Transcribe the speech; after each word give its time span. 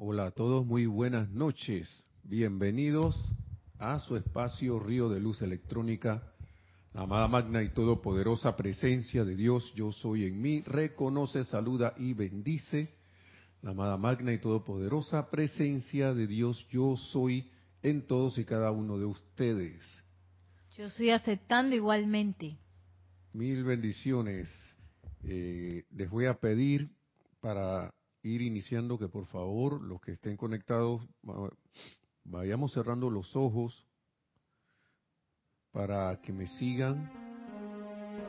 Hola 0.00 0.26
a 0.26 0.30
todos, 0.30 0.64
muy 0.64 0.86
buenas 0.86 1.28
noches. 1.30 1.88
Bienvenidos 2.22 3.20
a 3.80 3.98
su 3.98 4.16
espacio 4.16 4.78
Río 4.78 5.08
de 5.08 5.18
Luz 5.18 5.42
Electrónica. 5.42 6.22
La 6.94 7.00
amada 7.00 7.26
magna 7.26 7.64
y 7.64 7.70
todopoderosa 7.70 8.54
presencia 8.54 9.24
de 9.24 9.34
Dios, 9.34 9.72
yo 9.74 9.90
soy 9.90 10.26
en 10.26 10.40
mí, 10.40 10.62
reconoce, 10.64 11.42
saluda 11.42 11.94
y 11.96 12.14
bendice. 12.14 12.94
La 13.60 13.72
amada 13.72 13.96
magna 13.96 14.32
y 14.32 14.38
todopoderosa 14.38 15.30
presencia 15.30 16.14
de 16.14 16.28
Dios, 16.28 16.64
yo 16.70 16.96
soy 16.96 17.50
en 17.82 18.06
todos 18.06 18.38
y 18.38 18.44
cada 18.44 18.70
uno 18.70 18.98
de 18.98 19.06
ustedes. 19.06 19.82
Yo 20.76 20.84
estoy 20.84 21.10
aceptando 21.10 21.74
igualmente. 21.74 22.56
Mil 23.32 23.64
bendiciones. 23.64 24.48
Eh, 25.24 25.86
les 25.90 26.08
voy 26.08 26.26
a 26.26 26.34
pedir 26.34 26.88
para 27.40 27.92
ir 28.22 28.42
iniciando 28.42 28.98
que 28.98 29.08
por 29.08 29.26
favor 29.26 29.80
los 29.80 30.00
que 30.00 30.12
estén 30.12 30.36
conectados 30.36 31.02
vayamos 32.24 32.72
cerrando 32.72 33.10
los 33.10 33.36
ojos 33.36 33.86
para 35.72 36.20
que 36.20 36.32
me 36.32 36.46
sigan 36.46 37.10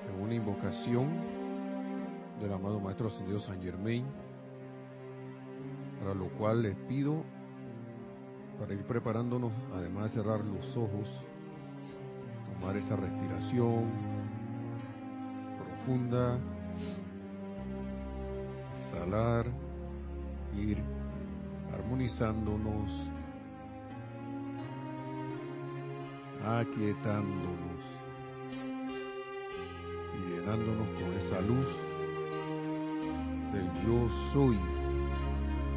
en 0.07 0.21
una 0.21 0.35
invocación 0.35 1.09
del 2.39 2.53
amado 2.53 2.79
Maestro 2.79 3.07
Ascendido 3.07 3.39
San 3.39 3.61
Germain, 3.61 4.05
para 5.99 6.13
lo 6.13 6.29
cual 6.37 6.61
les 6.61 6.75
pido 6.87 7.23
para 8.59 8.73
ir 8.73 8.85
preparándonos, 8.85 9.51
además 9.73 10.05
de 10.05 10.21
cerrar 10.21 10.43
los 10.43 10.75
ojos, 10.75 11.09
tomar 12.53 12.77
esa 12.77 12.95
respiración 12.95 13.89
profunda, 15.57 16.39
exhalar, 18.75 19.45
ir 20.59 20.77
armonizándonos, 21.73 22.91
aquietándonos 26.45 27.83
y 30.15 30.31
llenándonos 30.31 30.87
con 30.99 31.13
esa 31.13 31.41
luz 31.41 31.67
del 33.53 33.65
yo 33.85 34.09
soy, 34.33 34.59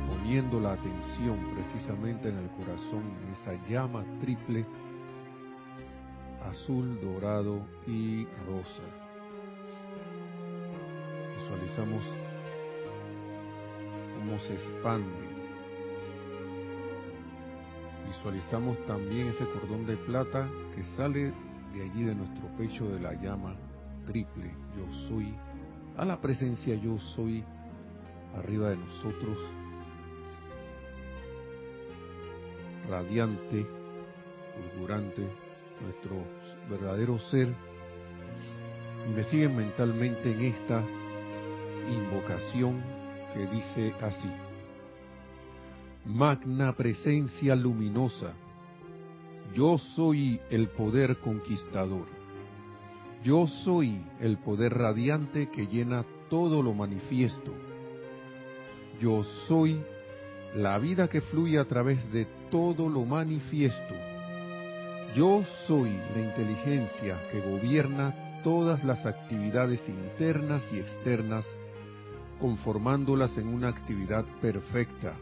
poniendo 0.08 0.60
la 0.60 0.72
atención 0.72 1.38
precisamente 1.54 2.28
en 2.28 2.38
el 2.38 2.50
corazón, 2.50 3.02
en 3.22 3.32
esa 3.32 3.54
llama 3.68 4.04
triple, 4.20 4.66
azul, 6.50 7.00
dorado 7.00 7.60
y 7.86 8.26
rosa. 8.46 8.82
Visualizamos 11.36 12.02
se 14.40 14.54
expande. 14.54 15.32
Visualizamos 18.06 18.84
también 18.84 19.28
ese 19.28 19.46
cordón 19.46 19.86
de 19.86 19.96
plata 19.96 20.48
que 20.74 20.84
sale 20.96 21.32
de 21.74 21.82
allí 21.82 22.04
de 22.04 22.14
nuestro 22.14 22.46
pecho 22.56 22.86
de 22.88 23.00
la 23.00 23.14
llama 23.14 23.56
triple. 24.06 24.50
Yo 24.76 24.92
soy, 25.08 25.34
a 25.96 26.04
la 26.04 26.20
presencia 26.20 26.74
yo 26.74 26.98
soy 26.98 27.44
arriba 28.36 28.70
de 28.70 28.76
nosotros, 28.76 29.38
radiante, 32.88 33.66
fulgurante, 34.72 35.22
nuestro 35.82 36.24
verdadero 36.68 37.18
ser. 37.18 37.54
Y 39.08 39.14
me 39.14 39.24
siguen 39.24 39.56
mentalmente 39.56 40.32
en 40.32 40.40
esta 40.42 40.82
invocación 41.90 43.01
que 43.32 43.46
dice 43.46 43.94
así. 44.00 44.30
Magna 46.04 46.72
presencia 46.72 47.54
luminosa, 47.54 48.34
yo 49.54 49.78
soy 49.78 50.40
el 50.50 50.68
poder 50.68 51.18
conquistador. 51.18 52.06
Yo 53.22 53.46
soy 53.46 54.00
el 54.18 54.38
poder 54.38 54.74
radiante 54.74 55.48
que 55.50 55.66
llena 55.66 56.04
todo 56.28 56.62
lo 56.62 56.72
manifiesto. 56.74 57.52
Yo 59.00 59.22
soy 59.46 59.80
la 60.56 60.78
vida 60.78 61.08
que 61.08 61.20
fluye 61.20 61.58
a 61.58 61.66
través 61.66 62.10
de 62.12 62.26
todo 62.50 62.88
lo 62.88 63.04
manifiesto. 63.04 63.94
Yo 65.14 65.44
soy 65.66 65.90
la 66.14 66.20
inteligencia 66.22 67.28
que 67.30 67.40
gobierna 67.40 68.40
todas 68.42 68.82
las 68.82 69.04
actividades 69.04 69.86
internas 69.88 70.64
y 70.72 70.78
externas 70.78 71.46
conformándolas 72.42 73.38
en 73.38 73.46
una 73.46 73.68
actividad 73.68 74.24
perfecta. 74.40 75.14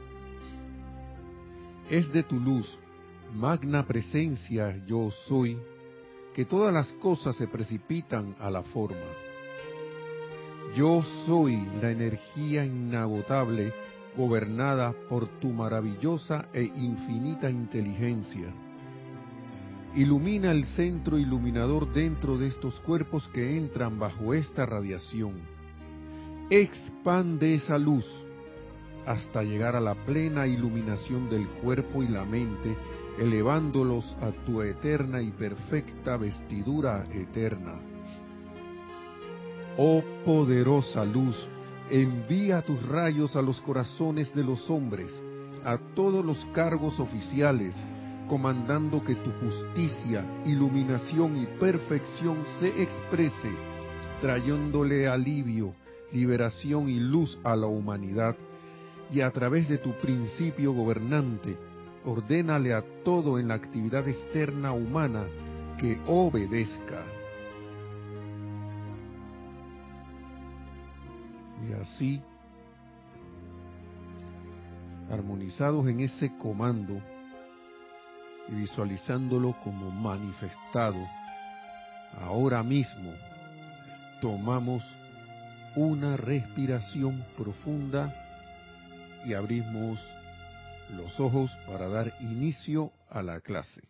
Es 1.91 2.10
de 2.14 2.22
tu 2.22 2.41
luz, 2.41 2.78
magna 3.34 3.86
presencia 3.86 4.82
yo 4.86 5.10
soy, 5.28 5.59
que 6.34 6.47
todas 6.47 6.72
las 6.72 6.91
cosas 6.94 7.36
se 7.36 7.47
precipitan 7.47 8.34
a 8.41 8.50
la 8.50 8.62
forma. 8.62 9.10
Yo 10.75 11.03
soy 11.26 11.62
la 11.82 11.91
energía 11.91 12.64
inagotable 12.64 13.75
gobernada 14.16 14.94
por 15.10 15.26
tu 15.41 15.50
maravillosa 15.50 16.48
e 16.54 16.62
infinita 16.62 17.50
inteligencia. 17.50 18.48
Ilumina 19.94 20.53
el 20.53 20.64
centro 20.64 21.19
iluminador 21.19 21.92
dentro 21.92 22.38
de 22.38 22.47
estos 22.47 22.80
cuerpos 22.80 23.28
que 23.34 23.59
entran 23.59 23.98
bajo 23.98 24.32
esta 24.32 24.64
radiación 24.64 25.59
expande 26.50 27.54
esa 27.54 27.78
luz 27.78 28.04
hasta 29.06 29.42
llegar 29.42 29.76
a 29.76 29.80
la 29.80 29.94
plena 29.94 30.46
iluminación 30.46 31.30
del 31.30 31.48
cuerpo 31.48 32.02
y 32.02 32.08
la 32.08 32.24
mente, 32.24 32.76
elevándolos 33.18 34.16
a 34.20 34.30
tu 34.44 34.60
eterna 34.62 35.22
y 35.22 35.30
perfecta 35.30 36.16
vestidura 36.16 37.06
eterna. 37.12 37.80
Oh 39.78 40.02
poderosa 40.24 41.04
luz, 41.04 41.48
envía 41.88 42.62
tus 42.62 42.84
rayos 42.86 43.36
a 43.36 43.42
los 43.42 43.60
corazones 43.60 44.34
de 44.34 44.44
los 44.44 44.68
hombres, 44.70 45.12
a 45.64 45.78
todos 45.94 46.24
los 46.24 46.44
cargos 46.46 46.98
oficiales, 46.98 47.74
comandando 48.28 49.02
que 49.02 49.14
tu 49.14 49.30
justicia, 49.32 50.24
iluminación 50.44 51.36
y 51.40 51.46
perfección 51.58 52.44
se 52.58 52.82
exprese, 52.82 53.50
trayéndole 54.20 55.08
alivio, 55.08 55.74
liberación 56.12 56.88
y 56.88 56.98
luz 57.00 57.38
a 57.44 57.56
la 57.56 57.66
humanidad 57.66 58.37
y 59.12 59.21
a 59.21 59.31
través 59.31 59.69
de 59.69 59.78
tu 59.78 59.93
principio 59.98 60.72
gobernante, 60.72 61.56
ordénale 62.04 62.72
a 62.72 62.84
todo 63.04 63.38
en 63.38 63.48
la 63.48 63.54
actividad 63.54 64.06
externa 64.09 64.72
humana 64.72 65.26
que 65.78 65.98
obedezca. 66.06 67.04
Y 71.69 71.72
así, 71.72 72.22
armonizados 75.10 75.88
en 75.88 76.00
ese 76.00 76.37
comando 76.37 77.00
y 78.48 78.54
visualizándolo 78.54 79.54
como 79.62 79.91
manifestado, 79.91 81.06
ahora 82.21 82.62
mismo 82.62 83.12
tomamos 84.21 84.84
una 85.76 86.16
respiración 86.16 87.25
profunda 87.36 88.14
y 89.25 89.34
abrimos 89.34 90.00
los 90.97 91.20
ojos 91.20 91.50
para 91.66 91.88
dar 91.88 92.12
inicio 92.20 92.92
a 93.08 93.22
la 93.22 93.41
clase. 93.41 93.82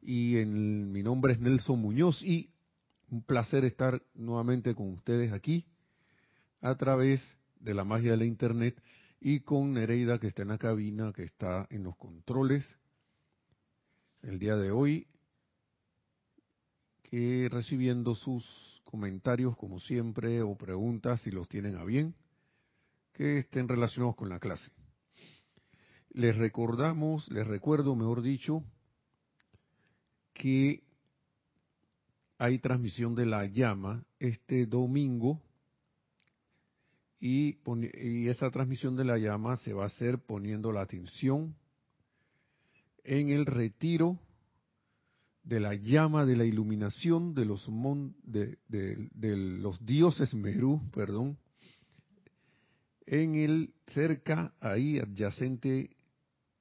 Y 0.00 0.38
en, 0.38 0.92
mi 0.92 1.02
nombre 1.02 1.32
es 1.32 1.40
Nelson 1.40 1.80
Muñoz 1.80 2.22
y 2.22 2.50
un 3.10 3.22
placer 3.22 3.64
estar 3.64 4.02
nuevamente 4.14 4.74
con 4.74 4.92
ustedes 4.92 5.32
aquí 5.32 5.66
a 6.60 6.74
través 6.76 7.20
de 7.58 7.74
la 7.74 7.84
magia 7.84 8.12
de 8.12 8.16
la 8.18 8.24
internet 8.24 8.80
y 9.20 9.40
con 9.40 9.74
Nereida 9.74 10.18
que 10.18 10.28
está 10.28 10.42
en 10.42 10.48
la 10.48 10.58
cabina, 10.58 11.12
que 11.12 11.24
está 11.24 11.66
en 11.70 11.84
los 11.84 11.96
controles. 11.96 12.76
El 14.22 14.38
día 14.38 14.56
de 14.56 14.70
hoy, 14.70 15.08
que 17.02 17.48
recibiendo 17.50 18.14
sus 18.14 18.71
comentarios 18.92 19.56
como 19.56 19.80
siempre 19.80 20.42
o 20.42 20.54
preguntas 20.54 21.22
si 21.22 21.30
los 21.30 21.48
tienen 21.48 21.76
a 21.76 21.84
bien 21.84 22.14
que 23.14 23.38
estén 23.38 23.66
relacionados 23.66 24.16
con 24.16 24.28
la 24.28 24.38
clase. 24.38 24.70
Les 26.10 26.36
recordamos, 26.36 27.26
les 27.30 27.46
recuerdo, 27.46 27.96
mejor 27.96 28.20
dicho, 28.20 28.62
que 30.34 30.82
hay 32.36 32.58
transmisión 32.58 33.14
de 33.14 33.24
la 33.24 33.46
llama 33.46 34.04
este 34.18 34.66
domingo 34.66 35.40
y, 37.18 37.56
y, 37.94 38.28
esa 38.28 38.50
transmisión 38.50 38.94
de 38.94 39.06
la 39.06 39.16
llama 39.16 39.56
se 39.56 39.72
va 39.72 39.84
a 39.84 39.86
hacer 39.86 40.18
poniendo 40.18 40.70
la 40.70 40.82
atención 40.82 41.56
en 43.04 43.30
el 43.30 43.46
retiro 43.46 44.18
de 45.44 45.60
la 45.60 45.74
llama 45.74 46.24
de 46.24 46.36
la 46.36 46.44
iluminación 46.44 47.34
de 47.34 47.44
los, 47.44 47.68
de, 48.24 48.58
los 49.58 49.84
dioses 49.84 50.34
Merú, 50.34 50.80
perdón, 50.92 51.38
en 53.06 53.34
el 53.34 53.74
cerca, 53.88 54.54
ahí 54.60 54.98
adyacente 54.98 55.90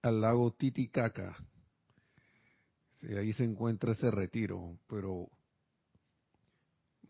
al 0.01 0.21
lago 0.21 0.51
Titicaca. 0.51 1.35
ahí 3.17 3.33
se 3.33 3.43
encuentra 3.43 3.91
ese 3.91 4.09
retiro, 4.09 4.77
pero 4.87 5.29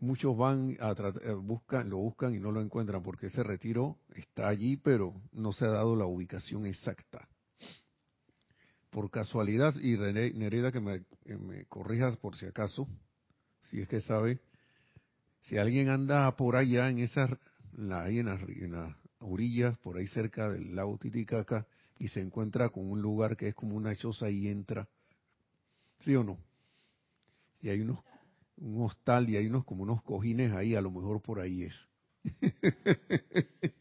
muchos 0.00 0.36
van 0.36 0.76
a 0.80 0.90
eh, 0.90 1.32
buscan, 1.34 1.88
lo 1.88 1.98
buscan 1.98 2.34
y 2.34 2.40
no 2.40 2.50
lo 2.50 2.60
encuentran 2.60 3.02
porque 3.02 3.28
ese 3.28 3.42
retiro 3.42 3.98
está 4.14 4.48
allí, 4.48 4.76
pero 4.76 5.14
no 5.32 5.52
se 5.52 5.64
ha 5.64 5.70
dado 5.70 5.96
la 5.96 6.04
ubicación 6.04 6.66
exacta. 6.66 7.28
Por 8.92 9.10
casualidad, 9.10 9.74
y 9.80 9.96
René, 9.96 10.32
Nereda 10.34 10.70
que 10.70 10.80
me, 10.80 11.04
me 11.24 11.64
corrijas 11.64 12.16
por 12.18 12.36
si 12.36 12.46
acaso, 12.46 12.86
si 13.62 13.80
es 13.80 13.88
que 13.88 14.00
sabe, 14.00 14.38
si 15.40 15.56
alguien 15.56 15.88
anda 15.88 16.36
por 16.36 16.56
allá 16.56 16.90
en 16.90 16.98
esas, 16.98 17.30
ahí 17.90 18.18
en 18.18 18.26
las, 18.26 18.42
en 18.42 18.72
las 18.72 18.94
orillas, 19.18 19.78
por 19.78 19.96
ahí 19.96 20.06
cerca 20.08 20.50
del 20.50 20.76
lago 20.76 20.98
Titicaca, 20.98 21.66
y 21.98 22.08
se 22.08 22.20
encuentra 22.20 22.68
con 22.68 22.88
un 22.88 23.00
lugar 23.00 23.36
que 23.36 23.48
es 23.48 23.54
como 23.54 23.76
una 23.76 23.96
choza 23.96 24.28
y 24.28 24.48
entra, 24.48 24.86
¿sí 26.00 26.14
o 26.14 26.22
no? 26.22 26.38
Y 27.62 27.70
hay 27.70 27.80
unos 27.80 27.98
un 28.58 28.82
hostal 28.82 29.28
y 29.28 29.36
hay 29.36 29.46
unos 29.46 29.64
como 29.64 29.84
unos 29.84 30.02
cojines 30.02 30.52
ahí, 30.52 30.74
a 30.74 30.82
lo 30.82 30.90
mejor 30.90 31.22
por 31.22 31.40
ahí 31.40 31.64
es. 31.64 31.88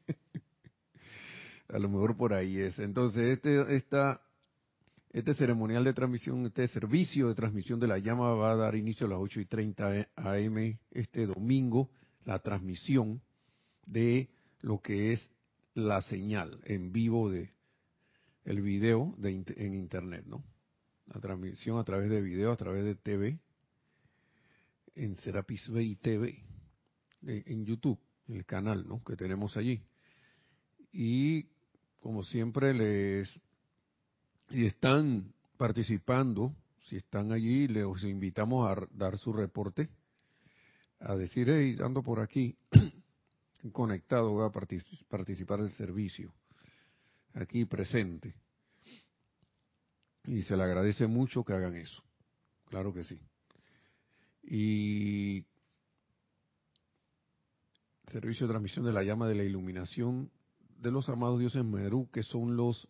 a 1.69 1.77
lo 1.77 1.89
mejor 1.89 2.17
por 2.17 2.33
ahí 2.33 2.59
es. 2.59 2.79
Entonces, 2.79 3.37
este, 3.37 3.75
esta, 3.75 4.21
este 5.11 5.33
ceremonial 5.33 5.83
de 5.83 5.93
transmisión, 5.93 6.45
este 6.45 6.67
servicio 6.67 7.27
de 7.27 7.35
transmisión 7.35 7.79
de 7.79 7.87
la 7.87 7.99
llama 7.99 8.33
va 8.33 8.53
a 8.53 8.55
dar 8.55 8.75
inicio 8.75 9.07
a 9.07 9.09
las 9.09 9.19
8 9.19 9.41
y 9.41 9.45
30 9.45 10.07
AM 10.15 10.79
este 10.91 11.25
domingo, 11.25 11.89
la 12.23 12.39
transmisión 12.39 13.21
de 13.85 14.29
lo 14.61 14.79
que 14.79 15.11
es 15.11 15.31
la 15.73 16.01
señal 16.01 16.59
en 16.63 16.91
vivo 16.91 17.29
de 17.29 17.53
el 18.45 18.61
video 18.61 19.13
de, 19.17 19.43
en 19.57 19.73
internet, 19.73 20.25
¿no? 20.25 20.43
La 21.07 21.19
transmisión 21.19 21.77
a 21.77 21.83
través 21.83 22.09
de 22.09 22.21
video, 22.21 22.51
a 22.51 22.57
través 22.57 22.83
de 22.83 22.95
TV, 22.95 23.37
en 24.95 25.15
Serapis 25.15 25.67
Bay 25.69 25.95
TV, 25.97 26.43
en 27.23 27.65
YouTube, 27.65 27.99
el 28.27 28.45
canal 28.45 28.87
¿no? 28.87 29.03
que 29.03 29.15
tenemos 29.15 29.57
allí. 29.57 29.81
Y 30.91 31.47
como 31.99 32.23
siempre 32.23 32.73
les 32.73 33.41
y 34.51 34.65
están 34.65 35.33
participando, 35.57 36.55
si 36.81 36.97
están 36.97 37.31
allí, 37.31 37.67
les 37.67 38.03
invitamos 38.03 38.69
a 38.69 38.87
dar 38.91 39.17
su 39.17 39.33
reporte, 39.33 39.89
a 40.99 41.15
decir, 41.15 41.49
hey, 41.49 41.77
ando 41.83 42.03
por 42.03 42.19
aquí, 42.19 42.55
conectado, 43.71 44.31
voy 44.31 44.47
a 44.47 44.51
participar 45.09 45.61
del 45.61 45.71
servicio, 45.71 46.33
aquí 47.33 47.65
presente. 47.65 48.35
Y 50.25 50.43
se 50.43 50.55
le 50.55 50.63
agradece 50.63 51.07
mucho 51.07 51.43
que 51.43 51.53
hagan 51.53 51.75
eso, 51.75 52.03
claro 52.69 52.93
que 52.93 53.03
sí 53.03 53.19
y 54.43 55.45
servicio 58.07 58.47
de 58.47 58.51
transmisión 58.51 58.85
de 58.85 58.93
la 58.93 59.03
llama 59.03 59.27
de 59.27 59.35
la 59.35 59.43
iluminación 59.43 60.31
de 60.79 60.91
los 60.91 61.07
amados 61.09 61.39
dioses 61.39 61.63
Merú, 61.63 62.09
que 62.11 62.23
son 62.23 62.57
los, 62.57 62.87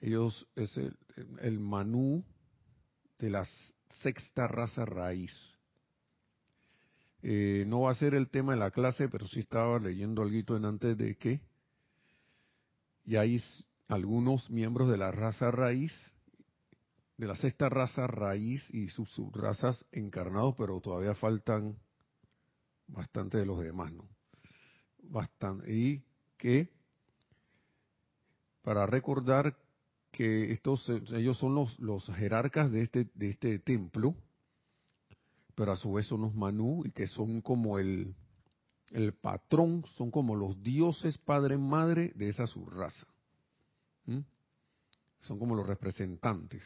ellos 0.00 0.46
es 0.56 0.76
el, 0.76 1.60
Manú 1.60 2.24
de 3.18 3.30
la 3.30 3.44
sexta 4.02 4.46
raza 4.46 4.84
raíz. 4.84 5.32
Eh, 7.22 7.64
no 7.66 7.82
va 7.82 7.90
a 7.90 7.94
ser 7.94 8.14
el 8.14 8.30
tema 8.30 8.52
de 8.52 8.58
la 8.58 8.70
clase, 8.70 9.08
pero 9.08 9.26
sí 9.26 9.40
estaba 9.40 9.78
leyendo 9.78 10.22
algo 10.22 10.56
en 10.56 10.64
antes 10.64 10.96
de 10.96 11.16
que 11.16 11.40
ya 13.04 13.20
hay 13.20 13.42
algunos 13.88 14.48
miembros 14.48 14.90
de 14.90 14.96
la 14.96 15.10
raza 15.10 15.50
raíz 15.50 15.92
de 17.20 17.26
la 17.26 17.36
sexta 17.36 17.68
raza 17.68 18.06
raíz 18.06 18.66
y 18.70 18.88
sus 18.88 19.10
subrazas 19.10 19.84
encarnados, 19.92 20.54
pero 20.56 20.80
todavía 20.80 21.14
faltan 21.14 21.76
bastante 22.86 23.36
de 23.36 23.44
los 23.44 23.60
demás, 23.60 23.92
¿no? 23.92 24.08
Bastante. 25.02 25.70
Y 25.70 26.02
que, 26.38 26.70
para 28.62 28.86
recordar 28.86 29.54
que 30.10 30.52
estos, 30.52 30.88
ellos 31.12 31.38
son 31.38 31.54
los, 31.54 31.78
los 31.78 32.04
jerarcas 32.06 32.70
de 32.70 32.82
este, 32.82 33.10
de 33.14 33.30
este 33.30 33.58
templo, 33.58 34.14
pero 35.54 35.72
a 35.72 35.76
su 35.76 35.92
vez 35.92 36.06
son 36.06 36.22
los 36.22 36.34
Manú 36.34 36.82
y 36.84 36.92
que 36.92 37.06
son 37.06 37.40
como 37.40 37.78
el, 37.78 38.14
el 38.90 39.14
patrón, 39.14 39.84
son 39.96 40.10
como 40.10 40.36
los 40.36 40.62
dioses 40.62 41.18
padre 41.18 41.58
madre 41.58 42.12
de 42.14 42.28
esa 42.28 42.46
subraza. 42.46 43.06
Son 45.20 45.38
como 45.38 45.54
los 45.54 45.66
representantes. 45.66 46.62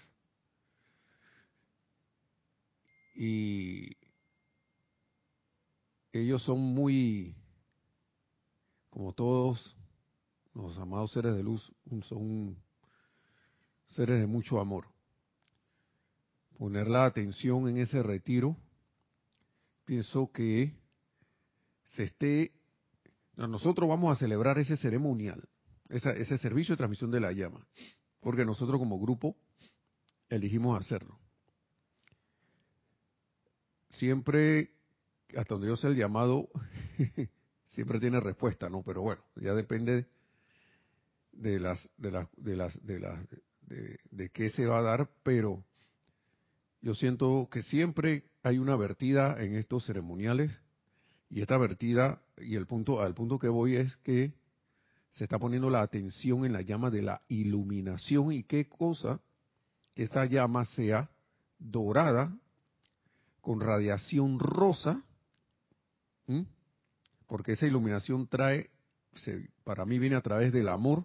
y 3.15 3.97
ellos 6.13 6.43
son 6.43 6.61
muy, 6.61 7.35
como 8.91 9.13
todos 9.13 9.77
los 10.53 10.77
amados 10.79 11.13
seres 11.13 11.35
de 11.35 11.43
luz, 11.43 11.73
son 12.03 12.57
seres 13.95 14.21
de 14.21 14.27
mucho 14.27 14.61
amor. 14.61 14.87
Poner 16.59 16.89
la 16.89 17.07
atención 17.07 17.69
en 17.69 17.79
ese 17.79 18.03
retiro, 18.03 18.57
pienso 19.85 20.31
que 20.33 20.73
se 21.85 22.05
esté, 22.05 22.53
nosotros 23.37 23.89
vamos 23.89 24.17
a 24.17 24.19
celebrar 24.19 24.59
ese 24.59 24.77
ceremonial, 24.77 25.49
ese 25.89 26.39
servicio 26.39 26.75
de 26.75 26.79
transmisión 26.79 27.11
de 27.11 27.21
la 27.21 27.33
llama, 27.33 27.67
porque 28.21 28.45
nosotros 28.45 28.79
como 28.79 28.99
grupo 28.99 29.37
elegimos 30.29 30.79
hacerlo 30.79 31.19
siempre, 33.99 34.71
hasta 35.37 35.55
donde 35.55 35.69
yo 35.69 35.77
sé 35.77 35.89
el 35.89 35.97
llamado, 35.97 36.49
siempre 37.69 38.01
tiene 38.01 38.21
respuesta, 38.21 38.69
¿no? 38.69 38.83
Pero 38.83 39.03
bueno, 39.03 39.23
ya 39.37 39.55
depende 39.55 40.07
de 41.33 41.59
las, 41.59 41.89
de 41.97 42.11
las, 42.11 42.29
de 42.37 42.57
las, 42.57 42.87
de 42.87 43.01
las, 43.01 43.19
de, 43.67 44.31
qué 44.31 44.51
se 44.51 44.67
va 44.67 44.79
a 44.79 44.83
dar, 44.83 45.11
pero 45.23 45.65
yo 46.81 46.95
siento 46.95 47.49
que 47.51 47.63
siempre 47.63 48.25
hay 48.43 48.59
una 48.59 48.77
vertida 48.77 49.37
en 49.43 49.55
estos 49.55 49.87
ceremoniales 49.87 50.53
y 51.31 51.41
esta 51.41 51.57
vertida 51.57 52.23
y 52.39 52.57
el 52.57 52.67
punto 52.67 53.01
al 53.01 53.15
punto 53.15 53.39
que 53.39 53.49
voy 53.49 53.77
es 53.77 53.97
que 53.99 54.35
se 55.13 55.25
está 55.25 55.39
poniendo 55.39 55.71
la 55.71 55.81
atención 55.81 56.45
en 56.45 56.53
la 56.53 56.63
llama 56.63 56.91
de 56.91 57.03
la 57.03 57.23
iluminación 57.29 58.33
y 58.33 58.43
qué 58.45 58.69
cosa 58.69 59.21
que 59.95 60.03
esta 60.03 60.25
llama 60.27 60.65
sea 60.65 61.11
dorada 61.59 62.37
con 63.41 63.61
radiación 63.61 64.39
rosa, 64.39 65.03
porque 67.27 67.53
esa 67.53 67.67
iluminación 67.67 68.27
trae, 68.27 68.71
para 69.65 69.85
mí 69.85 69.99
viene 69.99 70.17
a 70.17 70.23
través 70.23 70.53
del 70.53 70.69
amor 70.69 71.05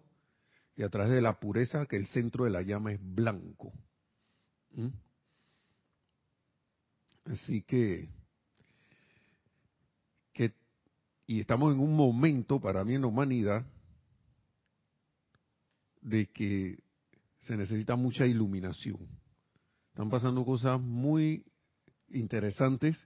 y 0.80 0.84
a 0.84 0.90
través 0.90 1.12
de 1.12 1.20
la 1.20 1.38
pureza, 1.42 1.86
que 1.88 1.98
el 1.98 2.08
centro 2.08 2.46
de 2.46 2.52
la 2.52 2.62
llama 2.62 2.94
es 2.94 3.00
blanco. 3.02 3.74
Así 7.26 7.64
que, 7.64 8.08
que, 10.32 10.54
y 11.28 11.42
estamos 11.42 11.74
en 11.74 11.82
un 11.82 11.98
momento 11.98 12.62
para 12.62 12.86
mí 12.86 12.96
en 12.96 13.02
la 13.02 13.08
humanidad 13.08 13.66
de 16.00 16.28
que 16.28 16.82
se 17.42 17.58
necesita 17.58 17.98
mucha 17.98 18.26
iluminación. 18.26 19.06
Están 19.90 20.10
pasando 20.10 20.46
cosas 20.46 20.80
muy 20.80 21.44
interesantes, 22.08 23.06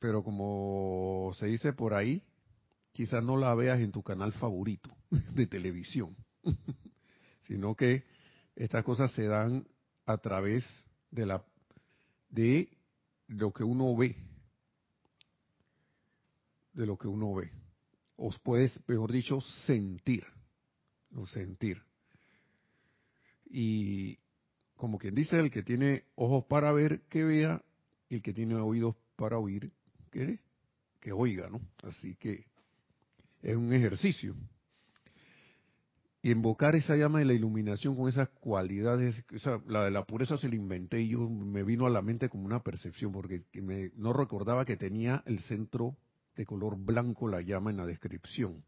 pero 0.00 0.24
como 0.24 1.30
se 1.38 1.46
dice 1.46 1.72
por 1.72 1.94
ahí, 1.94 2.24
quizás 2.90 3.22
no 3.22 3.36
la 3.36 3.54
veas 3.54 3.78
en 3.78 3.92
tu 3.92 4.02
canal 4.02 4.32
favorito 4.32 4.97
de 5.34 5.46
televisión, 5.46 6.16
sino 7.40 7.74
que 7.74 8.04
estas 8.56 8.84
cosas 8.84 9.12
se 9.12 9.24
dan 9.24 9.66
a 10.06 10.18
través 10.18 10.64
de 11.10 11.26
la 11.26 11.44
de 12.30 12.68
lo 13.28 13.52
que 13.52 13.64
uno 13.64 13.96
ve, 13.96 14.16
de 16.72 16.86
lo 16.86 16.98
que 16.98 17.08
uno 17.08 17.34
ve. 17.34 17.50
Os 18.16 18.38
puedes, 18.40 18.78
mejor 18.88 19.12
dicho, 19.12 19.40
sentir, 19.66 20.24
o 21.14 21.26
sentir. 21.26 21.82
Y 23.46 24.18
como 24.76 24.98
quien 24.98 25.14
dice, 25.14 25.38
el 25.38 25.50
que 25.50 25.62
tiene 25.62 26.04
ojos 26.16 26.44
para 26.44 26.72
ver, 26.72 27.02
que 27.08 27.24
vea, 27.24 27.62
y 28.08 28.16
el 28.16 28.22
que 28.22 28.32
tiene 28.32 28.56
oídos 28.56 28.96
para 29.16 29.38
oír, 29.38 29.72
que, 30.10 30.40
que 31.00 31.12
oiga, 31.12 31.48
¿no? 31.48 31.60
Así 31.82 32.14
que 32.16 32.46
es 33.42 33.56
un 33.56 33.72
ejercicio. 33.72 34.34
Y 36.20 36.32
invocar 36.32 36.74
esa 36.74 36.96
llama 36.96 37.20
de 37.20 37.26
la 37.26 37.32
iluminación 37.32 37.94
con 37.94 38.08
esas 38.08 38.28
cualidades, 38.28 39.24
la 39.66 39.84
de 39.84 39.90
la 39.92 40.04
pureza 40.04 40.36
se 40.36 40.48
la 40.48 40.56
inventé 40.56 41.00
y 41.00 41.10
yo 41.10 41.28
me 41.28 41.62
vino 41.62 41.86
a 41.86 41.90
la 41.90 42.02
mente 42.02 42.28
como 42.28 42.44
una 42.44 42.60
percepción, 42.60 43.12
porque 43.12 43.44
me, 43.54 43.92
no 43.96 44.12
recordaba 44.12 44.64
que 44.64 44.76
tenía 44.76 45.22
el 45.26 45.38
centro 45.40 45.96
de 46.34 46.44
color 46.44 46.76
blanco 46.76 47.28
la 47.28 47.40
llama 47.40 47.70
en 47.70 47.76
la 47.76 47.86
descripción. 47.86 48.64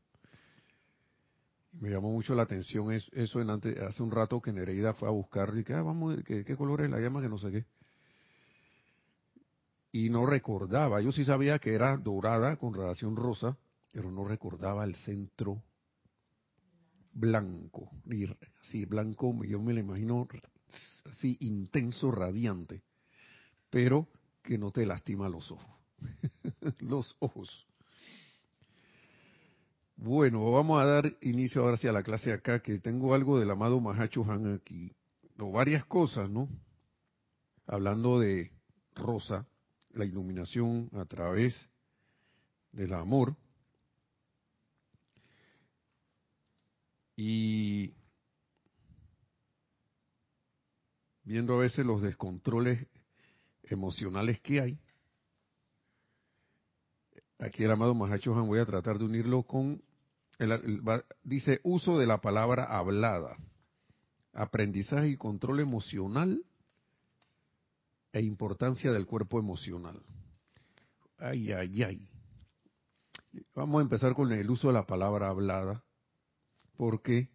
Me 1.72 1.90
llamó 1.90 2.12
mucho 2.12 2.34
la 2.34 2.42
atención 2.42 2.92
eso 2.92 3.40
en 3.40 3.50
hace 3.50 4.02
un 4.02 4.10
rato 4.10 4.40
que 4.40 4.52
Nereida 4.52 4.94
fue 4.94 5.08
a 5.08 5.12
buscar 5.12 5.52
y 5.56 5.64
que 5.64 5.74
ah, 5.74 5.82
vamos, 5.82 6.18
¿qué, 6.24 6.44
¿qué, 6.44 6.56
color 6.56 6.82
es 6.82 6.90
la 6.90 7.00
llama 7.00 7.20
que 7.20 7.28
no 7.28 7.38
sé 7.38 7.50
qué? 7.50 7.64
Y 9.92 10.08
no 10.08 10.24
recordaba, 10.24 11.00
yo 11.00 11.10
sí 11.10 11.24
sabía 11.24 11.58
que 11.58 11.74
era 11.74 11.96
dorada 11.96 12.56
con 12.56 12.74
radiación 12.74 13.16
rosa, 13.16 13.56
pero 13.92 14.10
no 14.12 14.24
recordaba 14.24 14.84
el 14.84 14.94
centro 14.96 15.62
blanco, 17.12 17.90
así 18.60 18.84
blanco, 18.84 19.34
yo 19.44 19.60
me 19.60 19.72
lo 19.72 19.80
imagino 19.80 20.28
así 21.04 21.36
intenso, 21.40 22.10
radiante, 22.10 22.82
pero 23.70 24.08
que 24.42 24.58
no 24.58 24.70
te 24.70 24.86
lastima 24.86 25.28
los 25.28 25.50
ojos. 25.50 25.76
los 26.78 27.16
ojos. 27.20 27.66
Bueno, 29.96 30.50
vamos 30.50 30.80
a 30.80 30.86
dar 30.86 31.16
inicio 31.20 31.60
ahora 31.60 31.74
hacia 31.74 31.92
la 31.92 32.02
clase 32.02 32.32
acá, 32.32 32.62
que 32.62 32.78
tengo 32.78 33.12
algo 33.14 33.38
del 33.38 33.50
amado 33.50 33.80
Mahacho 33.80 34.24
Han 34.24 34.54
aquí, 34.54 34.92
o 35.38 35.52
varias 35.52 35.84
cosas, 35.84 36.30
¿no? 36.30 36.48
Hablando 37.66 38.18
de 38.18 38.50
Rosa, 38.94 39.46
la 39.92 40.04
iluminación 40.04 40.88
a 40.94 41.04
través 41.04 41.54
del 42.72 42.94
amor. 42.94 43.36
Y 47.22 47.92
viendo 51.22 51.52
a 51.52 51.58
veces 51.58 51.84
los 51.84 52.00
descontroles 52.00 52.86
emocionales 53.64 54.40
que 54.40 54.62
hay. 54.62 54.80
Aquí 57.38 57.62
el 57.62 57.72
amado 57.72 57.94
Mahacho 57.94 58.32
voy 58.32 58.58
a 58.58 58.64
tratar 58.64 58.98
de 58.98 59.04
unirlo 59.04 59.42
con, 59.42 59.82
dice 61.22 61.60
uso 61.62 61.98
de 61.98 62.06
la 62.06 62.22
palabra 62.22 62.64
hablada, 62.64 63.36
aprendizaje 64.32 65.08
y 65.08 65.18
control 65.18 65.60
emocional 65.60 66.42
e 68.14 68.22
importancia 68.22 68.92
del 68.92 69.04
cuerpo 69.04 69.38
emocional. 69.38 70.00
Ay, 71.18 71.52
ay, 71.52 71.82
ay. 71.82 72.08
Vamos 73.54 73.80
a 73.80 73.82
empezar 73.82 74.14
con 74.14 74.32
el 74.32 74.50
uso 74.50 74.68
de 74.68 74.74
la 74.74 74.86
palabra 74.86 75.28
hablada, 75.28 75.84
porque 76.80 77.28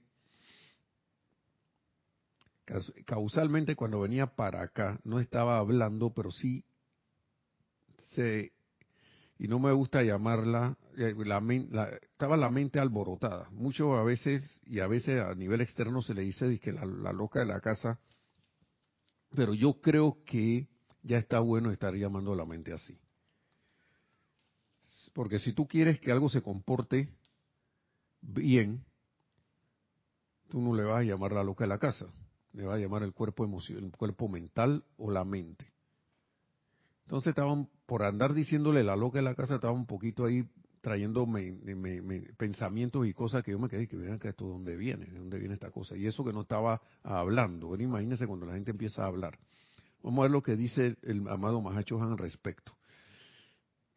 causalmente 3.05 3.75
cuando 3.75 4.01
venía 4.01 4.25
para 4.25 4.63
acá 4.63 4.99
no 5.03 5.19
estaba 5.19 5.59
hablando, 5.59 6.11
pero 6.15 6.31
sí 6.31 6.65
se 8.15 8.53
y 9.37 9.47
no 9.47 9.59
me 9.59 9.71
gusta 9.71 10.01
llamarla 10.01 10.75
eh, 10.97 11.13
la, 11.25 11.89
estaba 11.89 12.37
la 12.37 12.49
mente 12.49 12.79
alborotada. 12.79 13.47
Mucho 13.51 13.93
a 13.93 14.03
veces 14.03 14.41
y 14.65 14.79
a 14.79 14.87
veces 14.87 15.21
a 15.21 15.35
nivel 15.35 15.61
externo 15.61 16.01
se 16.01 16.15
le 16.15 16.23
dice 16.23 16.59
que 16.59 16.71
la, 16.71 16.83
la 16.85 17.13
loca 17.13 17.41
de 17.41 17.45
la 17.45 17.61
casa, 17.61 17.99
pero 19.29 19.53
yo 19.53 19.79
creo 19.79 20.23
que 20.25 20.67
ya 21.03 21.19
está 21.19 21.39
bueno 21.39 21.69
estar 21.69 21.93
llamando 21.93 22.33
a 22.33 22.37
la 22.37 22.45
mente 22.45 22.73
así. 22.73 22.97
Porque 25.13 25.37
si 25.37 25.53
tú 25.53 25.67
quieres 25.67 25.99
que 25.99 26.11
algo 26.11 26.29
se 26.29 26.41
comporte 26.41 27.13
bien, 28.21 28.83
tú 30.55 30.61
no 30.61 30.73
le 30.73 30.85
vas 30.85 31.01
a 31.01 31.03
llamar 31.03 31.33
la 31.33 31.43
loca 31.43 31.65
de 31.65 31.67
la 31.67 31.77
casa 31.77 32.05
le 32.53 32.63
va 32.63 32.75
a 32.75 32.77
llamar 32.77 33.03
el 33.03 33.11
cuerpo 33.11 33.43
emocional, 33.43 33.83
el 33.83 33.91
cuerpo 33.91 34.29
mental 34.29 34.85
o 34.95 35.11
la 35.11 35.25
mente. 35.25 35.73
Entonces 37.03 37.31
estaban, 37.31 37.67
por 37.85 38.03
andar 38.03 38.33
diciéndole 38.33 38.81
la 38.81 38.95
loca 38.95 39.17
de 39.17 39.25
la 39.25 39.35
casa, 39.35 39.55
estaba 39.55 39.73
un 39.73 39.85
poquito 39.85 40.23
ahí 40.23 40.47
trayendo 40.79 41.27
pensamientos 42.37 43.05
y 43.05 43.13
cosas 43.13 43.43
que 43.43 43.51
yo 43.51 43.59
me 43.59 43.67
quedé, 43.67 43.85
que 43.89 43.97
vean 43.97 44.17
que 44.17 44.29
esto 44.29 44.45
de 44.45 44.51
dónde 44.51 44.77
viene, 44.77 45.07
de 45.07 45.19
dónde 45.19 45.39
viene 45.39 45.55
esta 45.55 45.71
cosa. 45.71 45.97
Y 45.97 46.07
eso 46.07 46.23
que 46.23 46.31
no 46.31 46.43
estaba 46.43 46.81
hablando. 47.03 47.67
Bueno, 47.67 47.83
imagínense 47.83 48.25
cuando 48.25 48.45
la 48.45 48.53
gente 48.53 48.71
empieza 48.71 49.03
a 49.03 49.07
hablar. 49.07 49.37
Vamos 50.03 50.19
a 50.19 50.21
ver 50.21 50.31
lo 50.31 50.41
que 50.41 50.55
dice 50.55 50.95
el 51.01 51.27
amado 51.27 51.59
Mahacho 51.59 52.01
Han 52.01 52.13
al 52.13 52.17
respecto. 52.17 52.77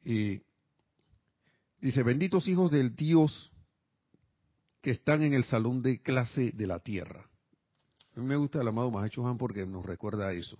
Dice, 0.02 0.42
benditos 2.02 2.48
hijos 2.48 2.72
del 2.72 2.96
Dios 2.96 3.52
que 4.80 4.90
están 4.90 5.23
en 5.23 5.35
el 5.35 5.44
salón 5.44 5.82
de 5.82 6.00
clase 6.00 6.52
de 6.52 6.66
la 6.66 6.78
tierra. 6.78 7.28
A 8.16 8.20
mí 8.20 8.26
me 8.26 8.37
gusta 8.37 8.61
el 8.61 8.68
amado 8.68 8.90
Mahacho 8.90 9.26
Han 9.26 9.38
porque 9.38 9.66
nos 9.66 9.85
recuerda 9.85 10.32
eso. 10.32 10.58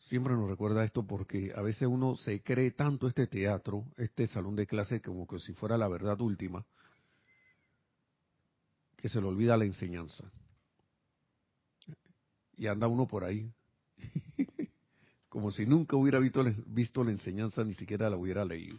Siempre 0.00 0.34
nos 0.34 0.48
recuerda 0.48 0.84
esto 0.84 1.06
porque 1.06 1.52
a 1.54 1.62
veces 1.62 1.86
uno 1.86 2.16
se 2.16 2.42
cree 2.42 2.72
tanto 2.72 3.06
este 3.06 3.26
teatro, 3.26 3.84
este 3.96 4.26
salón 4.26 4.56
de 4.56 4.66
clase, 4.66 5.00
como 5.00 5.26
que 5.26 5.38
si 5.38 5.52
fuera 5.52 5.76
la 5.76 5.88
verdad 5.88 6.20
última, 6.20 6.64
que 8.96 9.08
se 9.08 9.20
le 9.20 9.26
olvida 9.26 9.56
la 9.56 9.64
enseñanza. 9.64 10.30
Y 12.56 12.66
anda 12.66 12.88
uno 12.88 13.06
por 13.06 13.24
ahí, 13.24 13.52
como 15.28 15.50
si 15.50 15.64
nunca 15.66 15.96
hubiera 15.96 16.18
visto, 16.18 16.44
visto 16.66 17.04
la 17.04 17.10
enseñanza, 17.10 17.62
ni 17.62 17.74
siquiera 17.74 18.10
la 18.10 18.16
hubiera 18.16 18.44
leído. 18.44 18.78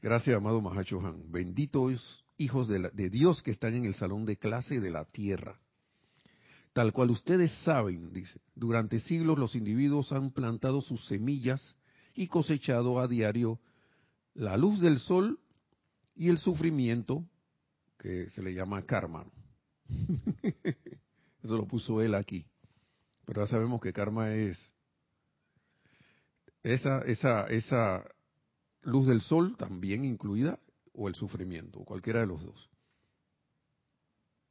Gracias, 0.00 0.36
amado 0.36 0.60
Mahacho 0.60 1.00
Han. 1.00 1.30
Benditos 1.30 2.24
hijos 2.42 2.68
de, 2.68 3.10
Dios 3.10 3.42
que 3.42 3.50
están 3.50 3.74
en 3.74 3.84
el 3.84 3.94
salón 3.94 4.24
de 4.24 4.36
clase 4.36 4.80
de 4.80 4.90
la 4.90 5.04
tierra 5.04 5.58
Tal 6.72 6.92
cual 6.92 7.10
ustedes 7.10 7.50
saben, 7.64 8.12
dice, 8.12 8.40
durante 8.54 8.98
siglos 9.00 9.38
los 9.38 9.54
individuos 9.54 10.10
han 10.12 10.30
plantado 10.30 10.80
sus 10.80 11.04
semillas 11.06 11.76
y 12.14 12.28
cosechado 12.28 12.98
a 12.98 13.08
diario 13.08 13.60
la 14.34 14.56
luz 14.56 14.80
del 14.80 14.98
sol 14.98 15.38
y 16.14 16.30
el 16.30 16.38
sufrimiento, 16.38 17.26
que 17.98 18.30
se 18.30 18.42
le 18.42 18.54
llama 18.54 18.82
karma. 18.82 19.26
Eso 21.42 21.56
lo 21.56 21.66
puso 21.66 22.00
él 22.00 22.14
aquí. 22.14 22.46
Pero 23.26 23.44
ya 23.44 23.50
sabemos 23.50 23.80
que 23.80 23.92
karma 23.92 24.32
es 24.34 24.58
esa, 26.62 27.00
esa, 27.00 27.46
esa 27.48 28.02
luz 28.82 29.08
del 29.08 29.20
sol 29.20 29.56
también 29.58 30.04
incluida 30.04 30.58
o 30.94 31.08
el 31.08 31.14
sufrimiento, 31.14 31.80
cualquiera 31.80 32.20
de 32.20 32.26
los 32.26 32.42
dos. 32.44 32.70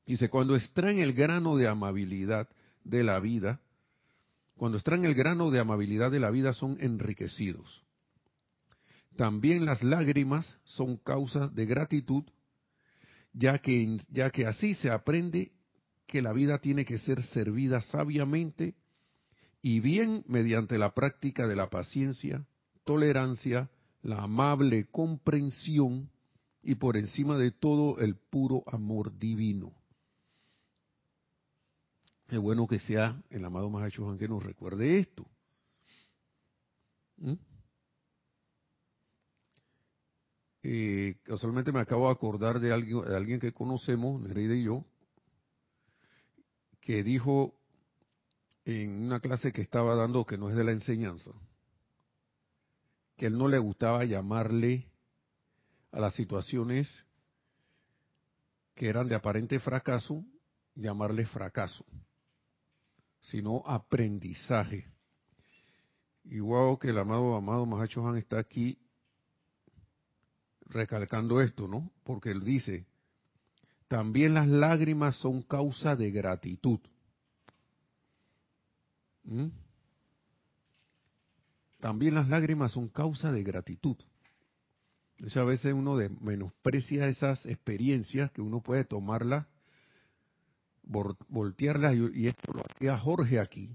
Dice, 0.05 0.29
cuando 0.29 0.55
extraen 0.55 1.00
el 1.00 1.13
grano 1.13 1.55
de 1.55 1.67
amabilidad 1.67 2.50
de 2.83 3.03
la 3.03 3.19
vida, 3.19 3.62
cuando 4.55 4.77
extraen 4.77 5.05
el 5.05 5.15
grano 5.15 5.51
de 5.51 5.60
amabilidad 5.60 6.12
de 6.12 6.19
la 6.19 6.31
vida 6.31 6.53
son 6.53 6.77
enriquecidos. 6.79 7.83
También 9.15 9.65
las 9.65 9.83
lágrimas 9.83 10.57
son 10.63 10.98
causas 10.98 11.53
de 11.53 11.65
gratitud, 11.65 12.24
ya 13.33 13.60
que, 13.60 13.98
ya 14.10 14.29
que 14.29 14.48
así 14.48 14.74
se 14.74 14.89
aprende 14.89 15.51
que 16.07 16.21
la 16.21 16.33
vida 16.33 16.60
tiene 16.60 16.86
que 16.86 16.98
ser 16.98 17.21
servida 17.24 17.81
sabiamente 17.81 18.75
y 19.62 19.79
bien 19.79 20.24
mediante 20.27 20.77
la 20.77 20.93
práctica 20.93 21.48
de 21.48 21.55
la 21.55 21.69
paciencia, 21.69 22.45
tolerancia, 22.83 23.69
la 24.01 24.24
amable 24.24 24.88
comprensión 24.91 26.10
y 26.63 26.75
por 26.75 26.98
encima 26.98 27.38
de 27.38 27.51
todo 27.51 28.00
el 28.00 28.15
puro 28.15 28.63
amor 28.68 29.18
divino. 29.18 29.74
Es 32.30 32.39
bueno 32.39 32.68
que 32.68 32.80
sea 32.80 33.22
el 33.30 33.44
amado 33.44 33.70
Mahacho 33.70 34.06
Juan 34.06 34.18
que 34.18 34.27
nos 34.27 34.44
recuerde 34.44 35.00
esto. 35.00 35.25
¿Mm? 37.18 37.34
Eh, 40.63 41.18
casualmente 41.24 41.72
me 41.72 41.80
acabo 41.80 42.06
de 42.06 42.13
acordar 42.13 42.60
de 42.60 42.72
alguien, 42.72 43.03
de 43.03 43.15
alguien 43.15 43.39
que 43.39 43.51
conocemos, 43.51 44.22
Nereida 44.22 44.56
y 44.56 44.63
yo, 44.63 44.86
que 46.80 47.03
dijo 47.03 47.56
en 48.65 49.06
una 49.06 49.20
clase 49.20 49.51
que 49.51 49.62
estaba 49.62 49.96
dando 49.96 50.25
que 50.25 50.38
no 50.38 50.50
es 50.50 50.56
de 50.56 50.63
la 50.63 50.72
enseñanza, 50.72 51.32
que 53.18 53.25
él 53.25 53.38
no 53.38 53.48
le 53.48 53.58
gustaba 53.58 54.06
llamarle 54.06 54.90
a 55.91 56.00
las 56.00 56.13
situaciones 56.13 56.89
que 58.75 58.88
eran 58.88 59.07
de 59.07 59.15
aparente 59.15 59.60
fracaso, 59.60 60.24
llamarle 60.75 61.25
fracaso 61.25 61.86
sino 63.21 63.63
aprendizaje. 63.65 64.88
Igual 66.25 66.77
que 66.79 66.89
el 66.89 66.98
amado 66.98 67.36
amado 67.36 67.65
Mahacho 67.65 68.07
Han 68.07 68.17
está 68.17 68.39
aquí 68.39 68.79
recalcando 70.65 71.41
esto, 71.41 71.67
¿no? 71.67 71.91
Porque 72.03 72.31
él 72.31 72.43
dice, 72.43 72.86
también 73.88 74.33
las 74.33 74.48
lágrimas 74.48 75.15
son 75.17 75.41
causa 75.41 75.95
de 75.95 76.12
gratitud. 76.12 76.79
¿Mm? 79.24 79.48
También 81.79 82.15
las 82.15 82.29
lágrimas 82.29 82.71
son 82.71 82.88
causa 82.88 83.31
de 83.31 83.43
gratitud. 83.43 83.98
Entonces 85.21 85.37
a 85.37 85.45
veces 85.45 85.71
uno 85.75 85.97
de, 85.97 86.09
menosprecia 86.09 87.07
esas 87.07 87.45
experiencias 87.45 88.31
que 88.31 88.41
uno 88.41 88.59
puede 88.59 88.85
tomarlas 88.85 89.45
voltearlas, 90.81 91.95
y 91.95 92.27
esto 92.27 92.51
lo 92.51 92.63
hacía 92.65 92.97
Jorge 92.97 93.39
aquí, 93.39 93.69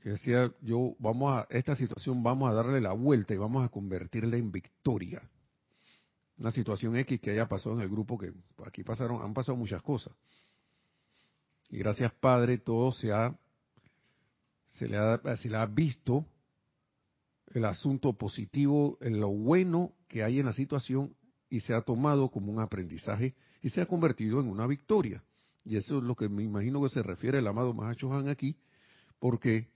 que 0.00 0.08
decía 0.08 0.50
yo, 0.62 0.96
vamos 0.98 1.34
a, 1.34 1.46
esta 1.50 1.76
situación 1.76 2.22
vamos 2.22 2.50
a 2.50 2.54
darle 2.54 2.80
la 2.80 2.94
vuelta 2.94 3.34
y 3.34 3.36
vamos 3.36 3.62
a 3.62 3.68
convertirla 3.68 4.38
en 4.38 4.50
victoria. 4.50 5.20
Una 6.38 6.50
situación 6.50 6.96
X 6.96 7.20
que 7.20 7.32
haya 7.32 7.46
pasado 7.46 7.76
en 7.76 7.82
el 7.82 7.90
grupo, 7.90 8.16
que 8.16 8.32
aquí 8.64 8.82
pasaron, 8.82 9.20
han 9.20 9.34
pasado 9.34 9.54
muchas 9.54 9.82
cosas. 9.82 10.14
Y 11.68 11.76
gracias 11.76 12.10
Padre, 12.14 12.56
todo 12.56 12.90
se 12.90 13.12
ha, 13.12 13.38
se 14.78 14.88
le 14.88 14.96
ha, 14.96 15.20
se 15.36 15.50
le 15.50 15.58
ha 15.58 15.66
visto 15.66 16.24
el 17.56 17.64
asunto 17.64 18.12
positivo, 18.12 18.98
lo 19.00 19.28
bueno 19.28 19.92
que 20.08 20.22
hay 20.22 20.40
en 20.40 20.46
la 20.46 20.52
situación 20.52 21.16
y 21.48 21.60
se 21.60 21.72
ha 21.72 21.80
tomado 21.80 22.30
como 22.30 22.52
un 22.52 22.60
aprendizaje 22.60 23.34
y 23.62 23.70
se 23.70 23.80
ha 23.80 23.86
convertido 23.86 24.40
en 24.40 24.48
una 24.48 24.66
victoria. 24.66 25.24
Y 25.64 25.76
eso 25.76 25.98
es 25.98 26.04
lo 26.04 26.14
que 26.14 26.28
me 26.28 26.42
imagino 26.42 26.82
que 26.82 26.90
se 26.90 27.02
refiere 27.02 27.38
el 27.38 27.46
amado 27.46 27.72
Mahacho 27.72 28.12
Han 28.12 28.28
aquí, 28.28 28.56
porque 29.18 29.70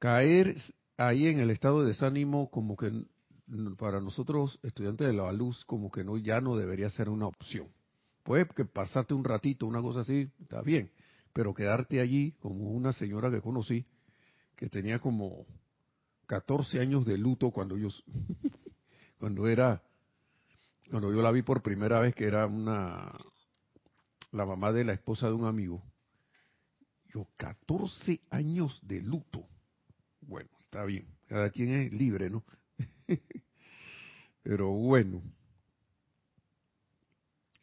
caer 0.00 0.56
ahí 0.96 1.28
en 1.28 1.38
el 1.38 1.50
estado 1.50 1.82
de 1.82 1.88
desánimo 1.88 2.50
como 2.50 2.76
que 2.76 2.90
para 3.78 4.00
nosotros 4.00 4.58
estudiantes 4.64 5.06
de 5.06 5.12
la 5.12 5.30
luz 5.32 5.64
como 5.66 5.92
que 5.92 6.02
no 6.02 6.18
ya 6.18 6.40
no 6.40 6.56
debería 6.56 6.90
ser 6.90 7.08
una 7.08 7.28
opción. 7.28 7.68
Puede 8.24 8.44
que 8.48 8.64
pasarte 8.64 9.14
un 9.14 9.22
ratito, 9.22 9.66
una 9.66 9.80
cosa 9.80 10.00
así, 10.00 10.32
está 10.42 10.62
bien, 10.62 10.90
pero 11.32 11.54
quedarte 11.54 12.00
allí 12.00 12.32
como 12.40 12.70
una 12.72 12.92
señora 12.92 13.30
que 13.30 13.40
conocí 13.40 13.86
que 14.56 14.68
tenía 14.68 14.98
como 14.98 15.46
14 16.26 16.80
años 16.80 17.06
de 17.06 17.18
luto 17.18 17.50
cuando 17.50 17.76
yo 17.76 17.88
cuando 19.18 19.48
era 19.48 19.82
cuando 20.90 21.12
yo 21.12 21.22
la 21.22 21.32
vi 21.32 21.42
por 21.42 21.62
primera 21.62 22.00
vez 22.00 22.14
que 22.14 22.24
era 22.24 22.46
una 22.46 23.12
la 24.32 24.44
mamá 24.44 24.72
de 24.72 24.84
la 24.84 24.92
esposa 24.92 25.28
de 25.28 25.32
un 25.32 25.46
amigo. 25.46 25.82
Yo 27.12 27.26
14 27.36 28.20
años 28.30 28.78
de 28.82 29.00
luto. 29.00 29.48
Bueno, 30.20 30.50
está 30.60 30.84
bien, 30.84 31.06
cada 31.26 31.50
quien 31.50 31.70
es 31.70 31.92
libre, 31.92 32.28
¿no? 32.28 32.44
Pero 34.42 34.70
bueno. 34.70 35.22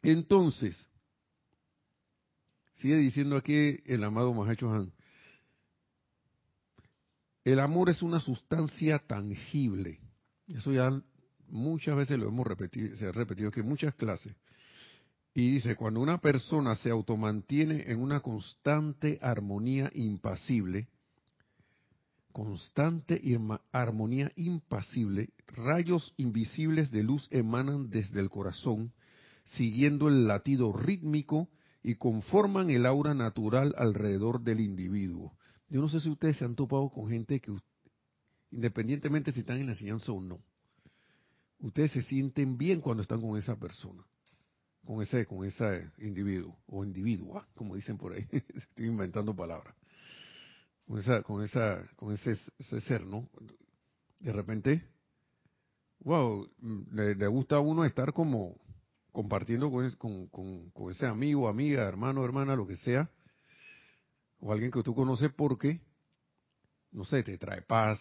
Entonces, 0.02 0.76
sigue 2.76 2.96
diciendo 2.96 3.36
aquí 3.36 3.80
el 3.86 4.04
amado 4.04 4.34
Mahacho 4.34 4.70
Han, 4.70 4.92
el 7.44 7.60
amor 7.60 7.90
es 7.90 8.02
una 8.02 8.20
sustancia 8.20 8.98
tangible. 8.98 10.00
Eso 10.48 10.72
ya 10.72 10.90
muchas 11.48 11.96
veces 11.96 12.18
lo 12.18 12.28
hemos 12.28 12.46
repetido, 12.46 12.96
se 12.96 13.06
ha 13.06 13.12
repetido 13.12 13.50
que 13.50 13.60
en 13.60 13.68
muchas 13.68 13.94
clases. 13.94 14.34
Y 15.34 15.50
dice, 15.54 15.76
cuando 15.76 16.00
una 16.00 16.18
persona 16.18 16.74
se 16.76 16.90
automantiene 16.90 17.90
en 17.90 18.00
una 18.00 18.20
constante 18.20 19.18
armonía 19.20 19.90
impasible, 19.94 20.88
constante 22.32 23.20
armonía 23.72 24.32
impasible, 24.36 25.30
rayos 25.48 26.14
invisibles 26.16 26.90
de 26.90 27.02
luz 27.02 27.28
emanan 27.30 27.90
desde 27.90 28.20
el 28.20 28.30
corazón, 28.30 28.92
siguiendo 29.44 30.08
el 30.08 30.26
latido 30.26 30.72
rítmico 30.72 31.48
y 31.82 31.96
conforman 31.96 32.70
el 32.70 32.86
aura 32.86 33.12
natural 33.12 33.74
alrededor 33.76 34.40
del 34.40 34.60
individuo. 34.60 35.36
Yo 35.74 35.80
no 35.80 35.88
sé 35.88 35.98
si 35.98 36.08
ustedes 36.08 36.36
se 36.36 36.44
han 36.44 36.54
topado 36.54 36.88
con 36.88 37.08
gente 37.08 37.40
que, 37.40 37.52
independientemente 38.52 39.32
si 39.32 39.40
están 39.40 39.56
en 39.56 39.66
la 39.66 39.72
enseñanza 39.72 40.12
o 40.12 40.22
no, 40.22 40.38
ustedes 41.58 41.90
se 41.90 42.02
sienten 42.02 42.56
bien 42.56 42.80
cuando 42.80 43.02
están 43.02 43.20
con 43.20 43.36
esa 43.36 43.56
persona, 43.56 44.06
con 44.84 45.02
ese, 45.02 45.26
con 45.26 45.44
ese 45.44 45.90
individuo 45.98 46.56
o 46.68 46.84
individua, 46.84 47.48
como 47.56 47.74
dicen 47.74 47.98
por 47.98 48.12
ahí. 48.12 48.24
Estoy 48.54 48.86
inventando 48.86 49.34
palabras. 49.34 49.74
Con 50.86 51.00
esa, 51.00 51.24
con 51.24 51.42
esa, 51.42 51.84
con 51.96 52.12
ese, 52.12 52.36
ser, 52.82 53.04
¿no? 53.04 53.28
De 54.20 54.32
repente, 54.32 54.84
wow, 56.04 56.48
le, 56.92 57.26
gusta 57.26 57.56
a 57.56 57.60
uno 57.60 57.84
estar 57.84 58.12
como 58.12 58.60
compartiendo 59.10 59.72
con, 59.72 60.90
ese 60.92 61.06
amigo, 61.08 61.48
amiga, 61.48 61.82
hermano, 61.82 62.24
hermana, 62.24 62.54
lo 62.54 62.64
que 62.64 62.76
sea 62.76 63.10
o 64.44 64.52
alguien 64.52 64.70
que 64.70 64.82
tú 64.82 64.94
conoces 64.94 65.32
porque, 65.32 65.80
no 66.92 67.06
sé, 67.06 67.22
te 67.22 67.38
trae 67.38 67.62
paz, 67.62 67.98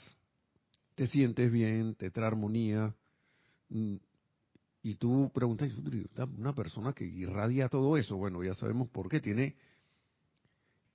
te 0.93 1.07
sientes 1.07 1.49
bien, 1.49 1.95
te 1.95 2.11
trae 2.11 2.27
armonía, 2.27 2.93
mm, 3.69 3.95
y 4.81 4.95
tú 4.95 5.31
preguntas, 5.33 5.71
una 6.37 6.53
persona 6.53 6.91
que 6.91 7.05
irradia 7.05 7.69
todo 7.69 7.95
eso, 7.95 8.17
bueno, 8.17 8.43
ya 8.43 8.53
sabemos 8.55 8.89
por 8.89 9.07
qué, 9.07 9.21
tiene 9.21 9.55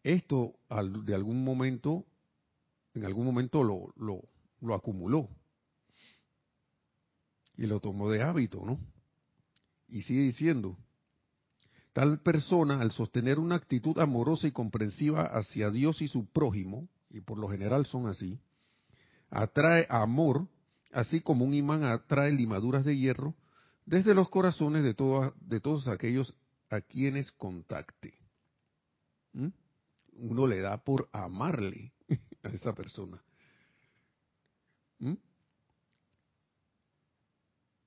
esto 0.03 0.59
de 1.03 1.15
algún 1.15 1.43
momento, 1.43 2.05
en 2.93 3.07
algún 3.07 3.25
momento 3.25 3.65
lo, 3.65 3.95
lo, 3.97 4.21
lo 4.61 4.75
acumuló 4.75 5.31
y 7.57 7.65
lo 7.65 7.81
tomó 7.81 8.11
de 8.11 8.21
hábito, 8.21 8.67
¿no? 8.67 8.79
Y 9.89 10.03
sigue 10.03 10.21
diciendo, 10.21 10.77
Tal 11.99 12.21
persona, 12.21 12.81
al 12.81 12.93
sostener 12.93 13.41
una 13.41 13.57
actitud 13.57 13.99
amorosa 13.99 14.47
y 14.47 14.53
comprensiva 14.53 15.23
hacia 15.23 15.69
Dios 15.69 16.01
y 16.01 16.07
su 16.07 16.27
prójimo, 16.27 16.89
y 17.11 17.23
por 17.23 17.39
lo 17.39 17.49
general 17.49 17.87
son 17.87 18.07
así, 18.07 18.39
atrae 19.31 19.85
amor, 19.91 20.47
así 20.93 21.21
como 21.21 21.45
un 21.45 21.55
imán 21.55 21.83
atrae 21.83 22.31
limaduras 22.31 22.85
de 22.85 22.97
hierro, 22.97 23.35
desde 23.85 24.15
los 24.15 24.29
corazones 24.29 24.85
de, 24.85 24.95
de 25.41 25.59
todos 25.59 25.89
aquellos 25.89 26.37
a 26.71 26.83
quienes 26.83 27.33
contacte. 27.33 28.15
¿Mm? 29.33 29.49
Uno 30.19 30.47
le 30.47 30.61
da 30.61 30.77
por 30.77 31.09
amarle 31.11 31.95
a 32.45 32.49
esa 32.51 32.77
persona. 32.77 33.21
¿Mm? 35.01 35.15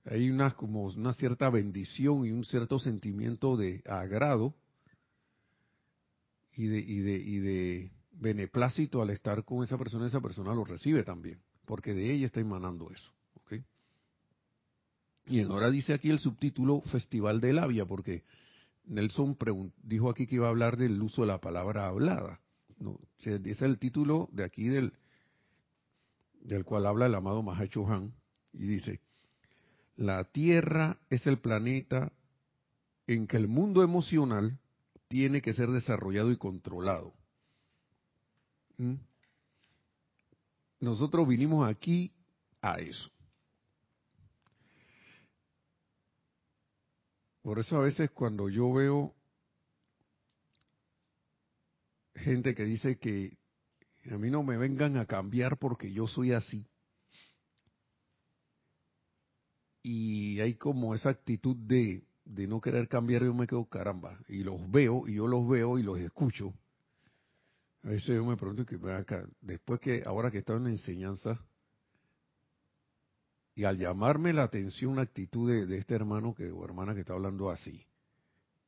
Hay 0.06 0.30
una 0.30 0.52
como 0.52 0.86
una 0.86 1.14
cierta 1.14 1.50
bendición 1.50 2.26
y 2.26 2.32
un 2.32 2.44
cierto 2.44 2.80
sentimiento 2.80 3.56
de 3.56 3.84
agrado 3.86 4.56
y 6.56 6.68
de, 6.68 6.80
y 6.80 7.00
de, 7.00 7.14
y 7.14 7.40
de 7.40 7.92
beneplácito 8.14 9.02
al 9.02 9.12
estar 9.12 9.44
con 9.44 9.64
esa 9.64 9.78
persona, 9.78 10.08
esa 10.08 10.22
persona 10.22 10.54
lo 10.54 10.66
recibe 10.66 11.04
también, 11.04 11.40
porque 11.66 11.94
de 11.94 12.12
ella 12.12 12.26
está 12.26 12.40
emanando 12.40 12.90
eso. 12.92 13.12
¿okay? 13.36 13.64
Y 15.28 15.42
ahora 15.42 15.70
dice 15.70 15.94
aquí 15.94 16.10
el 16.10 16.20
subtítulo 16.20 16.82
Festival 16.82 17.40
de 17.40 17.54
Labia, 17.54 17.86
porque 17.86 18.24
Nelson 18.86 19.38
dijo 19.84 20.10
aquí 20.10 20.26
que 20.26 20.36
iba 20.36 20.48
a 20.48 20.52
hablar 20.52 20.78
del 20.78 21.02
uso 21.02 21.22
de 21.22 21.28
la 21.28 21.40
palabra 21.40 21.88
hablada. 21.88 22.40
¿no? 22.80 23.00
ese 23.20 23.40
es 23.46 23.62
el 23.62 23.78
título 23.78 24.28
de 24.32 24.44
aquí 24.44 24.68
del, 24.68 24.94
del 26.42 26.66
cual 26.66 26.88
habla 26.88 27.06
el 27.06 27.14
amado 27.14 27.44
Mahacho 27.44 27.88
Han, 27.88 28.14
y 28.54 28.66
dice, 28.66 29.00
la 30.02 30.24
Tierra 30.24 30.98
es 31.12 31.28
el 31.28 31.38
planeta 31.38 32.12
en 33.06 33.28
que 33.28 33.38
el 33.38 33.48
mundo 33.48 33.84
emocional 33.84 34.60
tiene 35.08 35.44
que 35.44 35.54
ser 35.54 35.70
desarrollado 35.70 36.32
y 36.32 36.38
controlado. 36.38 37.14
¿Mm? 38.78 38.96
Nosotros 40.80 41.28
vinimos 41.28 41.70
aquí 41.70 42.12
a 42.62 42.80
eso. 42.80 43.12
Por 47.44 47.60
eso 47.60 47.78
a 47.78 47.82
veces 47.82 48.10
cuando 48.10 48.50
yo 48.50 48.74
veo 48.74 49.14
gente 52.16 52.56
que 52.56 52.64
dice 52.64 52.98
que 52.98 53.38
a 54.10 54.18
mí 54.18 54.32
no 54.32 54.42
me 54.42 54.58
vengan 54.58 54.98
a 54.98 55.06
cambiar 55.06 55.60
porque 55.60 55.92
yo 55.92 56.08
soy 56.08 56.32
así, 56.32 56.68
y 59.84 60.40
hay 60.40 60.56
como 60.56 60.94
esa 60.94 61.10
actitud 61.10 61.56
de, 61.56 62.04
de 62.26 62.48
no 62.48 62.62
querer 62.62 62.88
cambiar, 62.88 63.24
yo 63.24 63.34
me 63.34 63.48
quedo 63.48 63.66
caramba, 63.66 64.20
y 64.28 64.44
los 64.44 64.70
veo, 64.70 65.08
y 65.08 65.16
yo 65.16 65.28
los 65.28 65.48
veo 65.48 65.80
y 65.80 65.84
los 65.84 66.00
escucho. 66.00 66.54
A 67.84 67.90
veces 67.90 68.08
yo 68.08 68.26
me 68.26 68.38
pregunto 68.38 68.66
que 68.66 68.76
acá, 68.92 69.28
después 69.42 69.80
que, 69.80 70.04
ahora 70.06 70.30
que 70.30 70.40
está 70.40 70.54
en 70.54 70.66
la 70.66 70.70
enseñanza, 70.70 71.40
y 73.56 73.64
al 73.64 73.78
llamarme 73.78 74.34
la 74.34 74.44
atención 74.44 74.96
la 74.96 75.02
actitud 75.02 75.50
de, 75.52 75.66
de, 75.66 75.78
este 75.78 75.96
hermano 75.96 76.34
que, 76.34 76.52
o 76.52 76.64
hermana 76.64 76.94
que 76.94 77.02
está 77.02 77.14
hablando 77.14 77.50
así, 77.50 77.86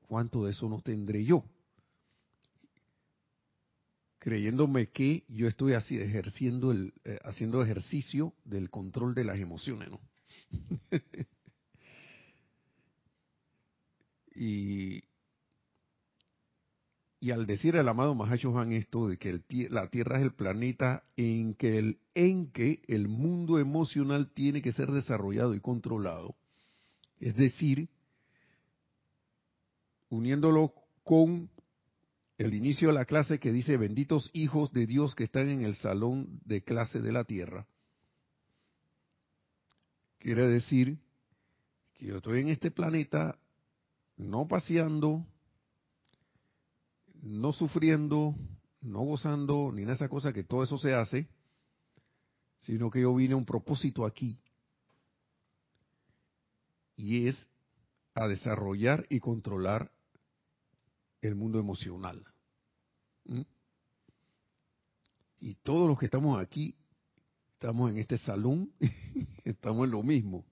¿cuánto 0.07 0.43
de 0.43 0.51
eso 0.51 0.67
no 0.67 0.81
tendré 0.81 1.23
yo? 1.23 1.45
Creyéndome 4.19 4.89
que 4.89 5.25
yo 5.27 5.47
estoy 5.47 5.73
así 5.73 5.97
ejerciendo 5.97 6.71
el, 6.71 6.93
eh, 7.03 7.19
haciendo 7.23 7.61
ejercicio 7.61 8.33
del 8.45 8.69
control 8.69 9.13
de 9.13 9.25
las 9.25 9.37
emociones, 9.37 9.89
¿no? 9.89 9.99
y, 14.35 15.03
y 17.19 17.31
al 17.31 17.45
decir 17.45 17.75
el 17.75 17.87
amado 17.87 18.15
Mahacho 18.15 18.57
Han 18.57 18.73
esto 18.73 19.07
de 19.07 19.17
que 19.17 19.39
la 19.69 19.87
Tierra 19.87 20.17
es 20.17 20.23
el 20.23 20.33
planeta 20.33 21.03
en 21.15 21.53
que, 21.53 21.77
el, 21.77 21.99
en 22.15 22.51
que 22.51 22.81
el 22.87 23.07
mundo 23.07 23.59
emocional 23.59 24.31
tiene 24.33 24.61
que 24.61 24.73
ser 24.73 24.91
desarrollado 24.91 25.53
y 25.53 25.59
controlado, 25.59 26.35
es 27.19 27.35
decir, 27.35 27.87
uniéndolo 30.09 30.73
con 31.03 31.49
el 32.37 32.53
inicio 32.53 32.89
de 32.89 32.95
la 32.95 33.05
clase 33.05 33.39
que 33.39 33.53
dice 33.53 33.77
benditos 33.77 34.29
hijos 34.33 34.73
de 34.73 34.85
Dios 34.85 35.15
que 35.15 35.23
están 35.23 35.49
en 35.49 35.61
el 35.61 35.75
salón 35.75 36.41
de 36.45 36.63
clase 36.63 36.99
de 36.99 37.11
la 37.11 37.23
tierra, 37.23 37.67
quiere 40.23 40.47
decir 40.47 40.97
que 41.95 42.05
yo 42.05 42.17
estoy 42.17 42.39
en 42.39 42.47
este 42.47 42.71
planeta 42.71 43.37
no 44.15 44.47
paseando, 44.47 45.25
no 47.21 47.51
sufriendo, 47.51 48.33
no 48.79 49.01
gozando, 49.01 49.71
ni 49.73 49.81
en 49.81 49.89
esa 49.89 50.07
cosa 50.07 50.31
que 50.31 50.45
todo 50.45 50.63
eso 50.63 50.77
se 50.77 50.93
hace, 50.93 51.27
sino 52.61 52.89
que 52.89 53.01
yo 53.01 53.13
vine 53.13 53.33
a 53.33 53.37
un 53.37 53.45
propósito 53.45 54.05
aquí. 54.05 54.39
Y 56.95 57.27
es 57.27 57.49
a 58.13 58.25
desarrollar 58.25 59.05
y 59.09 59.19
controlar 59.19 59.91
el 61.19 61.35
mundo 61.35 61.59
emocional. 61.59 62.23
¿Mm? 63.25 63.41
Y 65.41 65.55
todos 65.55 65.89
los 65.89 65.99
que 65.99 66.05
estamos 66.05 66.39
aquí, 66.39 66.77
estamos 67.63 67.91
en 67.91 67.97
este 67.97 68.17
salón, 68.17 68.71
estamos 69.45 69.85
en 69.85 69.91
lo 69.91 70.03
mismo. 70.03 70.43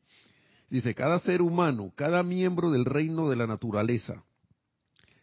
Dice, 0.69 0.95
cada 0.95 1.19
ser 1.19 1.41
humano, 1.41 1.91
cada 1.97 2.23
miembro 2.23 2.71
del 2.71 2.85
reino 2.85 3.29
de 3.29 3.35
la 3.35 3.47
naturaleza, 3.47 4.23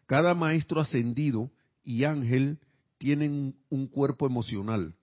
cada 0.05 0.35
maestro 0.35 0.83
ascendido 0.83 1.51
y 1.83 2.05
ángel 2.05 2.59
tienen 2.98 3.57
un 3.70 3.87
cuerpo 3.87 4.27
emocional. 4.27 4.96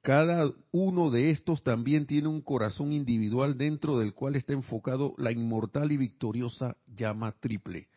Cada 0.00 0.50
uno 0.70 1.10
de 1.10 1.32
estos 1.32 1.62
también 1.62 2.06
tiene 2.06 2.28
un 2.28 2.40
corazón 2.40 2.94
individual 2.94 3.58
dentro 3.58 3.98
del 3.98 4.14
cual 4.14 4.36
está 4.36 4.54
enfocado 4.54 5.12
la 5.18 5.32
inmortal 5.32 5.92
y 5.92 5.98
victoriosa 5.98 6.78
llama 6.86 7.32
triple, 7.32 7.88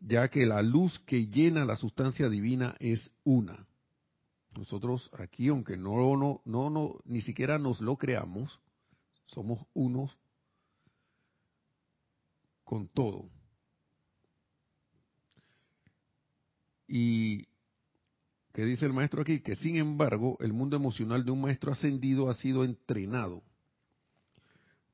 ya 0.00 0.28
que 0.28 0.46
la 0.46 0.62
luz 0.62 0.98
que 1.00 1.26
llena 1.26 1.66
la 1.66 1.76
sustancia 1.76 2.30
divina 2.30 2.74
es 2.80 3.12
una. 3.24 3.67
Nosotros 4.56 5.10
aquí, 5.18 5.48
aunque 5.48 5.76
no, 5.76 6.16
no, 6.16 6.42
no, 6.44 6.70
no 6.70 7.00
ni 7.04 7.20
siquiera 7.20 7.58
nos 7.58 7.80
lo 7.80 7.96
creamos, 7.96 8.60
somos 9.26 9.66
unos 9.74 10.16
con 12.64 12.88
todo. 12.88 13.28
Y 16.86 17.46
que 18.52 18.64
dice 18.64 18.86
el 18.86 18.92
maestro 18.92 19.22
aquí, 19.22 19.40
que 19.40 19.54
sin 19.56 19.76
embargo 19.76 20.36
el 20.40 20.52
mundo 20.52 20.76
emocional 20.76 21.24
de 21.24 21.30
un 21.30 21.42
maestro 21.42 21.72
ascendido 21.72 22.30
ha 22.30 22.34
sido 22.34 22.64
entrenado 22.64 23.42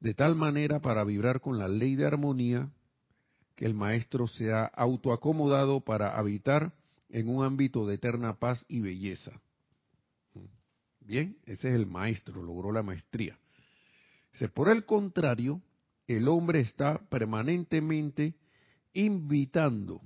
de 0.04 0.12
tal 0.12 0.34
manera 0.36 0.80
para 0.80 1.02
vibrar 1.02 1.40
con 1.40 1.58
la 1.58 1.66
ley 1.66 1.96
de 1.96 2.06
armonía 2.06 2.68
que 3.56 3.64
el 3.64 3.72
maestro 3.72 4.26
se 4.26 4.52
ha 4.52 4.66
autoacomodado 4.66 5.80
para 5.80 6.18
habitar 6.18 6.74
en 7.14 7.28
un 7.28 7.44
ámbito 7.44 7.86
de 7.86 7.94
eterna 7.94 8.40
paz 8.40 8.66
y 8.66 8.80
belleza. 8.80 9.40
Bien, 10.98 11.38
ese 11.46 11.68
es 11.68 11.74
el 11.74 11.86
maestro, 11.86 12.42
logró 12.42 12.72
la 12.72 12.82
maestría. 12.82 13.38
por 14.52 14.68
el 14.68 14.84
contrario, 14.84 15.62
el 16.08 16.26
hombre 16.26 16.58
está 16.58 16.98
permanentemente 17.08 18.34
invitando, 18.94 20.02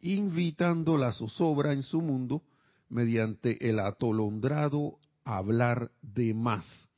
invitando 0.00 0.96
la 0.96 1.12
zozobra 1.12 1.74
en 1.74 1.82
su 1.82 2.00
mundo 2.00 2.42
mediante 2.88 3.68
el 3.68 3.78
atolondrado 3.78 4.98
hablar 5.24 5.90
de 6.00 6.32
más. 6.32 6.88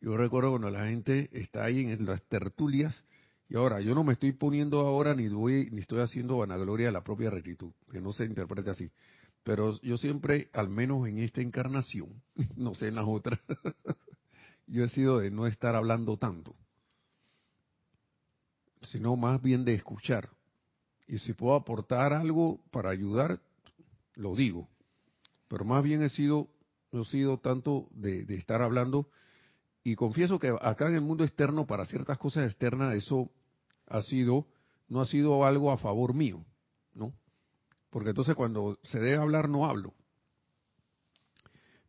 Yo 0.00 0.16
recuerdo 0.16 0.48
cuando 0.48 0.70
la 0.70 0.86
gente 0.86 1.28
está 1.30 1.64
ahí 1.64 1.80
en 1.80 2.06
las 2.06 2.22
tertulias, 2.22 3.04
y 3.52 3.56
ahora 3.56 3.82
yo 3.82 3.94
no 3.94 4.02
me 4.02 4.14
estoy 4.14 4.32
poniendo 4.32 4.80
ahora 4.80 5.14
ni 5.14 5.28
voy 5.28 5.68
ni 5.70 5.80
estoy 5.80 6.00
haciendo 6.00 6.38
vanagloria 6.38 6.86
de 6.86 6.92
la 6.92 7.04
propia 7.04 7.28
rectitud, 7.28 7.70
que 7.90 8.00
no 8.00 8.14
se 8.14 8.24
interprete 8.24 8.70
así. 8.70 8.90
Pero 9.42 9.78
yo 9.82 9.98
siempre, 9.98 10.48
al 10.54 10.70
menos 10.70 11.06
en 11.06 11.18
esta 11.18 11.42
encarnación, 11.42 12.22
no 12.56 12.74
sé 12.74 12.88
en 12.88 12.94
las 12.94 13.04
otras, 13.06 13.38
yo 14.66 14.84
he 14.84 14.88
sido 14.88 15.18
de 15.18 15.30
no 15.30 15.46
estar 15.46 15.76
hablando 15.76 16.16
tanto 16.16 16.56
sino 18.84 19.14
más 19.16 19.40
bien 19.40 19.64
de 19.64 19.74
escuchar. 19.74 20.30
Y 21.06 21.18
si 21.18 21.34
puedo 21.34 21.54
aportar 21.54 22.12
algo 22.12 22.58
para 22.72 22.90
ayudar, 22.90 23.38
lo 24.14 24.34
digo. 24.34 24.68
Pero 25.46 25.64
más 25.64 25.84
bien 25.84 26.02
he 26.02 26.08
sido, 26.08 26.48
he 26.90 27.04
sido 27.04 27.38
tanto 27.38 27.86
de, 27.92 28.24
de 28.24 28.34
estar 28.34 28.60
hablando 28.60 29.08
y 29.84 29.94
confieso 29.94 30.38
que 30.40 30.52
acá 30.60 30.88
en 30.88 30.94
el 30.94 31.00
mundo 31.00 31.22
externo, 31.22 31.66
para 31.66 31.84
ciertas 31.84 32.18
cosas 32.18 32.46
externas, 32.46 32.94
eso 32.94 33.30
ha 33.92 34.02
sido, 34.02 34.46
no 34.88 35.00
ha 35.00 35.06
sido 35.06 35.44
algo 35.44 35.70
a 35.70 35.78
favor 35.78 36.14
mío, 36.14 36.44
¿no? 36.94 37.12
Porque 37.90 38.10
entonces 38.10 38.34
cuando 38.34 38.78
se 38.82 38.98
debe 38.98 39.18
hablar, 39.18 39.48
no 39.48 39.66
hablo. 39.66 39.94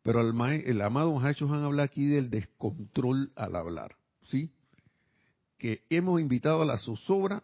Pero 0.02 0.20
el, 0.20 0.34
el 0.66 0.82
amado 0.82 1.14
Mahacho 1.14 1.52
Han 1.52 1.64
habla 1.64 1.84
aquí 1.84 2.06
del 2.06 2.30
descontrol 2.30 3.32
al 3.36 3.56
hablar, 3.56 3.96
¿sí? 4.24 4.52
que 5.64 5.82
hemos 5.88 6.20
invitado 6.20 6.60
a 6.60 6.66
la 6.66 6.76
zozobra 6.76 7.42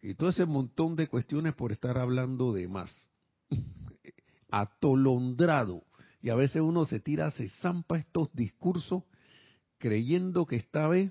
y 0.00 0.14
todo 0.14 0.30
ese 0.30 0.46
montón 0.46 0.94
de 0.94 1.08
cuestiones 1.08 1.52
por 1.52 1.72
estar 1.72 1.98
hablando 1.98 2.52
de 2.52 2.68
más. 2.68 3.08
Atolondrado. 4.52 5.82
Y 6.22 6.30
a 6.30 6.36
veces 6.36 6.62
uno 6.62 6.84
se 6.84 7.00
tira, 7.00 7.32
se 7.32 7.48
zampa 7.60 7.98
estos 7.98 8.32
discursos 8.34 9.02
creyendo 9.78 10.46
que 10.46 10.54
esta 10.54 10.86
vez 10.86 11.10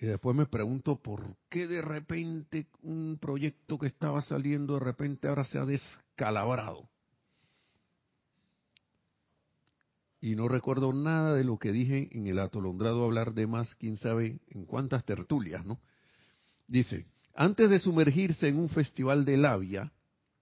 Y 0.00 0.06
después 0.06 0.34
me 0.34 0.46
pregunto 0.46 0.96
por 0.96 1.36
qué 1.48 1.66
de 1.66 1.82
repente 1.82 2.66
un 2.82 3.18
proyecto 3.20 3.78
que 3.78 3.86
estaba 3.86 4.22
saliendo 4.22 4.74
de 4.74 4.80
repente 4.80 5.28
ahora 5.28 5.44
se 5.44 5.58
ha 5.58 5.64
descalabrado. 5.64 6.88
y 10.20 10.34
no 10.34 10.48
recuerdo 10.48 10.92
nada 10.92 11.34
de 11.34 11.44
lo 11.44 11.58
que 11.58 11.72
dije 11.72 12.08
en 12.12 12.26
el 12.26 12.38
atolondrado 12.38 13.04
hablar 13.04 13.32
de 13.32 13.46
más, 13.46 13.74
quién 13.76 13.96
sabe 13.96 14.38
en 14.50 14.66
cuántas 14.66 15.04
tertulias, 15.04 15.64
¿no? 15.64 15.80
Dice, 16.68 17.06
antes 17.34 17.70
de 17.70 17.78
sumergirse 17.78 18.48
en 18.48 18.58
un 18.58 18.68
festival 18.68 19.24
de 19.24 19.38
labia, 19.38 19.92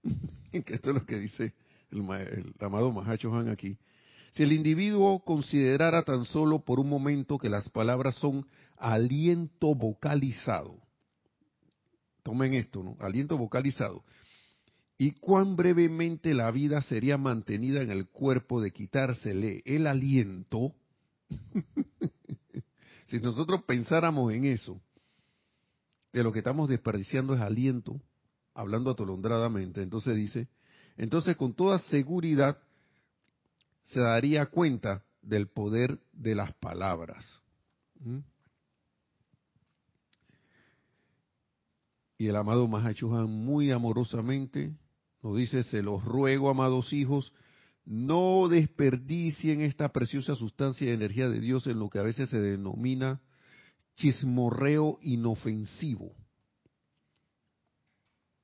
que 0.53 0.75
esto 0.75 0.91
es 0.91 0.97
lo 0.97 1.07
que 1.07 1.19
dice 1.19 1.55
el, 1.91 2.55
amado 2.59 2.91
Mahacho 2.93 3.35
Han 3.35 3.49
aquí, 3.49 3.79
si 4.33 4.43
el 4.43 4.53
individuo 4.53 5.21
considerara 5.21 6.03
tan 6.03 6.25
solo 6.25 6.61
por 6.61 6.81
un 6.81 6.89
momento 6.89 7.39
que 7.39 7.49
las 7.49 7.69
palabras 7.71 8.15
son 8.17 8.47
aliento 8.79 9.75
vocalizado, 9.75 10.79
tomen 12.23 12.55
esto, 12.55 12.83
¿no? 12.83 12.97
Aliento 13.01 13.39
vocalizado. 13.39 14.05
Y 14.99 15.13
cuán 15.13 15.57
brevemente 15.57 16.35
la 16.35 16.51
vida 16.51 16.83
sería 16.83 17.17
mantenida 17.17 17.83
en 17.83 17.91
el 17.91 18.09
cuerpo 18.09 18.61
de 18.61 18.73
quitársele 18.73 19.63
el 19.65 19.87
aliento, 19.87 20.75
si 23.07 23.21
nosotros 23.21 23.63
pensáramos 23.63 24.33
en 24.33 24.45
eso, 24.45 24.81
de 26.13 26.23
lo 26.23 26.33
que 26.33 26.41
estamos 26.41 26.69
desperdiciando 26.69 27.35
es 27.35 27.41
aliento, 27.41 28.01
hablando 28.55 28.91
atolondradamente, 28.91 29.83
entonces 29.83 30.17
dice, 30.17 30.49
entonces 30.97 31.37
con 31.37 31.55
toda 31.55 31.79
seguridad 31.79 32.59
se 33.93 34.01
daría 34.01 34.47
cuenta 34.47 35.05
del 35.23 35.49
poder 35.49 35.99
de 36.13 36.35
las 36.35 36.53
palabras. 36.55 37.25
¿Mm? 38.01 38.19
Y 42.19 42.27
el 42.27 42.37
amado 42.37 42.67
Mahachuhan 42.67 43.31
muy 43.31 43.71
amorosamente 43.71 44.75
nos 45.23 45.37
dice, 45.37 45.63
se 45.65 45.83
los 45.83 46.05
ruego, 46.05 46.51
amados 46.51 46.93
hijos, 46.93 47.33
no 47.85 48.49
desperdicien 48.49 49.63
esta 49.63 49.89
preciosa 49.91 50.35
sustancia 50.35 50.87
de 50.87 50.95
energía 50.95 51.29
de 51.29 51.41
Dios 51.41 51.67
en 51.67 51.79
lo 51.79 51.89
que 51.89 51.99
a 51.99 52.03
veces 52.03 52.29
se 52.29 52.39
denomina 52.39 53.21
chismorreo 53.97 54.99
inofensivo. 55.03 56.15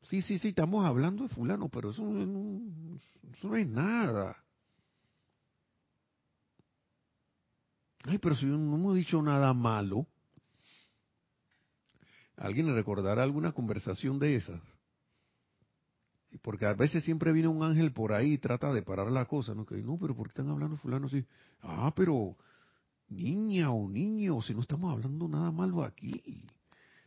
Sí, 0.03 0.23
sí, 0.23 0.39
sí, 0.39 0.49
estamos 0.49 0.85
hablando 0.85 1.25
de 1.25 1.29
fulano, 1.31 1.69
pero 1.69 1.91
eso 1.91 2.03
no, 2.03 2.97
eso 3.33 3.49
no 3.49 3.57
es 3.57 3.67
nada. 3.67 4.44
Ay, 8.07 8.19
pero 8.19 8.37
si 8.37 8.47
no 8.47 8.57
hemos 8.57 8.95
dicho 8.95 9.21
nada 9.23 9.53
malo. 9.55 10.07
¿Alguien 12.37 12.75
recordará 12.75 13.23
alguna 13.23 13.53
conversación 13.53 14.19
de 14.19 14.37
esas? 14.37 14.61
Porque 16.43 16.67
a 16.67 16.75
veces 16.75 17.05
siempre 17.05 17.33
viene 17.33 17.49
un 17.49 17.63
ángel 17.63 17.93
por 17.93 18.13
ahí 18.13 18.33
y 18.33 18.39
trata 18.39 18.73
de 18.73 18.83
parar 18.83 19.11
la 19.11 19.25
cosa, 19.25 19.55
¿no? 19.55 19.65
Que 19.65 19.77
no, 19.77 19.99
pero 19.99 20.17
¿por 20.17 20.27
qué 20.27 20.33
están 20.33 20.51
hablando 20.51 20.77
fulano 20.77 21.07
así? 21.07 21.25
Ah, 21.63 21.93
pero 21.95 22.37
niña 23.09 23.71
o 23.71 23.89
niño, 23.89 24.43
si 24.43 24.53
no 24.53 24.61
estamos 24.61 24.93
hablando 24.93 25.29
nada 25.29 25.53
malo 25.53 25.83
aquí. 25.85 26.45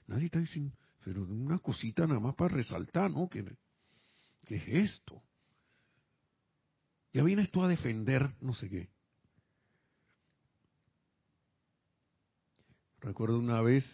Nadie 0.07 0.25
está 0.25 0.39
diciendo, 0.39 0.73
pero 1.03 1.23
una 1.23 1.59
cosita 1.59 2.07
nada 2.07 2.21
más 2.21 2.35
para 2.35 2.55
resaltar, 2.55 3.11
¿no? 3.11 3.27
¿Qué, 3.27 3.45
qué 4.45 4.55
es 4.55 4.67
esto? 4.67 5.21
Ya 7.11 7.21
vienes 7.23 7.51
tú 7.51 7.61
a 7.61 7.67
defender 7.67 8.33
no 8.39 8.53
sé 8.53 8.69
qué. 8.69 8.89
Recuerdo 13.07 13.39
una 13.39 13.61
vez 13.61 13.85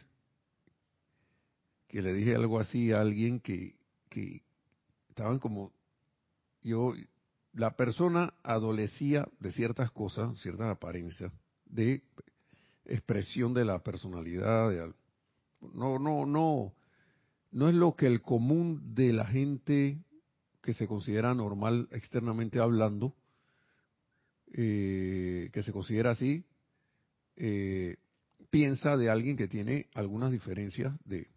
que 1.88 2.02
le 2.02 2.16
dije 2.16 2.34
algo 2.34 2.60
así 2.60 2.92
a 2.92 3.02
alguien 3.02 3.40
que, 3.40 3.76
que 4.10 4.42
estaban 5.10 5.38
como, 5.38 5.72
yo, 6.64 6.96
la 7.54 7.78
persona 7.78 8.34
adolecía 8.42 9.28
de 9.40 9.52
ciertas 9.52 9.92
cosas, 9.92 10.40
ciertas 10.40 10.68
apariencias, 10.68 11.32
de 11.68 12.02
expresión 12.86 13.54
de 13.54 13.66
la 13.66 13.84
personalidad, 13.84 14.72
de, 14.72 14.92
no, 15.62 16.00
no, 16.00 16.26
no, 16.26 16.74
no 17.52 17.70
es 17.70 17.76
lo 17.76 17.96
que 17.96 18.08
el 18.08 18.24
común 18.24 18.96
de 18.96 19.14
la 19.14 19.28
gente 19.28 20.00
que 20.64 20.74
se 20.74 20.88
considera 20.88 21.36
normal 21.36 21.88
externamente 21.92 22.60
hablando, 22.60 23.14
eh, 24.54 25.52
que 25.54 25.62
se 25.62 25.72
considera 25.72 26.10
así, 26.10 26.44
eh, 27.36 27.98
piensa 28.54 28.96
de 28.98 29.10
alguien 29.10 29.36
que 29.36 29.48
tiene 29.48 29.88
algunas 29.96 30.32
diferencias 30.32 30.94
de, 31.06 31.28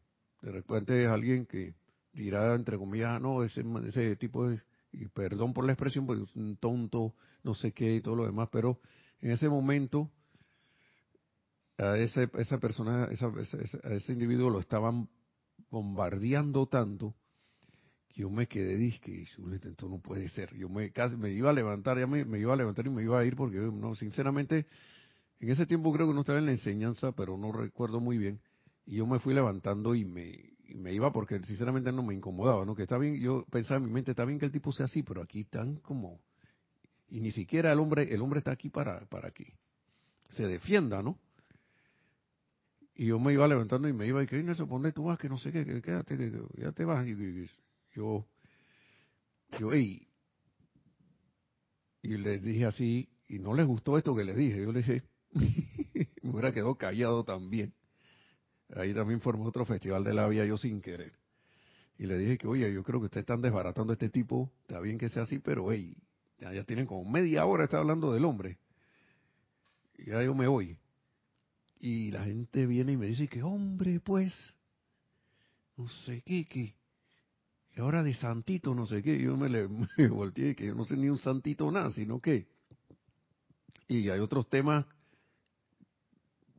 de 0.43 0.53
repente 0.53 1.03
es 1.03 1.09
alguien 1.09 1.47
que 1.47 1.73
dirá 2.13 2.55
entre 2.55 2.77
comillas, 2.77 3.13
ah, 3.13 3.19
no, 3.19 3.43
ese, 3.43 3.65
ese 3.87 4.17
tipo 4.17 4.51
es, 4.51 4.61
y 4.93 5.07
perdón 5.09 5.55
por 5.55 5.65
la 5.65 5.73
expresión, 5.73 6.07
porque 6.07 6.25
es 6.25 6.37
un 6.37 6.59
tonto, 6.59 7.15
no 7.43 7.55
sé 7.55 7.73
qué 7.73 7.95
y 7.95 8.01
todo 8.03 8.17
lo 8.17 8.27
demás, 8.27 8.51
pero 8.53 8.81
en 9.23 9.31
ese 9.31 9.49
momento 9.49 10.11
a 11.79 11.97
ese, 11.97 12.29
esa 12.35 12.59
persona, 12.59 13.05
a 13.05 13.95
ese 13.95 14.13
individuo 14.13 14.51
lo 14.51 14.61
estaban 14.61 15.09
bombardeando 15.71 16.67
tanto 16.67 17.15
que 18.09 18.21
yo 18.21 18.29
me 18.29 18.47
quedé 18.47 18.77
disque, 18.77 19.23
esto 19.23 19.89
no 19.89 20.01
puede 20.01 20.29
ser. 20.29 20.55
Yo 20.55 20.69
me 20.69 20.93
casi 20.93 21.17
me 21.17 21.31
iba 21.31 21.49
a 21.49 21.55
levantar, 21.55 21.99
ya 21.99 22.07
me, 22.07 22.27
me, 22.27 22.39
iba 22.41 22.53
a 22.53 22.57
levantar 22.57 22.87
y 22.87 22.91
me 22.91 23.03
iba 23.03 23.19
a 23.19 23.25
ir 23.25 23.37
porque 23.37 23.57
no, 23.57 23.95
sinceramente, 23.95 24.67
en 25.39 25.51
ese 25.51 25.67
tiempo 25.67 25.93
creo 25.93 26.09
que 26.09 26.15
no 26.15 26.21
estaba 26.21 26.39
en 26.39 26.47
la 26.47 26.53
enseñanza, 26.53 27.13
pero 27.13 27.37
no 27.37 27.53
recuerdo 27.53 28.01
muy 28.01 28.17
bien. 28.19 28.41
Y 28.87 28.97
yo 28.97 29.07
me 29.07 29.19
fui 29.19 29.35
levantando 29.35 29.95
y 29.95 30.05
me, 30.05 30.93
iba 30.93 31.13
porque 31.13 31.41
sinceramente 31.41 31.93
no 31.93 32.03
me 32.03 32.15
incomodaba, 32.15 32.65
¿no? 32.65 32.75
Que 32.75 32.83
está 32.83 32.97
bien, 32.99 33.21
yo 33.21 33.45
pensaba 33.51 33.79
en 33.79 33.87
mi 33.87 33.91
mente, 33.91 34.13
está 34.13 34.25
bien 34.25 34.39
que 34.39 34.47
el 34.47 34.53
tipo 34.53 34.73
sea 34.73 34.87
así, 34.87 35.03
pero 35.03 35.23
aquí 35.23 35.41
están 35.41 35.77
como 35.77 36.21
y 37.09 37.21
ni 37.21 37.31
siquiera 37.31 37.73
el 37.73 37.79
hombre, 37.79 38.13
el 38.13 38.21
hombre 38.21 38.39
está 38.39 38.51
aquí 38.51 38.69
para 38.69 39.07
para 39.07 39.31
que 39.31 39.55
se 40.37 40.47
defienda, 40.47 41.03
¿no? 41.03 41.19
Y 42.95 43.07
yo 43.07 43.19
me 43.21 43.33
iba 43.33 43.47
levantando 43.47 43.89
y 43.89 43.93
me 43.93 44.07
iba 44.07 44.23
y 44.23 44.27
que 44.27 44.55
se 44.55 44.65
pone 44.65 44.93
tú 44.93 45.05
vas 45.05 45.19
que 45.19 45.29
no 45.29 45.39
sé 45.39 45.53
qué, 45.53 45.65
que, 45.65 45.83
quédate, 45.83 46.17
que, 46.17 46.33
ya 46.57 46.73
te 46.73 46.85
vas 46.85 47.07
y, 47.07 47.47
yo 47.93 48.27
yo 49.59 49.75
y 49.75 50.07
les 52.03 52.43
dije 52.43 52.65
así 52.65 53.09
y 53.29 53.39
no 53.39 53.55
les 53.55 53.67
gustó 53.67 53.99
esto 53.99 54.15
que 54.15 54.25
les 54.25 54.37
dije, 54.37 54.63
yo 54.63 54.73
les 54.73 54.87
dije 54.87 55.05
me 55.33 56.07
hubiera 56.31 56.53
quedado 56.53 56.77
callado 56.77 57.25
también 57.25 57.73
Ahí 58.75 58.93
también 58.93 59.21
formó 59.21 59.45
otro 59.45 59.65
festival 59.65 60.03
de 60.03 60.15
la 60.15 60.27
vida 60.27 60.45
yo 60.45 60.57
sin 60.57 60.81
querer. 60.81 61.13
Y 61.99 62.07
le 62.07 62.19
dije 62.19 62.37
que, 62.37 62.47
oye, 62.49 62.73
yo 62.73 62.83
creo 62.83 63.01
que 63.01 63.07
ustedes 63.07 63.23
están 63.23 63.41
desbaratando 63.41 63.93
a 63.93 63.95
este 63.95 64.11
tipo, 64.11 64.51
está 64.63 64.81
bien 64.81 64.99
que 64.99 65.09
sea 65.09 65.23
así, 65.23 65.39
pero, 65.39 65.71
hey, 65.73 65.97
ya, 66.39 66.65
tienen 66.65 66.87
como 66.87 67.09
media 67.09 67.47
hora 67.47 67.65
está 67.65 67.79
hablando 67.79 68.13
del 68.13 68.25
hombre. 68.25 68.59
Y 69.97 70.11
ya 70.11 70.23
yo 70.23 70.35
me 70.35 70.47
voy. 70.47 70.77
Y 71.79 72.11
la 72.11 72.25
gente 72.25 72.67
viene 72.67 72.93
y 72.93 72.97
me 72.97 73.07
dice 73.07 73.29
que, 73.29 73.43
hombre, 73.43 74.01
pues, 74.01 74.35
no 75.77 75.89
sé 75.89 76.23
qué, 76.23 76.45
que, 76.47 76.75
y 77.75 77.81
ahora 77.81 78.03
de 78.03 78.15
santito, 78.15 78.75
no 78.75 78.87
sé 78.87 79.03
qué. 79.03 79.23
Yo 79.23 79.37
me, 79.37 79.49
le, 79.49 79.69
me 79.97 80.09
volteé 80.09 80.55
que 80.55 80.67
yo 80.67 80.75
no 80.75 80.85
sé 80.85 80.97
ni 80.97 81.09
un 81.09 81.19
santito 81.19 81.71
nada, 81.71 81.93
sino 81.93 82.21
que, 82.21 82.49
y 83.89 84.11
hay 84.11 84.19
otros 84.19 84.49
temas 84.51 84.85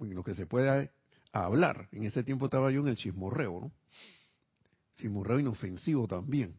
en 0.01 0.15
los 0.15 0.25
que 0.25 0.33
se 0.33 0.45
puede 0.45 0.91
hablar. 1.31 1.87
En 1.91 2.03
ese 2.03 2.23
tiempo 2.23 2.45
estaba 2.45 2.71
yo 2.71 2.81
en 2.81 2.87
el 2.87 2.95
chismorreo, 2.95 3.59
¿no? 3.61 3.71
Chismorreo 4.95 5.39
inofensivo 5.39 6.07
también. 6.07 6.55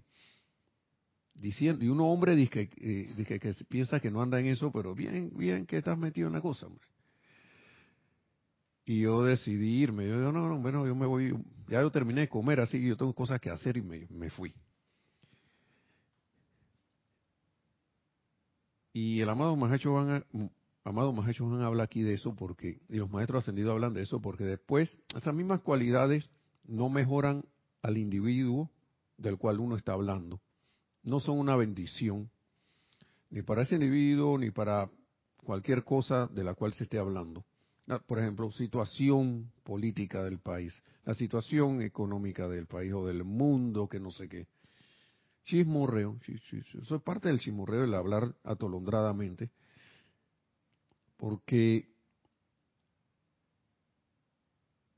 Diciendo, 1.35 1.85
y 1.85 1.89
uno 1.89 2.07
hombre 2.07 2.35
dice, 2.35 2.69
eh, 2.77 3.25
que, 3.27 3.55
piensa 3.69 4.01
que 4.01 4.11
no 4.11 4.23
anda 4.23 4.41
en 4.41 4.47
eso, 4.47 4.73
pero 4.73 4.95
bien, 4.95 5.31
bien 5.37 5.67
que 5.67 5.79
estás 5.79 5.97
metido 5.97 6.27
en 6.27 6.35
la 6.35 6.41
cosa, 6.41 6.67
hombre. 6.67 6.87
Y 8.85 9.03
yo 9.03 9.23
decidí 9.23 9.83
irme. 9.83 10.09
Yo 10.09 10.19
digo, 10.19 10.33
no, 10.33 10.49
no, 10.49 10.59
bueno, 10.59 10.87
yo 10.87 10.95
me 10.95 11.07
voy. 11.07 11.35
Ya 11.69 11.83
yo 11.83 11.91
terminé 11.91 12.23
de 12.23 12.29
comer, 12.29 12.61
así 12.61 12.81
que 12.81 12.89
yo 12.89 12.97
tengo 12.97 13.13
cosas 13.13 13.41
que 13.41 13.51
hacer 13.51 13.77
y 13.77 13.83
me, 13.83 14.07
me 14.09 14.31
fui. 14.31 14.55
Y 18.93 19.21
el 19.21 19.29
amado 19.29 19.55
Mahacho 19.55 19.95
van 20.89 21.05
a, 21.05 21.09
Amado 21.09 21.13
Maestro 21.13 21.47
han 21.55 21.63
habla 21.63 21.85
aquí 21.85 22.03
de 22.03 22.15
eso 22.15 22.35
porque, 22.35 22.81
y 22.89 22.97
los 22.97 23.11
maestros 23.11 23.45
ascendidos 23.45 23.73
hablan 23.73 23.95
de 23.95 24.03
eso 24.03 24.21
porque 24.21 24.45
después 24.45 24.99
esas 25.15 25.35
mismas 25.35 25.61
cualidades 25.61 26.31
no 26.65 26.89
mejoran 26.89 27.45
al 27.83 27.99
individuo 27.99 28.71
del 29.17 29.37
cual 29.39 29.61
uno 29.61 29.77
está 29.77 29.93
hablando. 29.93 30.41
No 31.03 31.21
son 31.21 31.39
una 31.39 31.57
bendición, 31.57 32.31
ni 33.31 33.43
para 33.43 33.63
ese 33.63 33.75
individuo, 33.75 34.39
ni 34.39 34.51
para 34.51 34.91
cualquier 35.45 35.85
cosa 35.85 36.27
de 36.27 36.45
la 36.45 36.55
cual 36.55 36.73
se 36.75 36.85
esté 36.85 36.99
hablando. 36.99 37.45
Ah, 37.89 38.01
por 38.07 38.19
ejemplo, 38.19 38.51
situación 38.53 39.51
política 39.65 40.23
del 40.23 40.39
país, 40.39 40.75
la 41.05 41.15
situación 41.15 41.81
económica 41.81 42.49
del 42.49 42.67
país 42.67 42.93
o 42.93 43.07
del 43.07 43.25
mundo, 43.25 43.89
que 43.89 43.99
no 43.99 44.11
sé 44.11 44.29
qué. 44.29 44.47
Chismorreo, 45.45 46.19
eso 46.75 46.97
es 46.97 47.03
parte 47.03 47.29
del 47.29 47.41
chismorreo, 47.41 47.85
el 47.85 47.95
hablar 47.95 48.35
atolondradamente 48.45 49.51
porque 51.19 51.89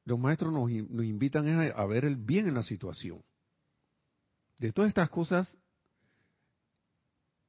los 0.04 0.18
maestros 0.18 0.52
nos, 0.52 0.70
invitan 0.70 1.48
a, 1.48 1.86
ver 1.86 2.04
el 2.04 2.16
bien 2.16 2.46
en 2.46 2.54
la 2.54 2.62
situación. 2.62 3.24
De 4.58 4.72
todas 4.72 4.90
estas 4.90 5.08
cosas 5.08 5.56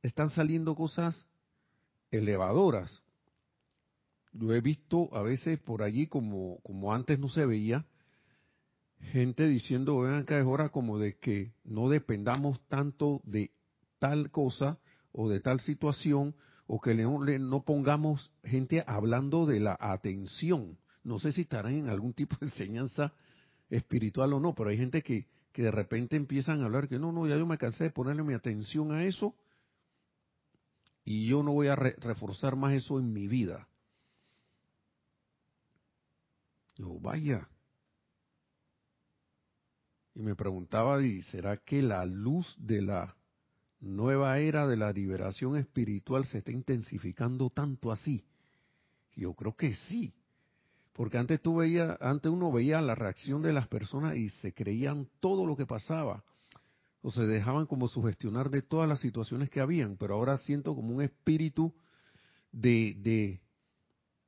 están 0.01 0.29
saliendo 0.31 0.73
cosas 0.73 1.25
elevadoras. 2.09 3.03
Yo 4.31 4.53
he 4.53 4.61
visto 4.61 5.13
a 5.13 5.21
veces 5.21 5.59
por 5.59 5.83
allí, 5.83 6.07
como, 6.07 6.59
como 6.61 6.93
antes 6.93 7.19
no 7.19 7.27
se 7.27 7.45
veía, 7.45 7.85
gente 8.99 9.47
diciendo, 9.47 9.99
vean 9.99 10.25
que 10.25 10.39
es 10.39 10.45
hora 10.45 10.69
como 10.69 10.97
de 10.97 11.17
que 11.17 11.53
no 11.65 11.89
dependamos 11.89 12.61
tanto 12.67 13.21
de 13.25 13.51
tal 13.99 14.31
cosa 14.31 14.79
o 15.11 15.29
de 15.29 15.41
tal 15.41 15.59
situación 15.59 16.35
o 16.73 16.79
que 16.79 16.95
no 16.95 17.65
pongamos 17.65 18.31
gente 18.45 18.81
hablando 18.87 19.45
de 19.45 19.59
la 19.59 19.77
atención. 19.77 20.77
No 21.03 21.19
sé 21.19 21.33
si 21.33 21.41
estarán 21.41 21.73
en 21.73 21.89
algún 21.89 22.13
tipo 22.13 22.37
de 22.39 22.45
enseñanza 22.45 23.11
espiritual 23.69 24.31
o 24.31 24.39
no, 24.39 24.55
pero 24.55 24.69
hay 24.69 24.77
gente 24.77 25.01
que, 25.01 25.27
que 25.51 25.63
de 25.63 25.71
repente 25.71 26.15
empiezan 26.15 26.61
a 26.61 26.65
hablar 26.67 26.87
que 26.87 26.97
no, 26.97 27.11
no, 27.11 27.27
ya 27.27 27.35
yo 27.35 27.45
me 27.45 27.57
cansé 27.57 27.83
de 27.83 27.89
ponerle 27.89 28.23
mi 28.23 28.33
atención 28.33 28.93
a 28.93 29.03
eso 29.03 29.35
y 31.03 31.27
yo 31.27 31.43
no 31.43 31.51
voy 31.51 31.67
a 31.67 31.75
reforzar 31.75 32.55
más 32.55 32.73
eso 32.73 32.99
en 32.99 33.11
mi 33.11 33.27
vida. 33.27 33.67
Yo, 36.75 37.01
vaya. 37.01 37.49
Y 40.15 40.21
me 40.21 40.37
preguntaba, 40.37 41.03
¿y 41.03 41.21
será 41.23 41.57
que 41.57 41.81
la 41.81 42.05
luz 42.05 42.55
de 42.57 42.81
la 42.81 43.17
nueva 43.81 44.37
era 44.39 44.67
de 44.67 44.77
la 44.77 44.93
liberación 44.93 45.57
espiritual 45.57 46.25
se 46.25 46.37
está 46.37 46.51
intensificando 46.51 47.49
tanto 47.49 47.91
así? 47.91 48.23
Yo 49.15 49.33
creo 49.33 49.55
que 49.55 49.73
sí. 49.73 50.13
Porque 50.93 51.17
antes 51.17 51.41
tú 51.41 51.57
veías, 51.57 51.97
antes 52.01 52.31
uno 52.31 52.51
veía 52.51 52.79
la 52.81 52.95
reacción 52.95 53.41
de 53.41 53.53
las 53.53 53.67
personas 53.67 54.15
y 54.15 54.29
se 54.29 54.53
creían 54.53 55.07
todo 55.19 55.45
lo 55.45 55.55
que 55.55 55.65
pasaba. 55.65 56.23
O 57.01 57.11
se 57.11 57.25
dejaban 57.25 57.65
como 57.65 57.87
sugestionar 57.87 58.49
de 58.51 58.61
todas 58.61 58.87
las 58.87 58.99
situaciones 58.99 59.49
que 59.49 59.59
habían. 59.59 59.97
Pero 59.97 60.13
ahora 60.13 60.37
siento 60.37 60.75
como 60.75 60.95
un 60.95 61.01
espíritu 61.01 61.73
de, 62.51 62.95
de, 62.99 63.41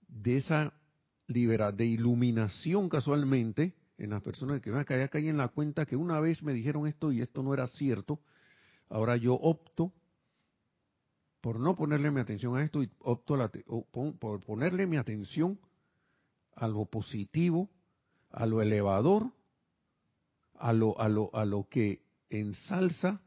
de 0.07 0.37
esa 0.37 0.73
libera, 1.27 1.71
de 1.71 1.85
iluminación 1.85 2.89
casualmente 2.89 3.75
en 3.97 4.09
las 4.09 4.23
personas 4.23 4.61
que 4.61 4.71
van 4.71 4.81
a 4.81 4.85
caer 4.85 5.09
en 5.13 5.37
la 5.37 5.49
cuenta 5.49 5.85
que 5.85 5.95
una 5.95 6.19
vez 6.19 6.41
me 6.41 6.53
dijeron 6.53 6.87
esto 6.87 7.11
y 7.11 7.21
esto 7.21 7.43
no 7.43 7.53
era 7.53 7.67
cierto 7.67 8.19
Ahora 8.93 9.17
yo 9.17 9.33
opto 9.33 9.91
por 11.41 11.59
no 11.59 11.75
ponerle 11.75 12.11
mi 12.11 12.19
atención 12.19 12.55
a 12.55 12.63
esto 12.63 12.83
y 12.83 12.89
opto 12.99 13.35
por 14.19 14.39
ponerle 14.45 14.85
mi 14.85 14.97
atención 14.97 15.59
a 16.55 16.67
lo 16.67 16.85
positivo, 16.85 17.69
a 18.29 18.45
lo 18.45 18.61
elevador 18.61 19.31
a 20.63 20.71
lo, 20.71 20.99
a 20.99 21.09
lo, 21.09 21.29
a 21.33 21.43
lo 21.43 21.67
que 21.67 22.03
ensalza 22.29 23.21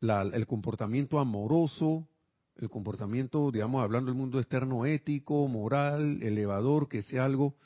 el 0.00 0.46
comportamiento 0.46 1.18
amoroso, 1.18 2.08
el 2.56 2.70
comportamiento, 2.70 3.50
digamos, 3.50 3.82
hablando 3.82 4.10
del 4.10 4.18
mundo 4.18 4.38
externo 4.38 4.86
ético, 4.86 5.46
moral, 5.48 6.22
elevador, 6.22 6.88
que 6.88 7.02
sea 7.02 7.24
algo 7.24 7.56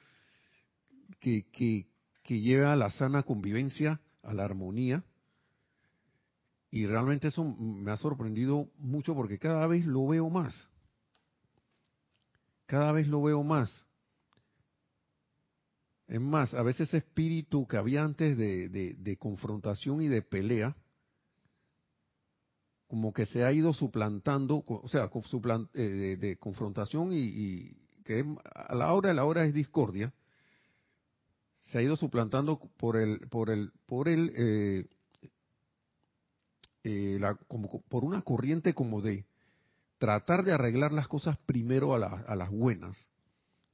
que, 1.21 1.47
que, 1.51 1.87
que 2.23 2.41
lleve 2.41 2.67
a 2.67 2.77
la 2.77 2.91
sana 2.91 3.23
convivencia, 3.23 4.01
a 4.23 4.35
la 4.35 4.45
armonía. 4.45 5.05
Y 6.71 6.87
realmente 6.87 7.29
eso 7.29 7.45
me 7.45 7.91
ha 7.91 7.97
sorprendido 7.97 8.69
mucho 8.79 9.15
porque 9.15 9.39
cada 9.39 9.67
vez 9.67 9.87
lo 9.87 10.07
veo 10.07 10.31
más. 10.31 10.69
Cada 12.67 12.93
vez 12.93 13.09
lo 13.09 13.23
veo 13.23 13.43
más. 13.43 13.87
Es 16.07 16.21
más, 16.21 16.55
a 16.55 16.63
veces 16.63 16.89
ese 16.89 16.99
espíritu 16.99 17.67
que 17.67 17.77
había 17.77 18.03
antes 18.03 18.37
de, 18.37 18.69
de 18.69 19.17
confrontación 19.17 20.03
y 20.03 20.09
de 20.09 20.23
pelea, 20.23 20.77
como 22.91 23.13
que 23.13 23.25
se 23.25 23.45
ha 23.45 23.53
ido 23.53 23.73
suplantando, 23.73 24.65
o 24.67 24.89
sea, 24.89 25.09
eh, 25.75 26.17
de, 26.19 26.37
confrontación 26.39 27.11
y, 27.13 27.71
que 28.05 28.25
a 28.53 28.75
la 28.75 28.93
hora 28.93 29.11
de 29.11 29.15
la 29.15 29.25
hora 29.25 29.45
es 29.45 29.55
discordia, 29.55 30.13
se 31.71 31.79
ha 31.79 31.83
ido 31.83 31.95
suplantando 31.95 32.59
por 32.77 32.97
el, 32.97 33.21
por 33.29 33.49
el, 33.49 33.71
por 33.87 34.09
el, 34.09 34.33
eh, 34.35 34.87
eh, 36.85 37.19
la, 37.21 37.35
como 37.35 37.83
por 37.89 38.05
una 38.05 38.23
corriente 38.23 38.75
como 38.75 39.01
de 39.01 39.27
tratar 39.99 40.45
de 40.45 40.53
arreglar 40.53 40.93
las 40.93 41.09
cosas 41.09 41.37
primero 41.47 41.95
a, 41.95 42.21
a 42.21 42.37
las 42.37 42.51
buenas. 42.51 43.09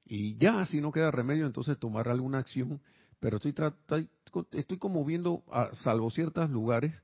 Y 0.05 0.37
ya 0.37 0.65
si 0.67 0.81
no 0.81 0.93
queda 0.93 1.11
remedio 1.11 1.47
entonces 1.47 1.79
tomar 1.79 2.09
alguna 2.09 2.39
acción, 2.39 2.81
pero 3.21 3.39
estoy, 3.39 3.55
estoy, 3.57 4.09
estoy 4.53 4.79
como 4.79 5.05
viendo, 5.05 5.43
a, 5.51 5.75
salvo 5.83 6.11
ciertos 6.11 6.51
lugares, 6.51 6.95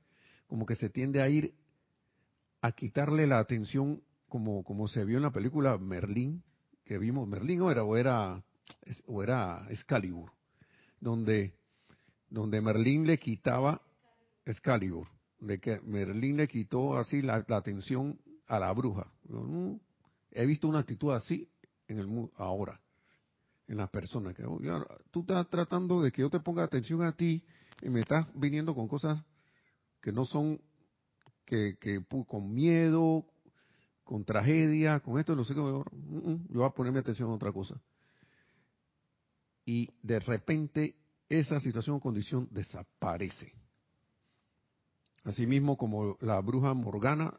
como 0.47 0.65
que 0.65 0.75
se 0.75 0.89
tiende 0.89 1.21
a 1.21 1.29
ir 1.29 1.53
a 2.61 2.71
quitarle 2.71 3.27
la 3.27 3.39
atención 3.39 4.01
como, 4.29 4.63
como 4.63 4.87
se 4.87 5.03
vio 5.03 5.17
en 5.17 5.23
la 5.23 5.31
película 5.31 5.77
Merlín, 5.77 6.43
que 6.85 6.97
vimos, 6.97 7.27
Merlín 7.27 7.61
o 7.61 7.71
era, 7.71 7.83
o 7.83 7.97
era, 7.97 8.43
o 9.05 9.21
era 9.23 9.67
Excalibur, 9.69 10.31
donde, 10.99 11.53
donde 12.29 12.61
Merlín 12.61 13.05
le 13.05 13.19
quitaba 13.19 13.81
Excalibur, 14.45 15.07
de 15.43 15.59
que 15.59 15.79
Merlín 15.81 16.37
le 16.37 16.47
quitó 16.47 16.97
así 16.97 17.21
la, 17.21 17.45
atención 17.49 18.17
a 18.47 18.59
la 18.59 18.71
bruja. 18.71 19.11
he 20.31 20.45
visto 20.45 20.67
una 20.67 20.79
actitud 20.79 21.11
así 21.13 21.49
en 21.87 21.99
el 21.99 22.29
ahora, 22.35 22.79
en 23.67 23.77
las 23.77 23.89
personas, 23.89 24.33
que 24.35 24.43
oh, 24.45 24.59
tú 25.11 25.21
estás 25.21 25.49
tratando 25.49 26.01
de 26.01 26.11
que 26.11 26.21
yo 26.21 26.29
te 26.29 26.39
ponga 26.39 26.63
atención 26.63 27.01
a 27.03 27.11
ti 27.11 27.43
y 27.81 27.89
me 27.89 28.01
estás 28.01 28.27
viniendo 28.35 28.73
con 28.73 28.87
cosas 28.87 29.21
que 29.99 30.11
no 30.11 30.25
son 30.25 30.59
que, 31.45 31.77
con 32.27 32.53
miedo, 32.53 33.25
con 34.03 34.23
tragedia, 34.23 35.01
con 35.01 35.19
esto, 35.19 35.35
no 35.35 35.43
sé 35.43 35.53
qué, 35.53 35.59
yo 35.59 35.83
voy 36.49 36.65
a 36.65 36.69
ponerme 36.69 36.99
atención 36.99 37.29
a 37.29 37.33
otra 37.33 37.51
cosa. 37.51 37.79
Y 39.65 39.89
de 40.01 40.19
repente 40.19 40.95
esa 41.27 41.59
situación 41.59 41.97
o 41.97 41.99
condición 41.99 42.47
desaparece. 42.49 43.62
Asimismo 45.23 45.77
como 45.77 46.17
la 46.21 46.39
bruja 46.41 46.73
Morgana 46.73 47.33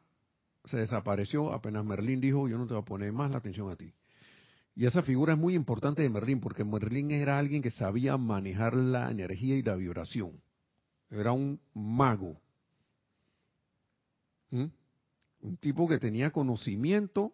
se 0.65 0.79
desapareció 0.79 1.53
apenas 1.53 1.85
Merlín 1.85 2.21
dijo, 2.21 2.49
yo 2.49 2.57
no 2.57 2.67
te 2.67 2.75
voy 2.75 2.83
a 2.83 2.87
poner 2.87 3.13
más 3.13 3.31
la 3.31 3.39
atención 3.39 3.71
a 3.71 3.77
ti. 3.77 3.93
Y 4.75 4.87
esa 4.87 5.03
figura 5.03 5.35
es 5.35 5.39
muy 5.39 5.55
importante 5.55 6.03
de 6.03 6.11
Merlín, 6.11 6.41
porque 6.41 6.65
Merlín 6.65 7.11
era 7.11 7.39
alguien 7.39 7.63
que 7.63 7.71
sabía 7.71 8.17
manejar 8.17 8.75
la 8.75 9.11
energía 9.11 9.57
y 9.57 9.63
la 9.63 9.77
vibración. 9.77 10.41
Era 11.11 11.33
un 11.33 11.61
mago. 11.75 12.41
¿Mm? 14.51 14.67
Un 15.43 15.57
tipo 15.59 15.87
que 15.87 15.99
tenía 15.99 16.31
conocimiento 16.31 17.33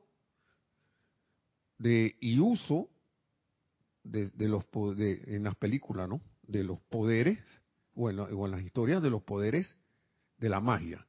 de 1.78 2.16
y 2.20 2.38
uso 2.40 2.90
de, 4.02 4.30
los 4.36 4.64
en 4.74 5.44
las 5.44 5.54
películas, 5.54 6.08
¿no? 6.08 6.20
De 6.42 6.64
los 6.64 6.78
poderes 6.80 7.38
o 7.94 8.10
en, 8.10 8.18
o 8.18 8.46
en 8.46 8.50
las 8.50 8.62
historias 8.62 9.02
de 9.02 9.10
los 9.10 9.22
poderes 9.22 9.78
de 10.40 10.48
la 10.48 10.60
magia. 10.60 11.06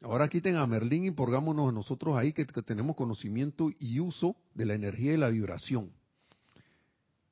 Ahora 0.00 0.28
quiten 0.28 0.56
a 0.56 0.66
Merlín 0.66 1.06
y 1.06 1.10
pongámonos 1.10 1.72
nosotros 1.72 2.16
ahí 2.16 2.32
que, 2.32 2.44
tenemos 2.44 2.96
conocimiento 2.96 3.70
y 3.78 4.00
uso 4.00 4.36
de 4.54 4.66
la 4.66 4.74
energía 4.74 5.14
y 5.14 5.16
la 5.16 5.28
vibración. 5.28 5.92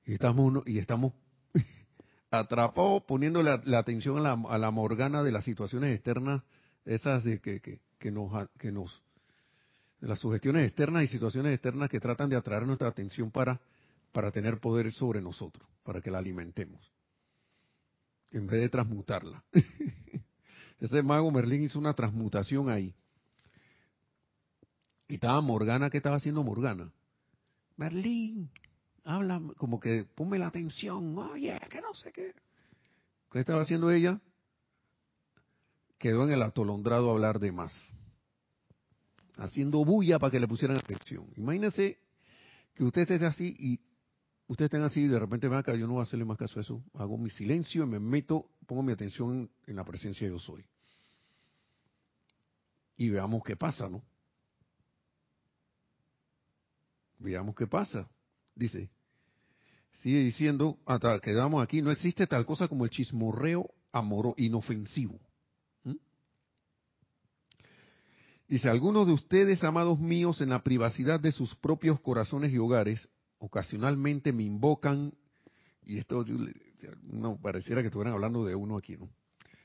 Y 0.06 0.14
estamos, 0.14 0.62
y 0.66 0.78
estamos 0.78 1.12
atrapado 2.30 3.04
poniendo 3.06 3.42
la, 3.42 3.62
atención 3.78 4.18
a 4.18 4.20
la, 4.20 4.32
a 4.48 4.58
la, 4.58 4.70
morgana 4.70 5.22
de 5.22 5.32
las 5.32 5.44
situaciones 5.44 5.94
externas, 5.94 6.42
esas 6.84 7.24
de 7.24 7.40
que, 7.40 7.60
que, 7.60 8.10
nos, 8.10 8.48
que 8.58 8.72
nos, 8.72 9.02
las 10.00 10.18
sugestiones 10.18 10.66
externas 10.66 11.04
y 11.04 11.08
situaciones 11.08 11.52
externas 11.54 11.90
que 11.90 12.00
tratan 12.00 12.30
de 12.30 12.36
atraer 12.36 12.66
nuestra 12.66 12.88
atención 12.88 13.30
para, 13.30 13.60
para 14.12 14.30
tener 14.30 14.60
poder 14.60 14.90
sobre 14.92 15.20
nosotros, 15.20 15.66
para 15.82 16.00
que 16.00 16.10
la 16.10 16.18
alimentemos, 16.18 16.91
en 18.32 18.46
vez 18.46 18.60
de 18.60 18.68
transmutarla. 18.68 19.44
Ese 20.80 21.02
mago 21.02 21.30
Merlín 21.30 21.62
hizo 21.62 21.78
una 21.78 21.94
transmutación 21.94 22.68
ahí. 22.68 22.94
Y 25.08 25.14
estaba 25.14 25.40
Morgana, 25.40 25.90
¿qué 25.90 25.98
estaba 25.98 26.16
haciendo 26.16 26.42
Morgana? 26.42 26.90
Merlín, 27.76 28.50
habla, 29.04 29.40
como 29.58 29.78
que 29.78 30.04
ponme 30.04 30.38
la 30.38 30.48
atención, 30.48 31.16
oye, 31.18 31.58
que 31.70 31.80
no 31.80 31.94
sé 31.94 32.12
qué. 32.12 32.34
¿Qué 33.30 33.40
estaba 33.40 33.62
haciendo 33.62 33.90
ella? 33.90 34.20
Quedó 35.98 36.24
en 36.24 36.32
el 36.32 36.42
atolondrado 36.42 37.08
a 37.08 37.12
hablar 37.12 37.38
de 37.38 37.52
más. 37.52 37.72
Haciendo 39.36 39.84
bulla 39.84 40.18
para 40.18 40.30
que 40.30 40.40
le 40.40 40.48
pusieran 40.48 40.76
atención. 40.76 41.26
Imagínese 41.36 41.98
que 42.74 42.84
usted 42.84 43.10
esté 43.10 43.24
así 43.24 43.54
y 43.58 43.80
usted 44.52 44.66
estén 44.66 44.82
así 44.82 45.06
de 45.06 45.18
repente 45.18 45.48
me 45.48 45.56
acá, 45.56 45.74
yo 45.74 45.86
no 45.86 45.94
voy 45.94 46.00
a 46.00 46.02
hacerle 46.02 46.26
más 46.26 46.36
caso 46.36 46.58
a 46.58 46.62
eso. 46.62 46.84
Hago 46.94 47.16
mi 47.16 47.30
silencio 47.30 47.84
y 47.84 47.86
me 47.86 47.98
meto, 47.98 48.50
pongo 48.66 48.82
mi 48.82 48.92
atención 48.92 49.50
en 49.66 49.76
la 49.76 49.84
presencia 49.84 50.26
de 50.26 50.32
yo 50.34 50.38
soy. 50.38 50.64
Y 52.98 53.08
veamos 53.08 53.42
qué 53.44 53.56
pasa, 53.56 53.88
¿no? 53.88 54.02
Veamos 57.18 57.54
qué 57.54 57.66
pasa. 57.66 58.10
Dice, 58.54 58.90
sigue 60.02 60.18
diciendo, 60.18 60.78
hasta 60.84 61.18
quedamos 61.20 61.62
aquí, 61.62 61.80
no 61.80 61.90
existe 61.90 62.26
tal 62.26 62.44
cosa 62.44 62.68
como 62.68 62.84
el 62.84 62.90
chismorreo 62.90 63.70
amoro 63.90 64.34
inofensivo. 64.36 65.18
¿Mm? 65.84 65.96
Dice, 68.48 68.68
algunos 68.68 69.06
de 69.06 69.14
ustedes, 69.14 69.64
amados 69.64 69.98
míos, 69.98 70.42
en 70.42 70.50
la 70.50 70.62
privacidad 70.62 71.18
de 71.18 71.32
sus 71.32 71.54
propios 71.56 71.98
corazones 72.00 72.52
y 72.52 72.58
hogares, 72.58 73.08
ocasionalmente 73.42 74.32
me 74.32 74.44
invocan, 74.44 75.12
y 75.84 75.98
esto 75.98 76.24
no 77.02 77.40
pareciera 77.40 77.82
que 77.82 77.88
estuvieran 77.88 78.14
hablando 78.14 78.44
de 78.44 78.54
uno 78.54 78.76
aquí, 78.76 78.96
¿no? 78.96 79.10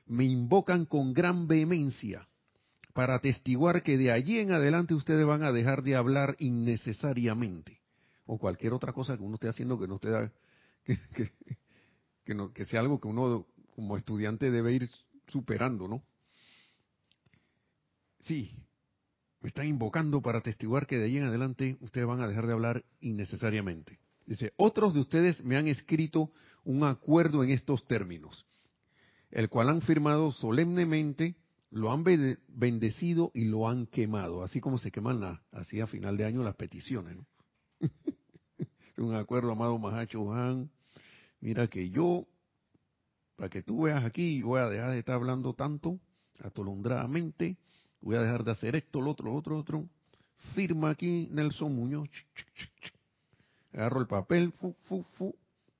Me 0.07 0.25
invocan 0.25 0.85
con 0.85 1.13
gran 1.13 1.47
vehemencia 1.47 2.27
para 2.93 3.15
atestiguar 3.15 3.83
que 3.83 3.97
de 3.99 4.11
allí 4.11 4.39
en 4.39 4.51
adelante 4.51 4.95
ustedes 4.95 5.27
van 5.27 5.43
a 5.43 5.51
dejar 5.51 5.83
de 5.83 5.95
hablar 5.95 6.35
innecesariamente 6.39 7.79
o 8.25 8.39
cualquier 8.39 8.73
otra 8.73 8.93
cosa 8.93 9.15
que 9.15 9.23
uno 9.23 9.35
esté 9.35 9.47
haciendo 9.47 9.77
que 9.77 9.87
no 9.87 9.95
esté 9.95 10.31
que, 10.83 11.31
que, 12.25 12.33
no, 12.33 12.51
que 12.53 12.65
sea 12.65 12.79
algo 12.79 12.99
que 12.99 13.07
uno 13.07 13.45
como 13.75 13.95
estudiante 13.95 14.49
debe 14.49 14.73
ir 14.73 14.89
superando, 15.27 15.87
¿no? 15.87 16.01
Sí, 18.21 18.51
están 19.47 19.67
invocando 19.67 20.21
para 20.21 20.39
atestiguar 20.39 20.87
que 20.87 20.97
de 20.97 21.05
ahí 21.05 21.17
en 21.17 21.23
adelante 21.23 21.77
ustedes 21.81 22.07
van 22.07 22.21
a 22.21 22.27
dejar 22.27 22.47
de 22.47 22.53
hablar 22.53 22.83
innecesariamente. 22.99 23.99
Dice, 24.25 24.53
otros 24.57 24.93
de 24.93 24.99
ustedes 24.99 25.43
me 25.43 25.57
han 25.57 25.67
escrito 25.67 26.31
un 26.63 26.83
acuerdo 26.83 27.43
en 27.43 27.51
estos 27.51 27.87
términos, 27.87 28.45
el 29.31 29.49
cual 29.49 29.69
han 29.69 29.81
firmado 29.81 30.31
solemnemente, 30.31 31.35
lo 31.69 31.91
han 31.91 32.03
bendecido 32.47 33.31
y 33.33 33.45
lo 33.45 33.69
han 33.69 33.87
quemado, 33.87 34.43
así 34.43 34.59
como 34.59 34.77
se 34.77 34.91
queman 34.91 35.39
así 35.51 35.79
a 35.79 35.87
final 35.87 36.17
de 36.17 36.25
año 36.25 36.43
las 36.43 36.55
peticiones. 36.55 37.17
un 38.97 39.15
acuerdo, 39.15 39.51
amado 39.51 39.77
Mahacho 39.77 40.33
Han. 40.33 40.69
Mira 41.39 41.67
que 41.67 41.89
yo, 41.89 42.27
para 43.35 43.49
que 43.49 43.61
tú 43.61 43.83
veas 43.83 44.03
aquí, 44.03 44.41
voy 44.41 44.59
a 44.59 44.69
dejar 44.69 44.91
de 44.91 44.99
estar 44.99 45.15
hablando 45.15 45.53
tanto, 45.53 45.99
atolondradamente, 46.41 47.57
voy 48.01 48.15
a 48.15 48.21
dejar 48.21 48.43
de 48.43 48.51
hacer 48.51 48.75
esto, 48.75 49.01
lo 49.01 49.11
otro, 49.11 49.27
lo 49.27 49.35
otro, 49.35 49.57
otro. 49.57 49.89
Firma 50.53 50.91
aquí 50.91 51.27
Nelson 51.31 51.75
Muñoz. 51.75 52.09
Agarro 53.73 54.01
el 54.01 54.07
papel, 54.07 54.51
fu, 54.53 54.75
fu, 54.83 55.03
fu, 55.17 55.35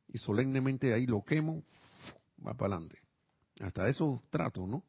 y 0.07 0.18
solemnemente 0.18 0.93
ahí 0.93 1.07
lo 1.07 1.24
quemo, 1.24 1.63
va 2.45 2.53
para 2.53 2.76
adelante. 2.76 2.99
Hasta 3.59 3.88
eso 3.88 4.22
trato, 4.30 4.68
¿no? 4.68 4.84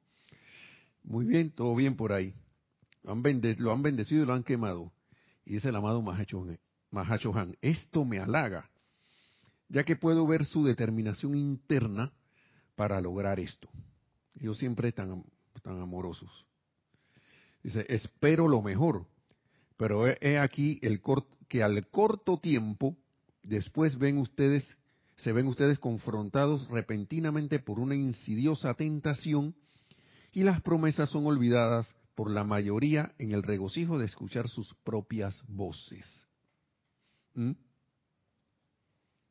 Muy 1.04 1.24
bien, 1.24 1.50
todo 1.50 1.74
bien 1.74 1.96
por 1.96 2.12
ahí. 2.12 2.34
Lo 3.02 3.12
han, 3.12 3.22
lo 3.58 3.72
han 3.72 3.82
bendecido 3.82 4.22
y 4.22 4.26
lo 4.26 4.34
han 4.34 4.42
quemado. 4.42 4.92
Y 5.46 5.54
dice 5.54 5.70
el 5.70 5.76
amado 5.76 6.02
Mahacho 6.02 6.44
Han, 7.34 7.56
esto 7.62 8.04
me 8.04 8.18
halaga. 8.18 8.68
ya 9.68 9.84
que 9.84 9.96
puedo 9.96 10.26
ver 10.26 10.44
su 10.44 10.64
determinación 10.64 11.34
interna 11.34 12.12
para 12.74 13.00
lograr 13.00 13.40
esto. 13.40 13.68
Ellos 14.34 14.58
siempre 14.58 14.92
tan, 14.92 15.24
tan 15.62 15.80
amorosos. 15.80 16.47
Dice, 17.62 17.84
espero 17.88 18.48
lo 18.48 18.62
mejor, 18.62 19.06
pero 19.76 20.06
he 20.06 20.38
aquí 20.38 20.78
el 20.82 21.00
que 21.48 21.62
al 21.62 21.88
corto 21.88 22.38
tiempo 22.38 22.96
después 23.42 23.98
ven 23.98 24.18
ustedes, 24.18 24.64
se 25.16 25.32
ven 25.32 25.46
ustedes 25.46 25.78
confrontados 25.78 26.68
repentinamente 26.68 27.58
por 27.58 27.80
una 27.80 27.94
insidiosa 27.94 28.74
tentación 28.74 29.54
y 30.32 30.44
las 30.44 30.60
promesas 30.62 31.10
son 31.10 31.26
olvidadas 31.26 31.94
por 32.14 32.30
la 32.30 32.44
mayoría 32.44 33.14
en 33.18 33.32
el 33.32 33.42
regocijo 33.42 33.98
de 33.98 34.06
escuchar 34.06 34.48
sus 34.48 34.74
propias 34.84 35.42
voces. 35.48 36.26
¿Mm? 37.34 37.52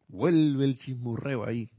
Vuelve 0.07 0.65
el 0.65 0.78
chismorreo 0.78 1.45
ahí. 1.45 1.69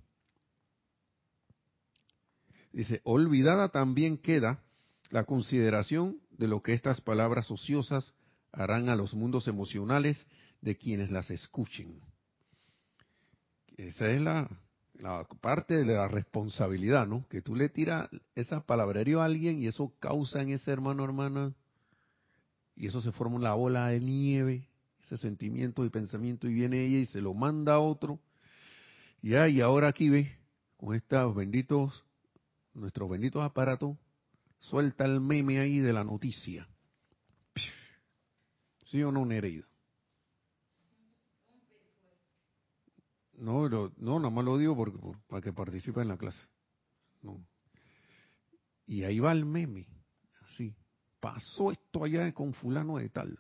Dice, 2.72 3.00
olvidada 3.04 3.70
también 3.70 4.18
queda 4.18 4.62
la 5.10 5.24
consideración 5.24 6.20
de 6.38 6.46
lo 6.46 6.62
que 6.62 6.72
estas 6.72 7.00
palabras 7.00 7.50
ociosas 7.50 8.14
harán 8.52 8.88
a 8.88 8.96
los 8.96 9.12
mundos 9.12 9.48
emocionales 9.48 10.26
de 10.62 10.76
quienes 10.76 11.10
las 11.10 11.30
escuchen. 11.30 12.00
Esa 13.76 14.08
es 14.08 14.20
la, 14.20 14.48
parte 15.40 15.84
de 15.84 15.94
la 15.94 16.08
responsabilidad, 16.08 17.06
¿no? 17.06 17.26
Que 17.28 17.42
tú 17.42 17.54
le 17.54 17.68
tiras 17.68 18.08
esa 18.34 18.60
palabrería 18.60 19.18
a 19.18 19.24
alguien 19.24 19.58
y 19.58 19.66
eso 19.66 19.92
causa 20.00 20.40
en 20.40 20.50
ese 20.50 20.70
hermano 20.72 21.04
hermana, 21.04 21.54
y 22.74 22.86
eso 22.86 23.00
se 23.00 23.12
forma 23.12 23.36
una 23.36 23.54
bola 23.54 23.88
de 23.88 24.00
nieve, 24.00 24.68
ese 25.02 25.16
sentimiento 25.16 25.84
y 25.84 25.90
pensamiento, 25.90 26.48
y 26.48 26.54
viene 26.54 26.84
ella 26.84 26.98
y 26.98 27.06
se 27.06 27.20
lo 27.20 27.34
manda 27.34 27.74
a 27.74 27.80
otro. 27.80 28.20
Y, 29.20 29.36
y 29.36 29.60
ahora 29.60 29.88
aquí 29.88 30.08
ve, 30.08 30.32
con 30.76 30.94
estos 30.94 31.34
benditos, 31.34 32.04
nuestros 32.74 33.10
benditos 33.10 33.42
aparatos, 33.42 33.96
suelta 34.58 35.04
el 35.04 35.20
meme 35.20 35.60
ahí 35.60 35.78
de 35.78 35.92
la 35.92 36.04
noticia. 36.04 36.68
¿Sí 38.86 39.02
o 39.02 39.12
no, 39.12 39.24
Nereida? 39.24 39.66
No, 43.34 43.68
no, 43.68 44.18
nada 44.18 44.30
más 44.30 44.44
lo 44.44 44.58
digo 44.58 44.76
porque, 44.76 44.98
para 45.28 45.42
que 45.42 45.52
participe 45.52 46.00
en 46.00 46.08
la 46.08 46.16
clase. 46.16 46.44
No. 47.22 47.46
Y 48.86 49.04
ahí 49.04 49.20
va 49.20 49.32
el 49.32 49.44
meme, 49.44 49.86
así. 50.42 50.74
Pasó 51.20 51.70
esto 51.70 52.04
allá 52.04 52.32
con 52.32 52.52
fulano 52.52 52.98
de 52.98 53.08
tal. 53.10 53.38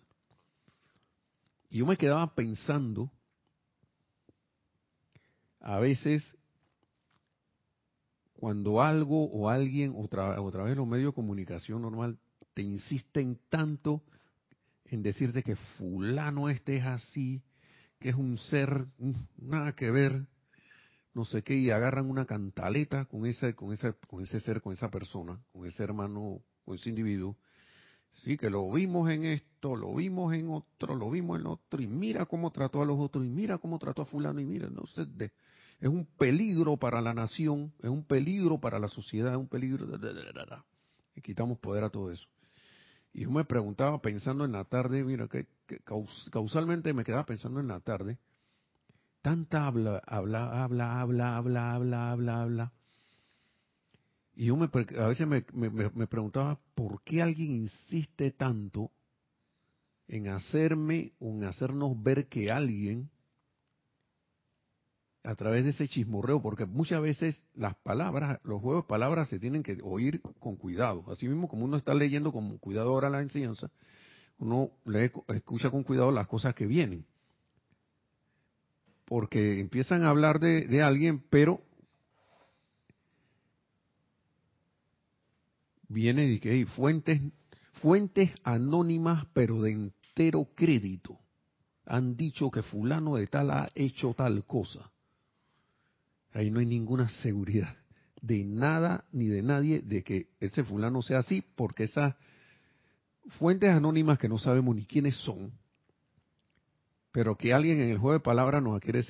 Y 1.70 1.78
yo 1.78 1.86
me 1.86 1.96
quedaba 1.96 2.34
pensando, 2.34 3.10
a 5.60 5.78
veces, 5.78 6.22
cuando 8.38 8.80
algo 8.80 9.24
o 9.24 9.48
alguien, 9.48 9.94
otra, 9.96 10.40
otra 10.40 10.62
vez 10.62 10.76
los 10.76 10.86
medios 10.86 11.10
de 11.10 11.14
comunicación 11.16 11.82
normal, 11.82 12.18
te 12.54 12.62
insisten 12.62 13.36
tanto 13.48 14.04
en 14.84 15.02
decirte 15.02 15.42
que 15.42 15.56
fulano 15.56 16.48
este 16.48 16.76
es 16.76 16.84
así, 16.84 17.42
que 17.98 18.10
es 18.10 18.14
un 18.14 18.38
ser 18.38 18.86
nada 19.38 19.74
que 19.74 19.90
ver, 19.90 20.28
no 21.14 21.24
sé 21.24 21.42
qué, 21.42 21.56
y 21.56 21.70
agarran 21.70 22.08
una 22.08 22.26
cantaleta 22.26 23.06
con 23.06 23.26
ese, 23.26 23.56
con 23.56 23.72
ese, 23.72 23.94
con 24.06 24.22
ese 24.22 24.38
ser, 24.38 24.62
con 24.62 24.72
esa 24.72 24.88
persona, 24.88 25.40
con 25.52 25.66
ese 25.66 25.82
hermano, 25.82 26.40
con 26.64 26.76
ese 26.76 26.90
individuo. 26.90 27.36
Sí, 28.22 28.36
que 28.36 28.50
lo 28.50 28.70
vimos 28.70 29.10
en 29.10 29.24
esto, 29.24 29.74
lo 29.74 29.96
vimos 29.96 30.32
en 30.32 30.48
otro, 30.50 30.94
lo 30.94 31.10
vimos 31.10 31.40
en 31.40 31.48
otro, 31.48 31.82
y 31.82 31.88
mira 31.88 32.24
cómo 32.26 32.52
trató 32.52 32.82
a 32.82 32.86
los 32.86 33.00
otros, 33.00 33.26
y 33.26 33.28
mira 33.28 33.58
cómo 33.58 33.80
trató 33.80 34.02
a 34.02 34.06
fulano, 34.06 34.40
y 34.40 34.44
mira, 34.44 34.70
no 34.70 34.86
sé, 34.86 35.06
es 35.80 35.88
un 35.88 36.04
peligro 36.04 36.76
para 36.76 37.00
la 37.00 37.14
nación, 37.14 37.72
es 37.80 37.88
un 37.88 38.04
peligro 38.04 38.58
para 38.58 38.78
la 38.78 38.88
sociedad, 38.88 39.32
es 39.32 39.38
un 39.38 39.48
peligro, 39.48 39.86
y 41.14 41.20
quitamos 41.20 41.58
poder 41.58 41.84
a 41.84 41.90
todo 41.90 42.10
eso. 42.10 42.26
Y 43.12 43.22
yo 43.22 43.30
me 43.30 43.44
preguntaba 43.44 44.00
pensando 44.00 44.44
en 44.44 44.52
la 44.52 44.64
tarde, 44.64 45.04
mira, 45.04 45.28
que, 45.28 45.46
causalmente 46.30 46.92
me 46.92 47.04
quedaba 47.04 47.24
pensando 47.24 47.60
en 47.60 47.68
la 47.68 47.80
tarde, 47.80 48.18
tanta 49.22 49.66
habla, 49.66 50.02
habla, 50.06 50.64
habla, 50.64 51.00
habla, 51.00 51.36
habla, 51.36 51.72
habla, 51.74 52.10
habla, 52.10 52.42
habla. 52.42 52.72
Y 54.34 54.46
yo 54.46 54.56
me, 54.56 54.66
a 54.66 55.06
veces 55.06 55.26
me, 55.26 55.44
me 55.52 56.06
preguntaba, 56.06 56.58
¿por 56.74 57.02
qué 57.02 57.22
alguien 57.22 57.52
insiste 57.52 58.30
tanto 58.30 58.90
en 60.06 60.28
hacerme 60.28 61.12
o 61.18 61.30
en 61.30 61.44
hacernos 61.44 62.00
ver 62.02 62.28
que 62.28 62.50
alguien 62.50 63.10
a 65.24 65.34
través 65.34 65.64
de 65.64 65.70
ese 65.70 65.88
chismorreo, 65.88 66.40
porque 66.40 66.66
muchas 66.66 67.02
veces 67.02 67.46
las 67.54 67.74
palabras, 67.76 68.40
los 68.44 68.60
juegos 68.60 68.84
de 68.84 68.88
palabras 68.88 69.28
se 69.28 69.38
tienen 69.38 69.62
que 69.62 69.78
oír 69.82 70.22
con 70.38 70.56
cuidado. 70.56 71.04
Así 71.10 71.26
mismo 71.28 71.48
como 71.48 71.64
uno 71.64 71.76
está 71.76 71.94
leyendo 71.94 72.32
con 72.32 72.58
cuidado 72.58 72.90
ahora 72.90 73.10
la 73.10 73.20
enseñanza, 73.20 73.70
uno 74.38 74.70
lee, 74.84 75.10
escucha 75.28 75.70
con 75.70 75.82
cuidado 75.82 76.12
las 76.12 76.28
cosas 76.28 76.54
que 76.54 76.66
vienen. 76.66 77.04
Porque 79.04 79.60
empiezan 79.60 80.02
a 80.02 80.10
hablar 80.10 80.38
de, 80.38 80.82
alguien, 80.82 81.24
pero 81.30 81.62
viene 85.88 86.26
de 86.26 86.38
que 86.40 86.50
hay 86.50 86.64
fuentes, 86.64 87.20
fuentes 87.74 88.30
anónimas, 88.44 89.26
pero 89.32 89.62
de 89.62 89.72
entero 89.72 90.48
crédito. 90.54 91.18
Han 91.86 92.16
dicho 92.16 92.50
que 92.50 92.62
fulano 92.62 93.16
de 93.16 93.26
tal 93.26 93.50
ha 93.50 93.70
hecho 93.74 94.12
tal 94.12 94.44
cosa 94.44 94.92
Ahí 96.32 96.50
no 96.50 96.60
hay 96.60 96.66
ninguna 96.66 97.08
seguridad 97.08 97.76
de 98.20 98.44
nada 98.44 99.04
ni 99.12 99.26
de 99.26 99.42
nadie 99.42 99.80
de 99.80 100.02
que 100.02 100.28
ese 100.40 100.64
fulano 100.64 101.02
sea 101.02 101.18
así, 101.18 101.42
porque 101.56 101.84
esas 101.84 102.14
fuentes 103.38 103.70
anónimas 103.70 104.18
que 104.18 104.28
no 104.28 104.38
sabemos 104.38 104.74
ni 104.74 104.84
quiénes 104.84 105.16
son, 105.16 105.52
pero 107.12 107.36
que 107.36 107.52
alguien 107.52 107.80
en 107.80 107.90
el 107.90 107.98
juego 107.98 108.14
de 108.14 108.20
palabras 108.20 108.62
nos 108.62 108.80
quiere, 108.80 109.00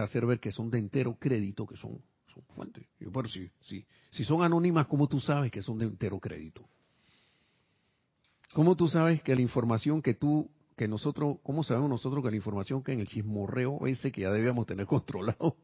hacer 0.00 0.26
ver 0.26 0.40
que 0.40 0.52
son 0.52 0.70
de 0.70 0.78
entero 0.78 1.16
crédito, 1.18 1.66
que 1.66 1.76
son, 1.76 2.00
son 2.32 2.42
fuentes. 2.54 2.86
Yo, 2.98 3.10
pero 3.12 3.28
si, 3.28 3.50
si, 3.60 3.84
si 4.10 4.24
son 4.24 4.42
anónimas, 4.42 4.86
¿cómo 4.86 5.06
tú 5.08 5.20
sabes 5.20 5.50
que 5.50 5.62
son 5.62 5.78
de 5.78 5.86
entero 5.86 6.18
crédito? 6.18 6.68
¿Cómo 8.52 8.76
tú 8.76 8.88
sabes 8.88 9.22
que 9.22 9.34
la 9.34 9.40
información 9.40 10.02
que 10.02 10.14
tú, 10.14 10.50
que 10.82 10.88
nosotros, 10.88 11.36
cómo 11.44 11.62
sabemos 11.62 11.88
nosotros 11.88 12.24
que 12.24 12.30
la 12.30 12.36
información 12.36 12.82
que 12.82 12.92
en 12.92 12.98
el 12.98 13.06
chismorreo 13.06 13.86
ese 13.86 14.10
que 14.10 14.22
ya 14.22 14.30
debíamos 14.30 14.66
tener 14.66 14.84
controlado, 14.88 15.56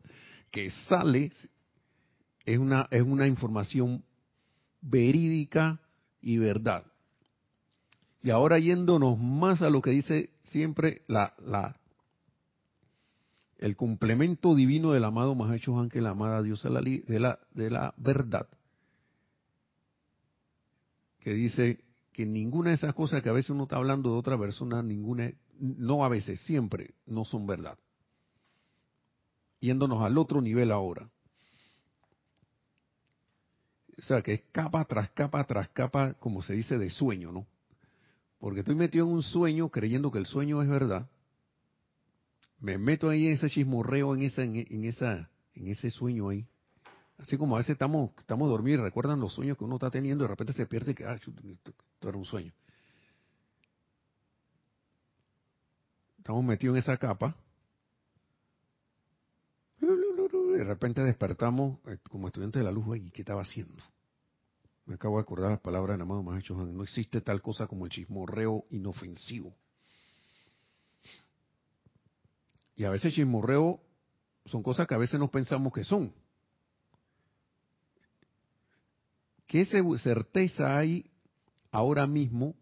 que 0.52 0.70
sale 0.88 1.32
es 2.44 2.58
una, 2.58 2.86
es 2.92 3.02
una 3.02 3.26
información 3.26 4.04
verídica 4.80 5.80
y 6.20 6.38
verdad. 6.38 6.84
Y 8.22 8.30
ahora 8.30 8.60
yéndonos 8.60 9.18
más 9.18 9.60
a 9.60 9.70
lo 9.70 9.82
que 9.82 9.90
dice 9.90 10.30
siempre 10.40 11.02
la, 11.08 11.34
la, 11.44 11.80
el 13.58 13.74
complemento 13.74 14.54
divino 14.54 14.92
del 14.92 15.02
amado 15.02 15.34
Mahacho 15.34 15.80
Ángel, 15.80 16.04
la 16.04 16.10
amada 16.10 16.42
diosa 16.42 16.68
de 16.68 17.18
la, 17.18 17.40
de 17.54 17.70
la 17.70 17.92
verdad, 17.96 18.46
que 21.18 21.32
dice 21.32 21.80
que 22.18 22.26
ninguna 22.26 22.70
de 22.70 22.74
esas 22.74 22.94
cosas 22.94 23.22
que 23.22 23.28
a 23.28 23.32
veces 23.32 23.50
uno 23.50 23.62
está 23.62 23.76
hablando 23.76 24.10
de 24.10 24.18
otra 24.18 24.36
persona, 24.36 24.82
ninguna, 24.82 25.30
no 25.60 26.04
a 26.04 26.08
veces, 26.08 26.40
siempre 26.40 26.94
no 27.06 27.24
son 27.24 27.46
verdad 27.46 27.78
yéndonos 29.60 30.02
al 30.02 30.18
otro 30.18 30.40
nivel 30.40 30.72
ahora. 30.72 31.08
O 33.96 34.02
sea, 34.02 34.20
que 34.20 34.34
es 34.34 34.42
capa 34.50 34.84
tras 34.84 35.10
capa 35.10 35.44
tras 35.44 35.68
capa, 35.68 36.14
como 36.14 36.42
se 36.42 36.54
dice, 36.54 36.76
de 36.76 36.90
sueño, 36.90 37.30
¿no? 37.30 37.46
Porque 38.40 38.60
estoy 38.60 38.74
metido 38.74 39.06
en 39.06 39.12
un 39.12 39.22
sueño 39.22 39.68
creyendo 39.68 40.10
que 40.10 40.18
el 40.18 40.26
sueño 40.26 40.60
es 40.60 40.68
verdad. 40.68 41.08
Me 42.58 42.78
meto 42.78 43.08
ahí 43.08 43.26
en 43.28 43.34
ese 43.34 43.48
chismorreo, 43.48 44.14
en, 44.16 44.22
esa, 44.22 44.42
en, 44.42 44.84
esa, 44.84 45.30
en 45.54 45.68
ese 45.68 45.90
sueño 45.90 46.30
ahí. 46.30 46.46
Así 47.18 47.36
como 47.36 47.56
a 47.56 47.58
veces 47.58 47.72
estamos, 47.72 48.10
estamos 48.18 48.48
dormidos, 48.48 48.82
recuerdan 48.82 49.20
los 49.20 49.34
sueños 49.34 49.58
que 49.58 49.64
uno 49.64 49.74
está 49.76 49.90
teniendo 49.90 50.24
y 50.24 50.26
de 50.26 50.30
repente 50.30 50.52
se 50.52 50.66
pierde 50.66 50.94
que, 50.94 51.04
ah, 51.04 51.14
esto 51.14 51.72
era 52.02 52.16
un 52.16 52.24
sueño. 52.24 52.52
Estamos 56.18 56.44
metidos 56.44 56.76
en 56.76 56.78
esa 56.78 56.96
capa 56.96 57.34
de 60.58 60.64
repente 60.64 61.02
despertamos 61.02 61.78
eh, 61.86 61.98
como 62.10 62.26
estudiantes 62.26 62.60
de 62.60 62.64
la 62.64 62.72
luz, 62.72 62.96
¿y 62.96 63.10
qué 63.10 63.22
estaba 63.22 63.42
haciendo? 63.42 63.82
Me 64.86 64.94
acabo 64.94 65.16
de 65.16 65.22
acordar 65.22 65.50
las 65.50 65.60
palabras 65.60 65.94
del 65.94 66.02
amado 66.02 66.22
Maestro 66.22 66.56
No 66.56 66.82
existe 66.82 67.20
tal 67.20 67.40
cosa 67.42 67.66
como 67.66 67.84
el 67.84 67.92
chismorreo 67.92 68.64
inofensivo. 68.70 69.54
Y 72.74 72.84
a 72.84 72.90
veces 72.90 73.14
chismorreo 73.14 73.80
son 74.46 74.62
cosas 74.62 74.86
que 74.86 74.94
a 74.94 74.98
veces 74.98 75.20
no 75.20 75.30
pensamos 75.30 75.72
que 75.72 75.84
son. 75.84 76.12
¿Qué 79.48 79.64
certeza 79.64 80.76
hay 80.76 81.10
ahora 81.72 82.06
mismo, 82.06 82.54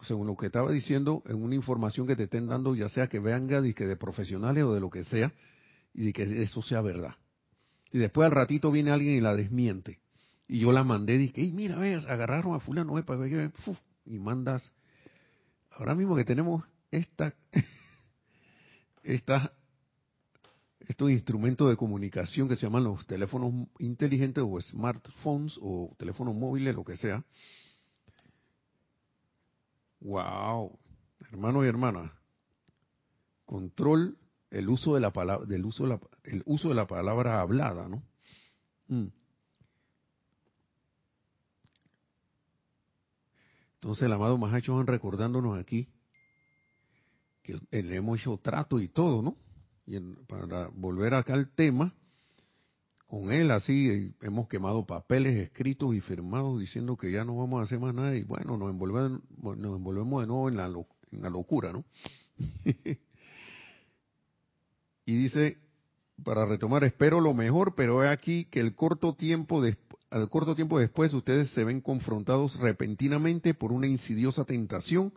según 0.00 0.26
lo 0.26 0.36
que 0.36 0.46
estaba 0.46 0.72
diciendo, 0.72 1.22
en 1.26 1.42
una 1.42 1.54
información 1.54 2.06
que 2.06 2.16
te 2.16 2.22
estén 2.24 2.46
dando, 2.48 2.74
ya 2.74 2.88
sea 2.88 3.06
que 3.06 3.20
venga 3.20 3.60
de, 3.60 3.74
de 3.74 3.96
profesionales 3.96 4.64
o 4.64 4.72
de 4.72 4.80
lo 4.80 4.88
que 4.88 5.04
sea, 5.04 5.30
y 5.92 6.06
de 6.06 6.12
que 6.14 6.22
eso 6.22 6.62
sea 6.62 6.80
verdad. 6.80 7.14
Y 7.92 7.98
después 7.98 8.24
al 8.24 8.32
ratito 8.32 8.70
viene 8.70 8.90
alguien 8.90 9.14
y 9.14 9.20
la 9.20 9.36
desmiente. 9.36 10.00
Y 10.48 10.60
yo 10.60 10.72
la 10.72 10.84
mandé, 10.84 11.16
y 11.16 11.18
dije, 11.18 11.52
mira, 11.52 11.76
ve, 11.76 11.94
agarraron 11.94 12.54
a 12.54 12.60
fulano, 12.60 12.94
y 14.06 14.18
mandas. 14.18 14.72
Ahora 15.70 15.94
mismo 15.94 16.16
que 16.16 16.24
tenemos 16.24 16.64
esta, 16.90 17.34
esta, 19.02 19.52
estos 20.88 21.10
instrumentos 21.10 21.68
de 21.68 21.76
comunicación 21.76 22.48
que 22.48 22.56
se 22.56 22.66
llaman 22.66 22.84
los 22.84 23.06
teléfonos 23.06 23.52
inteligentes 23.78 24.44
o 24.46 24.60
smartphones 24.60 25.58
o 25.60 25.94
teléfonos 25.98 26.34
móviles, 26.34 26.74
lo 26.74 26.84
que 26.84 26.96
sea. 26.96 27.24
Wow, 30.00 30.78
hermanos 31.32 31.64
y 31.64 31.68
hermanas, 31.68 32.12
control 33.44 34.16
el 34.50 34.68
uso 34.68 34.94
de 34.94 35.00
la 35.00 35.12
palabra, 35.12 35.46
del 35.46 35.64
uso 35.64 35.84
de 35.84 35.88
la, 35.88 36.00
el 36.24 36.42
uso 36.46 36.68
de 36.68 36.74
la 36.74 36.86
palabra 36.86 37.40
hablada, 37.40 37.88
¿no? 37.88 38.02
Mm. 38.88 39.08
Entonces 43.74 44.04
el 44.04 44.12
amado 44.12 44.38
Mahacho 44.38 44.76
van 44.76 44.86
recordándonos 44.86 45.58
aquí 45.58 45.88
que 47.42 47.60
le 47.70 47.96
hemos 47.96 48.20
hecho 48.20 48.36
trato 48.38 48.80
y 48.80 48.88
todo, 48.88 49.22
¿no? 49.22 49.36
Y 49.86 50.00
para 50.26 50.68
volver 50.74 51.14
acá 51.14 51.34
al 51.34 51.54
tema, 51.54 51.94
con 53.06 53.30
él 53.30 53.50
así 53.52 53.88
eh, 53.88 54.12
hemos 54.22 54.48
quemado 54.48 54.84
papeles 54.84 55.36
escritos 55.36 55.94
y 55.94 56.00
firmados 56.00 56.58
diciendo 56.58 56.96
que 56.96 57.12
ya 57.12 57.24
no 57.24 57.36
vamos 57.36 57.60
a 57.60 57.62
hacer 57.62 57.78
más 57.78 57.94
nada 57.94 58.16
y 58.16 58.24
bueno, 58.24 58.56
nos 58.56 58.70
envolvemos, 58.70 59.20
nos 59.40 59.76
envolvemos 59.76 60.22
de 60.22 60.26
nuevo 60.26 60.48
en 60.48 60.56
la, 60.56 60.66
en 60.66 61.32
locura, 61.32 61.72
¿no? 61.72 61.84
y 65.06 65.16
dice, 65.16 65.58
para 66.24 66.46
retomar, 66.46 66.82
espero 66.82 67.20
lo 67.20 67.32
mejor, 67.32 67.74
pero 67.76 68.02
he 68.02 68.08
aquí 68.08 68.46
que 68.46 68.60
el 68.60 68.74
corto 68.74 69.14
tiempo 69.14 69.62
al 70.10 70.30
corto 70.30 70.54
tiempo 70.54 70.78
después 70.78 71.12
ustedes 71.12 71.50
se 71.50 71.64
ven 71.64 71.80
confrontados 71.80 72.56
repentinamente 72.58 73.54
por 73.54 73.72
una 73.72 73.86
insidiosa 73.86 74.44
tentación. 74.44 75.12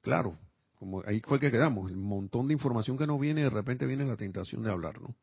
Claro, 0.00 0.36
como 0.78 1.02
ahí 1.06 1.20
fue 1.20 1.40
que 1.40 1.50
quedamos, 1.50 1.90
el 1.90 1.96
montón 1.96 2.48
de 2.48 2.54
información 2.54 2.98
que 2.98 3.06
nos 3.06 3.20
viene, 3.20 3.42
de 3.42 3.50
repente 3.50 3.86
viene 3.86 4.04
la 4.04 4.16
tentación 4.16 4.62
de 4.62 4.70
hablar, 4.70 5.00
¿no? 5.00 5.14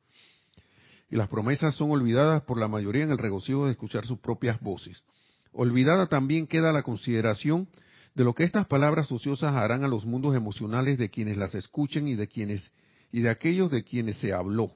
Y 1.09 1.15
las 1.15 1.27
promesas 1.27 1.75
son 1.75 1.91
olvidadas 1.91 2.41
por 2.43 2.57
la 2.57 2.67
mayoría 2.67 3.03
en 3.03 3.11
el 3.11 3.17
regocijo 3.17 3.65
de 3.65 3.73
escuchar 3.73 4.05
sus 4.05 4.19
propias 4.19 4.59
voces. 4.61 5.03
Olvidada 5.51 6.07
también 6.07 6.47
queda 6.47 6.73
la 6.73 6.81
consideración 6.81 7.67
de 8.15 8.23
lo 8.23 8.33
que 8.33 8.43
estas 8.43 8.65
palabras 8.65 9.11
ociosas 9.11 9.53
harán 9.53 9.83
a 9.83 9.87
los 9.87 10.05
mundos 10.05 10.35
emocionales 10.35 10.97
de 10.97 11.09
quienes 11.09 11.37
las 11.37 11.53
escuchen 11.53 12.07
y 12.07 12.15
de 12.15 12.27
quienes 12.27 12.71
y 13.11 13.21
de 13.21 13.29
aquellos 13.29 13.69
de 13.69 13.83
quienes 13.83 14.17
se 14.17 14.33
habló. 14.33 14.71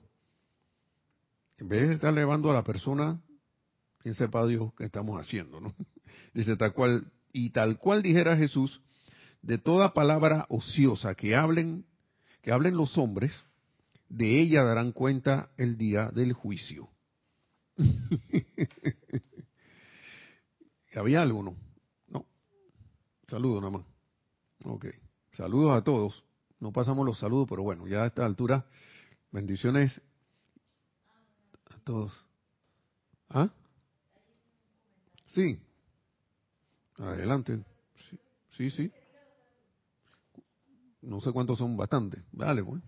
En 1.57 1.67
vez 1.67 1.87
de 1.87 1.95
estar 1.95 2.13
elevando 2.13 2.51
a 2.51 2.53
la 2.53 2.63
persona, 2.63 3.19
quien 3.97 4.13
sepa 4.13 4.45
Dios 4.45 4.71
qué 4.77 4.85
estamos 4.85 5.19
haciendo, 5.19 5.59
¿no? 5.59 5.73
Dice 6.35 6.55
tal 6.55 6.73
cual, 6.73 7.11
y 7.33 7.49
tal 7.49 7.79
cual 7.79 8.03
dijera 8.03 8.37
Jesús, 8.37 8.79
de 9.47 9.57
toda 9.57 9.93
palabra 9.93 10.45
ociosa 10.49 11.15
que 11.15 11.33
hablen, 11.33 11.85
que 12.41 12.51
hablen 12.51 12.75
los 12.75 12.97
hombres, 12.97 13.31
de 14.09 14.41
ella 14.41 14.61
darán 14.65 14.91
cuenta 14.91 15.51
el 15.55 15.77
día 15.77 16.11
del 16.13 16.33
juicio. 16.33 16.89
¿Había 20.95 21.21
algo, 21.21 21.43
no? 21.43 21.55
No. 22.09 22.25
Saludos 23.27 23.61
nada 23.61 23.77
más. 23.77 23.85
Ok. 24.65 24.87
Saludos 25.31 25.77
a 25.77 25.83
todos. 25.83 26.25
No 26.59 26.73
pasamos 26.73 27.05
los 27.05 27.17
saludos, 27.17 27.47
pero 27.47 27.63
bueno, 27.63 27.87
ya 27.87 28.03
a 28.03 28.07
esta 28.07 28.25
altura, 28.25 28.65
bendiciones 29.31 30.01
a 31.73 31.79
todos. 31.85 32.11
¿Ah? 33.29 33.49
Sí. 35.27 35.57
Adelante. 36.97 37.63
Sí, 38.49 38.71
sí. 38.71 38.91
No 41.07 41.21
sé 41.21 41.31
cuántos 41.31 41.57
son 41.57 41.77
bastante. 41.77 42.21
Dale, 42.33 42.61
pues. 42.61 42.83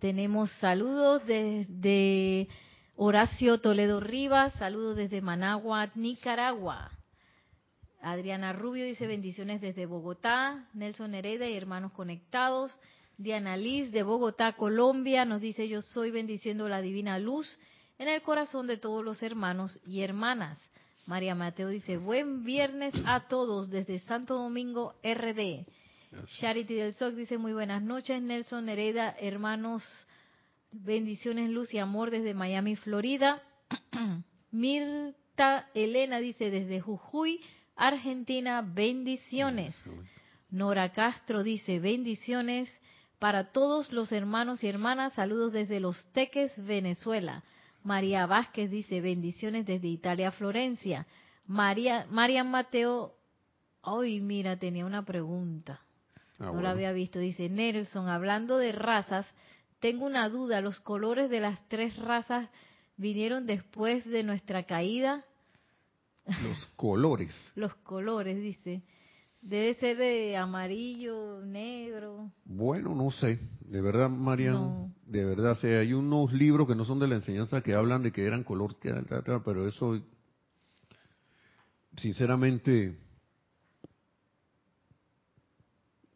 Tenemos 0.00 0.50
saludos 0.58 1.24
desde 1.24 2.48
Horacio 2.96 3.60
Toledo 3.60 4.00
Rivas, 4.00 4.52
saludos 4.54 4.96
desde 4.96 5.22
Managua, 5.22 5.92
Nicaragua. 5.94 6.90
Adriana 8.00 8.52
Rubio 8.52 8.84
dice 8.84 9.06
bendiciones 9.06 9.60
desde 9.60 9.86
Bogotá. 9.86 10.68
Nelson 10.74 11.14
Hereda 11.14 11.48
y 11.48 11.56
hermanos 11.56 11.92
conectados. 11.92 12.76
Diana 13.18 13.56
Liz 13.56 13.92
de 13.92 14.02
Bogotá, 14.02 14.54
Colombia, 14.54 15.24
nos 15.24 15.40
dice 15.40 15.68
yo 15.68 15.80
soy 15.80 16.10
bendiciendo 16.10 16.68
la 16.68 16.80
divina 16.80 17.20
luz 17.20 17.46
en 17.98 18.08
el 18.08 18.20
corazón 18.22 18.66
de 18.66 18.78
todos 18.78 19.04
los 19.04 19.22
hermanos 19.22 19.78
y 19.86 20.00
hermanas. 20.00 20.58
María 21.06 21.34
Mateo 21.34 21.68
dice 21.68 21.96
buen 21.96 22.44
viernes 22.44 22.94
a 23.06 23.26
todos 23.26 23.70
desde 23.70 23.98
Santo 24.00 24.34
Domingo 24.34 24.94
RD. 25.02 25.66
Charity 26.38 26.74
del 26.74 26.94
SOC 26.94 27.14
dice 27.14 27.38
muy 27.38 27.52
buenas 27.52 27.82
noches. 27.82 28.22
Nelson 28.22 28.68
Hereda, 28.68 29.16
hermanos, 29.18 29.82
bendiciones, 30.70 31.50
luz 31.50 31.74
y 31.74 31.78
amor 31.78 32.10
desde 32.10 32.34
Miami, 32.34 32.76
Florida. 32.76 33.42
Mirta 34.52 35.68
Elena 35.74 36.20
dice 36.20 36.50
desde 36.50 36.80
Jujuy, 36.80 37.40
Argentina, 37.74 38.62
bendiciones. 38.62 39.74
Nora 40.50 40.92
Castro 40.92 41.42
dice, 41.42 41.80
bendiciones 41.80 42.80
para 43.18 43.52
todos 43.52 43.92
los 43.92 44.12
hermanos 44.12 44.62
y 44.62 44.68
hermanas, 44.68 45.14
saludos 45.14 45.52
desde 45.52 45.80
Los 45.80 46.06
Teques, 46.12 46.52
Venezuela. 46.56 47.42
María 47.84 48.26
Vázquez 48.26 48.70
dice, 48.70 49.00
bendiciones 49.00 49.66
desde 49.66 49.88
Italia, 49.88 50.30
Florencia. 50.32 51.06
María, 51.46 52.06
María 52.10 52.44
Mateo, 52.44 53.14
ay, 53.82 54.20
mira, 54.20 54.58
tenía 54.58 54.86
una 54.86 55.04
pregunta. 55.04 55.80
Ah, 56.38 56.52
no 56.52 56.60
la 56.60 56.70
había 56.70 56.92
visto. 56.92 57.18
Dice, 57.18 57.48
Nelson, 57.48 58.08
hablando 58.08 58.58
de 58.58 58.72
razas, 58.72 59.26
tengo 59.80 60.06
una 60.06 60.28
duda, 60.28 60.60
¿los 60.60 60.80
colores 60.80 61.28
de 61.28 61.40
las 61.40 61.68
tres 61.68 61.96
razas 61.96 62.48
vinieron 62.96 63.46
después 63.46 64.04
de 64.04 64.22
nuestra 64.22 64.64
caída? 64.64 65.24
Los 66.26 66.66
colores. 66.76 67.34
Los 67.56 67.74
colores, 67.76 68.36
dice. 68.36 68.82
Debe 69.42 69.74
ser 69.74 69.96
de 69.96 70.36
amarillo, 70.36 71.42
negro. 71.44 72.30
Bueno, 72.44 72.94
no 72.94 73.10
sé. 73.10 73.40
De 73.60 73.82
verdad, 73.82 74.08
Marian, 74.08 74.94
de 75.04 75.24
verdad, 75.24 75.56
sé, 75.56 75.76
hay 75.78 75.92
unos 75.92 76.32
libros 76.32 76.68
que 76.68 76.76
no 76.76 76.84
son 76.84 77.00
de 77.00 77.08
la 77.08 77.16
enseñanza 77.16 77.60
que 77.60 77.74
hablan 77.74 78.04
de 78.04 78.12
que 78.12 78.24
eran 78.24 78.44
color, 78.44 78.76
pero 79.44 79.66
eso, 79.66 80.00
sinceramente, 81.96 82.96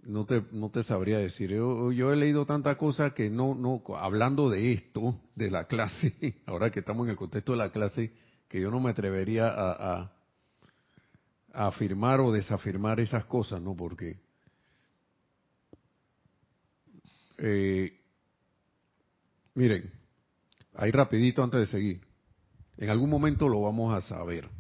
no 0.05 0.25
te, 0.25 0.45
no 0.53 0.71
te 0.71 0.85
sabría 0.85 1.19
decir. 1.19 1.51
Yo, 1.51 1.91
yo 1.91 2.13
he 2.13 2.17
leído 2.17 2.47
tanta 2.47 2.79
cosa 2.79 3.11
que 3.11 3.29
no, 3.29 3.57
no, 3.57 3.83
hablando 3.99 4.49
de 4.51 4.73
esto, 4.73 5.21
de 5.35 5.51
la 5.51 5.65
clase, 5.65 6.15
ahora 6.47 6.71
que 6.71 6.79
estamos 6.79 7.07
en 7.07 7.11
el 7.11 7.17
contexto 7.17 7.53
de 7.53 7.59
la 7.59 7.73
clase, 7.73 8.13
que 8.49 8.61
yo 8.61 8.71
no 8.71 8.79
me 8.79 8.91
atrevería 8.91 9.49
a, 9.49 10.13
afirmar 11.57 12.21
o 12.21 12.31
desafirmar 12.31 13.01
esas 13.01 13.25
cosas, 13.25 13.63
¿no? 13.63 13.75
Porque 13.75 14.21
eh, 17.39 17.99
miren, 19.55 19.91
ahí 20.75 20.91
rapidito 20.91 21.43
antes 21.43 21.61
de 21.61 21.67
seguir, 21.67 22.01
en 22.77 22.91
algún 22.91 23.09
momento 23.09 23.49
lo 23.49 23.63
vamos 23.63 23.95
a 23.95 24.03
saber 24.03 24.51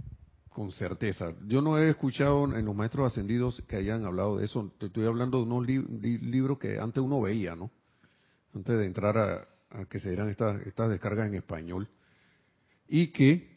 con 0.49 0.73
certeza. 0.73 1.35
Yo 1.47 1.61
no 1.61 1.77
he 1.77 1.91
escuchado 1.91 2.57
en 2.57 2.65
los 2.65 2.75
maestros 2.75 3.13
ascendidos 3.13 3.63
que 3.69 3.77
hayan 3.77 4.07
hablado 4.07 4.39
de 4.39 4.47
eso. 4.47 4.73
Te 4.79 4.87
estoy 4.87 5.05
hablando 5.05 5.37
de 5.37 5.45
unos 5.45 5.67
libros 5.67 6.59
que 6.59 6.79
antes 6.79 7.05
uno 7.05 7.21
veía, 7.21 7.55
¿no? 7.55 7.71
Antes 8.55 8.79
de 8.79 8.87
entrar 8.87 9.19
a, 9.19 9.85
que 9.91 10.01
se 10.01 10.09
dieran 10.09 10.31
estas, 10.31 10.63
estas 10.67 10.89
descargas 10.89 11.29
en 11.29 11.35
español. 11.35 11.91
Y 12.89 13.09
que 13.09 13.56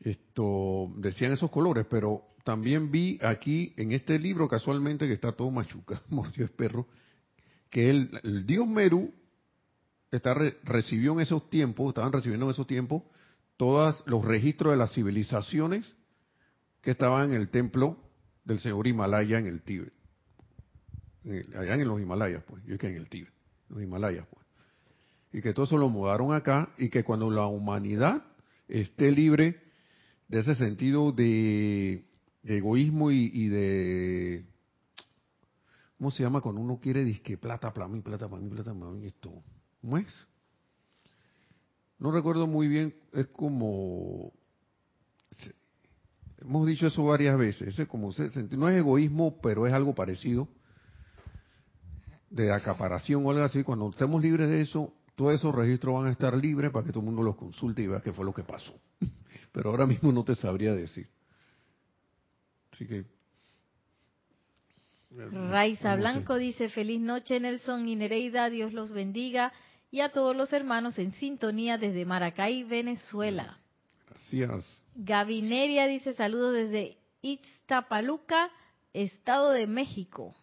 esto 0.00 0.92
decían 0.96 1.32
esos 1.32 1.50
colores, 1.50 1.86
pero 1.88 2.22
también 2.44 2.90
vi 2.90 3.18
aquí 3.22 3.74
en 3.76 3.92
este 3.92 4.18
libro 4.18 4.48
casualmente 4.48 5.06
que 5.06 5.12
está 5.12 5.32
todo 5.32 5.50
machuca, 5.50 6.02
mordió 6.08 6.44
es 6.44 6.50
perro, 6.50 6.86
que 7.70 7.90
el, 7.90 8.46
dios 8.46 8.66
Meru 8.66 9.12
está 10.10 10.34
recibió 10.64 11.12
en 11.12 11.20
esos 11.20 11.48
tiempos, 11.50 11.88
estaban 11.88 12.12
recibiendo 12.12 12.46
en 12.46 12.52
esos 12.52 12.66
tiempos 12.66 13.02
todos 13.56 14.02
los 14.06 14.24
registros 14.24 14.72
de 14.72 14.78
las 14.78 14.92
civilizaciones 14.92 15.94
que 16.80 16.90
estaban 16.90 17.30
en 17.30 17.36
el 17.36 17.50
templo 17.50 17.98
del 18.44 18.58
señor 18.58 18.86
Himalaya 18.86 19.38
en 19.38 19.46
el 19.46 19.60
Tíbet. 19.62 19.92
allá 21.54 21.74
en 21.74 21.86
los 21.86 22.00
Himalayas, 22.00 22.42
pues, 22.44 22.64
yo 22.64 22.78
que 22.78 22.88
en 22.88 22.96
el 22.96 23.08
Tíbet, 23.08 23.32
los 23.68 23.82
Himalayas, 23.82 24.26
pues. 24.30 24.46
Y 25.32 25.42
que 25.42 25.52
todo 25.52 25.66
eso 25.66 25.78
lo 25.78 25.88
mudaron 25.88 26.32
acá 26.32 26.70
y 26.76 26.88
que 26.88 27.04
cuando 27.04 27.30
la 27.30 27.46
humanidad 27.46 28.24
esté 28.66 29.12
libre 29.12 29.69
de 30.30 30.38
ese 30.38 30.54
sentido 30.54 31.10
de, 31.10 32.04
egoísmo 32.44 33.10
y, 33.10 33.48
de 33.48 34.46
¿cómo 35.98 36.12
se 36.12 36.22
llama 36.22 36.40
cuando 36.40 36.60
uno 36.60 36.78
quiere 36.80 37.02
disque 37.02 37.36
plata 37.36 37.72
para 37.72 37.88
mí, 37.88 38.00
plata 38.00 38.28
para 38.28 38.40
mí, 38.40 38.48
plata 38.48 38.72
para 38.72 38.92
mí? 38.92 39.06
Esto, 39.06 39.42
¿cómo 39.80 39.98
es? 39.98 40.26
No 41.98 42.12
recuerdo 42.12 42.46
muy 42.46 42.68
bien, 42.68 42.94
es 43.12 43.26
como, 43.26 44.32
hemos 46.40 46.66
dicho 46.66 46.86
eso 46.86 47.04
varias 47.04 47.36
veces, 47.36 47.76
es 47.76 47.88
como, 47.88 48.10
no 48.52 48.68
es 48.68 48.78
egoísmo, 48.78 49.40
pero 49.42 49.66
es 49.66 49.72
algo 49.72 49.96
parecido, 49.96 50.46
de 52.30 52.52
acaparación 52.52 53.26
o 53.26 53.30
algo 53.32 53.42
así, 53.42 53.64
cuando 53.64 53.90
estemos 53.90 54.22
libres 54.22 54.48
de 54.48 54.60
eso, 54.60 54.94
todos 55.16 55.34
esos 55.34 55.52
registros 55.52 55.92
van 55.92 56.06
a 56.06 56.12
estar 56.12 56.36
libres 56.36 56.70
para 56.70 56.86
que 56.86 56.92
todo 56.92 57.00
el 57.00 57.06
mundo 57.06 57.24
los 57.24 57.34
consulte 57.34 57.82
y 57.82 57.88
vea 57.88 58.00
qué 58.00 58.12
fue 58.12 58.24
lo 58.24 58.32
que 58.32 58.44
pasó. 58.44 58.80
Pero 59.52 59.70
ahora 59.70 59.86
mismo 59.86 60.12
no 60.12 60.24
te 60.24 60.34
sabría 60.34 60.74
decir. 60.74 61.08
Así 62.72 62.86
que 62.86 63.04
Raiza 65.10 65.96
Blanco 65.96 66.36
dice, 66.36 66.68
feliz 66.68 67.00
noche 67.00 67.40
Nelson 67.40 67.88
y 67.88 67.96
Nereida, 67.96 68.48
Dios 68.48 68.72
los 68.72 68.92
bendiga 68.92 69.52
y 69.90 70.00
a 70.00 70.10
todos 70.10 70.36
los 70.36 70.52
hermanos 70.52 70.98
en 70.98 71.10
sintonía 71.12 71.78
desde 71.78 72.04
Maracay, 72.04 72.62
Venezuela. 72.62 73.58
Gracias. 74.08 74.82
Gavineria 74.94 75.86
dice, 75.86 76.14
saludos 76.14 76.54
desde 76.54 76.98
Iztapaluca, 77.22 78.50
Estado 78.92 79.50
de 79.50 79.66
México. 79.66 80.34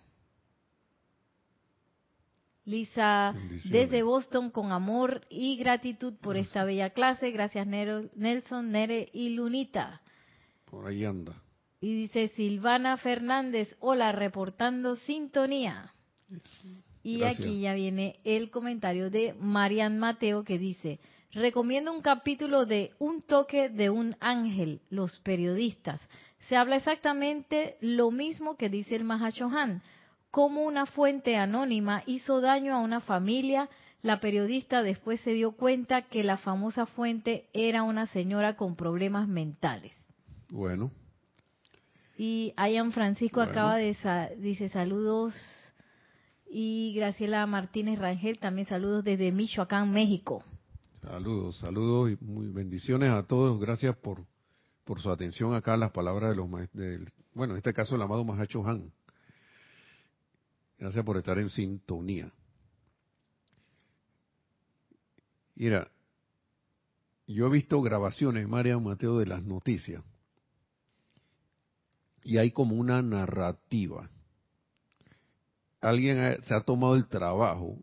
Lisa, 2.68 3.34
desde 3.63 4.03
Boston, 4.03 4.51
con 4.51 4.74
amor 4.74 5.26
y 5.30 5.55
gratitud 5.55 6.13
por 6.22 6.36
esta 6.36 6.65
bella 6.65 6.89
clase. 6.89 7.32
Gracias 7.32 7.65
Nelson, 7.65 8.72
Nere 8.72 9.09
y 9.13 9.30
Lunita. 9.30 10.01
Por 10.70 10.86
ahí 10.86 11.05
anda. 11.05 11.41
Y 11.80 11.93
dice 11.93 12.28
Silvana 12.36 12.97
Fernández, 12.97 13.74
hola, 13.80 14.11
reportando 14.11 14.97
sintonía. 14.97 15.91
Y 17.03 17.24
aquí 17.24 17.61
ya 17.61 17.74
viene 17.74 18.20
el 18.26 18.49
comentario 18.49 19.09
de 19.09 19.34
Marian 19.39 19.97
Mateo 19.97 20.43
que 20.43 20.57
dice, 20.57 20.99
recomiendo 21.32 21.93
un 21.93 22.01
capítulo 22.01 22.65
de 22.65 22.91
Un 22.99 23.22
toque 23.22 23.70
de 23.70 23.89
un 23.89 24.18
ángel, 24.20 24.82
los 24.89 25.18
periodistas. 25.22 26.01
Se 26.49 26.57
habla 26.57 26.76
exactamente 26.76 27.78
lo 27.80 28.11
mismo 28.11 28.57
que 28.57 28.68
dice 28.68 28.97
el 28.97 29.05
Mahachohan, 29.05 29.82
cómo 30.38 30.61
una 30.61 30.85
fuente 30.85 31.35
anónima 31.35 32.03
hizo 32.05 32.41
daño 32.41 32.75
a 32.75 32.79
una 32.79 32.99
familia. 32.99 33.69
La 34.03 34.19
periodista 34.19 34.83
después 34.83 35.19
se 35.21 35.31
dio 35.31 35.53
cuenta 35.53 36.03
que 36.03 36.23
la 36.23 36.38
famosa 36.38 36.85
fuente 36.85 37.49
era 37.53 37.81
una 37.81 38.05
señora 38.05 38.55
con 38.55 38.75
problemas 38.75 39.27
mentales. 39.27 39.93
Bueno, 40.51 40.91
y 42.19 42.53
Ayan 42.55 42.91
Francisco 42.91 43.41
acaba 43.41 43.77
de 43.77 43.97
dice 44.38 44.69
saludos 44.69 45.33
y 46.47 46.93
Graciela 46.95 47.43
Martínez 47.47 47.97
Rangel 47.97 48.38
también 48.38 48.67
saludos 48.67 49.03
desde 49.03 49.31
Michoacán, 49.31 49.91
México. 49.91 50.43
Saludos, 51.01 51.57
saludos 51.57 52.11
y 52.11 52.23
muy 52.23 52.49
bendiciones 52.49 53.09
a 53.09 53.23
todos. 53.23 53.59
Gracias 53.59 53.97
por 53.97 54.23
por 54.83 55.01
su 55.01 55.09
atención 55.09 55.55
acá 55.55 55.73
a 55.73 55.77
las 55.77 55.91
palabras 55.91 56.29
de 56.29 56.35
los 56.35 56.47
del, 56.73 57.11
bueno, 57.33 57.55
en 57.55 57.57
este 57.57 57.73
caso 57.73 57.95
el 57.95 58.03
amado 58.03 58.23
Mahacho 58.23 58.63
Han. 58.67 58.91
Gracias 60.78 61.03
por 61.03 61.17
estar 61.17 61.38
en 61.39 61.49
sintonía. 61.49 62.32
Mira, 65.55 65.89
yo 67.25 67.47
he 67.47 67.49
visto 67.49 67.82
grabaciones, 67.82 68.47
María 68.47 68.78
Mateo, 68.78 69.17
de 69.17 69.25
las 69.25 69.43
noticias 69.43 70.03
y 72.28 72.38
hay 72.39 72.51
como 72.51 72.75
una 72.75 73.01
narrativa. 73.01 74.09
Alguien 75.80 76.41
se 76.43 76.53
ha 76.53 76.59
tomado 76.59 76.95
el 76.95 77.07
trabajo 77.07 77.78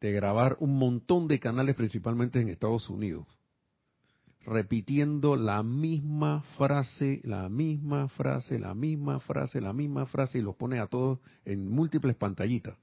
de 0.00 0.12
grabar 0.12 0.56
un 0.60 0.78
montón 0.78 1.28
de 1.28 1.38
canales, 1.38 1.74
principalmente 1.74 2.40
en 2.40 2.48
Estados 2.48 2.88
Unidos, 2.88 3.26
repitiendo 4.46 5.34
la 5.34 5.64
misma 5.64 6.42
frase, 6.56 7.20
la 7.24 7.48
misma 7.48 8.08
frase, 8.08 8.60
la 8.60 8.74
misma 8.74 9.18
frase, 9.18 9.60
la 9.60 9.72
misma 9.72 10.06
frase, 10.06 10.38
y 10.38 10.42
los 10.42 10.54
pone 10.54 10.78
a 10.78 10.86
todos 10.86 11.18
en 11.44 11.68
múltiples 11.68 12.14
pantallitas. 12.14 12.78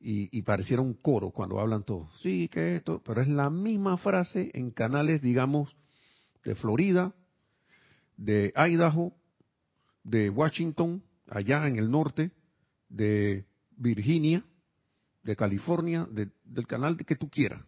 Y, 0.00 0.36
y 0.36 0.42
pareciera 0.42 0.82
un 0.82 0.94
coro 0.94 1.30
cuando 1.30 1.60
hablan 1.60 1.84
todos. 1.84 2.08
Sí, 2.22 2.48
que 2.48 2.76
esto, 2.76 3.02
pero 3.04 3.20
es 3.20 3.28
la 3.28 3.50
misma 3.50 3.98
frase 3.98 4.50
en 4.54 4.70
canales, 4.70 5.20
digamos, 5.20 5.76
de 6.42 6.54
Florida, 6.54 7.14
de 8.16 8.52
Idaho, 8.56 9.12
de 10.04 10.30
Washington, 10.30 11.02
allá 11.28 11.66
en 11.68 11.76
el 11.76 11.90
norte, 11.90 12.30
de 12.88 13.44
Virginia, 13.76 14.42
de 15.22 15.36
California, 15.36 16.08
del 16.10 16.66
canal 16.66 16.96
que 16.96 17.16
tú 17.16 17.28
quieras. 17.28 17.62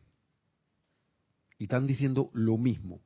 Y 1.59 1.65
están 1.65 1.87
diciendo 1.87 2.31
lo 2.33 2.57
mismo. 2.57 3.01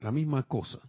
La 0.00 0.12
misma 0.12 0.42
cosa. 0.44 0.80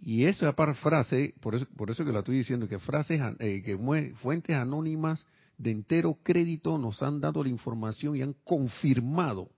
Y 0.00 0.24
esa 0.24 0.52
frase, 0.52 1.34
por 1.40 1.54
eso, 1.54 1.66
por 1.76 1.90
eso 1.90 2.04
que 2.04 2.12
la 2.12 2.20
estoy 2.20 2.38
diciendo, 2.38 2.68
que 2.68 2.78
frases, 2.78 3.20
eh, 3.40 3.62
que 3.62 3.76
fuentes 4.20 4.54
anónimas 4.54 5.26
de 5.58 5.70
entero 5.70 6.18
crédito 6.22 6.78
nos 6.78 7.02
han 7.02 7.20
dado 7.20 7.42
la 7.42 7.48
información 7.48 8.14
y 8.14 8.22
han 8.22 8.34
confirmado 8.44 9.50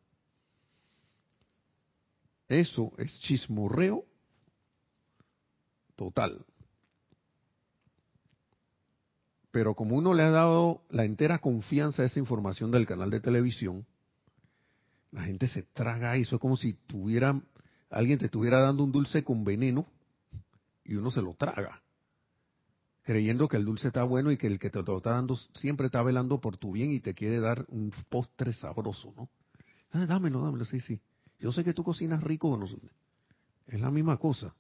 eso 2.48 2.92
es 2.96 3.20
chismorreo 3.20 4.04
total. 5.96 6.44
Pero 9.58 9.74
como 9.74 9.96
uno 9.96 10.14
le 10.14 10.22
ha 10.22 10.30
dado 10.30 10.82
la 10.88 11.04
entera 11.04 11.40
confianza 11.40 12.04
a 12.04 12.06
esa 12.06 12.20
información 12.20 12.70
del 12.70 12.86
canal 12.86 13.10
de 13.10 13.18
televisión, 13.18 13.84
la 15.10 15.24
gente 15.24 15.48
se 15.48 15.64
traga 15.64 16.14
eso. 16.14 16.36
Es 16.36 16.40
como 16.40 16.56
si 16.56 16.74
tuviera, 16.74 17.42
alguien 17.90 18.20
te 18.20 18.26
estuviera 18.26 18.60
dando 18.60 18.84
un 18.84 18.92
dulce 18.92 19.24
con 19.24 19.42
veneno 19.42 19.84
y 20.84 20.94
uno 20.94 21.10
se 21.10 21.22
lo 21.22 21.34
traga. 21.34 21.82
Creyendo 23.02 23.48
que 23.48 23.56
el 23.56 23.64
dulce 23.64 23.88
está 23.88 24.04
bueno 24.04 24.30
y 24.30 24.36
que 24.36 24.46
el 24.46 24.60
que 24.60 24.70
te 24.70 24.80
lo 24.80 24.98
está 24.98 25.10
dando 25.10 25.34
siempre 25.54 25.86
está 25.86 26.04
velando 26.04 26.40
por 26.40 26.56
tu 26.56 26.70
bien 26.70 26.92
y 26.92 27.00
te 27.00 27.12
quiere 27.12 27.40
dar 27.40 27.66
un 27.68 27.92
postre 28.08 28.52
sabroso, 28.52 29.12
¿no? 29.16 29.28
Ah, 29.90 30.06
dámelo, 30.06 30.40
dámelo, 30.40 30.66
sí, 30.66 30.78
sí. 30.78 31.00
Yo 31.40 31.50
sé 31.50 31.64
que 31.64 31.74
tú 31.74 31.82
cocinas 31.82 32.22
rico, 32.22 32.56
no, 32.56 32.64
es 33.66 33.80
la 33.80 33.90
misma 33.90 34.18
cosa. 34.18 34.54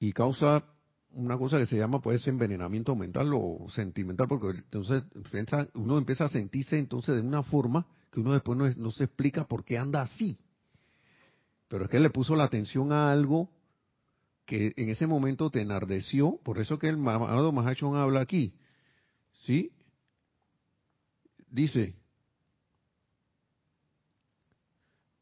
Y 0.00 0.10
causa 0.14 0.64
una 1.12 1.38
cosa 1.38 1.58
que 1.58 1.66
se 1.66 1.76
llama, 1.76 2.00
puede 2.00 2.18
ser 2.18 2.34
envenenamiento 2.34 2.94
mental 2.94 3.30
o 3.34 3.66
sentimental, 3.70 4.28
porque 4.28 4.58
entonces 4.58 5.04
uno 5.74 5.98
empieza 5.98 6.26
a 6.26 6.28
sentirse 6.28 6.78
entonces 6.78 7.16
de 7.16 7.22
una 7.22 7.42
forma 7.42 7.86
que 8.10 8.20
uno 8.20 8.32
después 8.32 8.58
no, 8.58 8.68
no 8.70 8.90
se 8.90 9.04
explica 9.04 9.46
por 9.46 9.64
qué 9.64 9.78
anda 9.78 10.02
así. 10.02 10.38
Pero 11.68 11.84
es 11.84 11.90
que 11.90 12.00
le 12.00 12.10
puso 12.10 12.34
la 12.34 12.44
atención 12.44 12.92
a 12.92 13.12
algo 13.12 13.50
que 14.46 14.72
en 14.76 14.88
ese 14.88 15.06
momento 15.06 15.50
te 15.50 15.60
enardeció, 15.60 16.40
por 16.42 16.58
eso 16.58 16.78
que 16.78 16.88
el 16.88 16.94
amado 16.94 17.52
Mahachon 17.52 17.96
habla 17.96 18.20
aquí. 18.20 18.54
¿Sí? 19.44 19.70
Dice, 21.50 21.94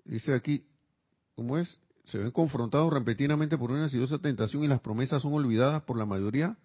dice 0.05 0.33
aquí, 0.33 0.65
¿cómo 1.35 1.59
es? 1.59 1.79
Se 2.07 2.19
ven 2.19 2.31
confrontados 2.31 2.93
repetidamente 2.93 3.59
por 3.59 3.71
una 3.71 3.85
ansiosa 3.85 4.19
tentación 4.19 4.65
y 4.65 4.69
las 4.69 4.81
promesas 4.81 5.23
son 5.23 5.35
olvidadas 5.35 5.83
por 5.83 5.99
la 5.99 6.07
mayoría 6.07 6.57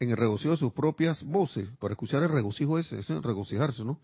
en 0.00 0.10
el 0.10 0.16
regocijo 0.16 0.52
de 0.52 0.56
sus 0.56 0.72
propias 0.72 1.22
voces. 1.22 1.68
Para 1.78 1.92
escuchar 1.92 2.22
el 2.22 2.30
regocijo 2.30 2.78
ese, 2.78 2.98
es 2.98 3.08
regocijarse, 3.08 3.84
¿no? 3.84 4.00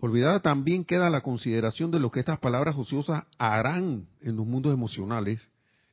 Olvidada 0.00 0.40
también 0.40 0.84
queda 0.84 1.10
la 1.10 1.22
consideración 1.22 1.90
de 1.90 2.00
lo 2.00 2.10
que 2.10 2.20
estas 2.20 2.38
palabras 2.38 2.76
ociosas 2.76 3.24
harán 3.36 4.08
en 4.20 4.36
los 4.36 4.46
mundos 4.46 4.72
emocionales 4.72 5.40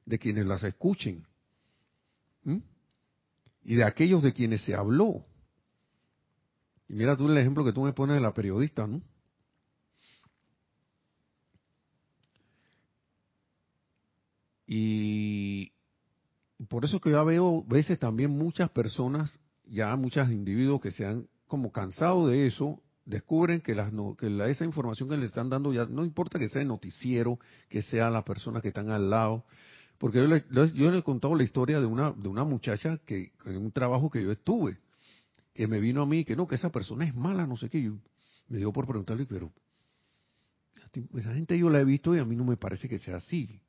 de 0.05 0.19
quienes 0.19 0.45
las 0.45 0.63
escuchen. 0.63 1.25
Y 3.63 3.75
de 3.75 3.83
aquellos 3.83 4.21
de 4.21 4.33
quienes 4.33 4.61
se 4.61 4.75
habló. 4.75 5.25
Y 6.87 6.93
mira 6.93 7.17
tú 7.17 7.27
el 7.27 7.37
ejemplo 7.37 7.65
que 7.65 7.73
tú 7.73 7.83
me 7.83 7.93
pones 7.93 8.15
de 8.15 8.21
la 8.21 8.33
periodista, 8.33 8.85
¿no? 8.85 9.01
Y 14.67 15.71
por 16.67 16.85
eso 16.85 16.99
que 16.99 17.11
yo 17.11 17.23
veo 17.25 17.63
veces 17.63 17.99
también 17.99 18.31
muchas 18.31 18.69
personas, 18.69 19.39
ya 19.65 19.95
muchos 19.95 20.29
individuos 20.29 20.81
que 20.81 20.91
se 20.91 21.05
han 21.05 21.27
como 21.47 21.71
cansado 21.71 22.27
de 22.27 22.47
eso, 22.47 22.81
descubren 23.05 23.61
que, 23.61 23.75
las, 23.75 23.91
que 24.17 24.29
la, 24.29 24.49
esa 24.49 24.65
información 24.65 25.09
que 25.09 25.17
le 25.17 25.27
están 25.27 25.49
dando 25.49 25.71
ya 25.71 25.85
no 25.85 26.03
importa 26.03 26.39
que 26.39 26.49
sea 26.49 26.61
el 26.61 26.67
noticiero, 26.67 27.39
que 27.69 27.81
sea 27.83 28.09
las 28.09 28.23
personas 28.23 28.61
que 28.61 28.69
están 28.69 28.89
al 28.89 29.09
lado, 29.09 29.45
porque 29.97 30.17
yo 30.17 30.27
le, 30.27 30.43
yo 30.73 30.91
le 30.91 30.97
he 30.97 31.03
contado 31.03 31.35
la 31.35 31.43
historia 31.43 31.79
de 31.79 31.85
una, 31.85 32.11
de 32.11 32.27
una 32.27 32.43
muchacha 32.43 32.97
que 33.05 33.31
en 33.45 33.57
un 33.57 33.71
trabajo 33.71 34.09
que 34.09 34.23
yo 34.23 34.31
estuve, 34.31 34.79
que 35.53 35.67
me 35.67 35.79
vino 35.79 36.01
a 36.01 36.05
mí 36.05 36.25
que 36.25 36.35
no, 36.35 36.47
que 36.47 36.55
esa 36.55 36.71
persona 36.71 37.05
es 37.05 37.15
mala, 37.15 37.45
no 37.45 37.57
sé 37.57 37.69
qué, 37.69 37.81
yo 37.81 37.97
me 38.47 38.57
dio 38.57 38.73
por 38.73 38.87
preguntarle, 38.87 39.25
pero 39.25 39.51
esa 41.15 41.33
gente 41.33 41.57
yo 41.57 41.69
la 41.69 41.79
he 41.79 41.85
visto 41.85 42.15
y 42.15 42.19
a 42.19 42.25
mí 42.25 42.35
no 42.35 42.45
me 42.45 42.57
parece 42.57 42.87
que 42.87 42.99
sea 42.99 43.17
así. 43.17 43.61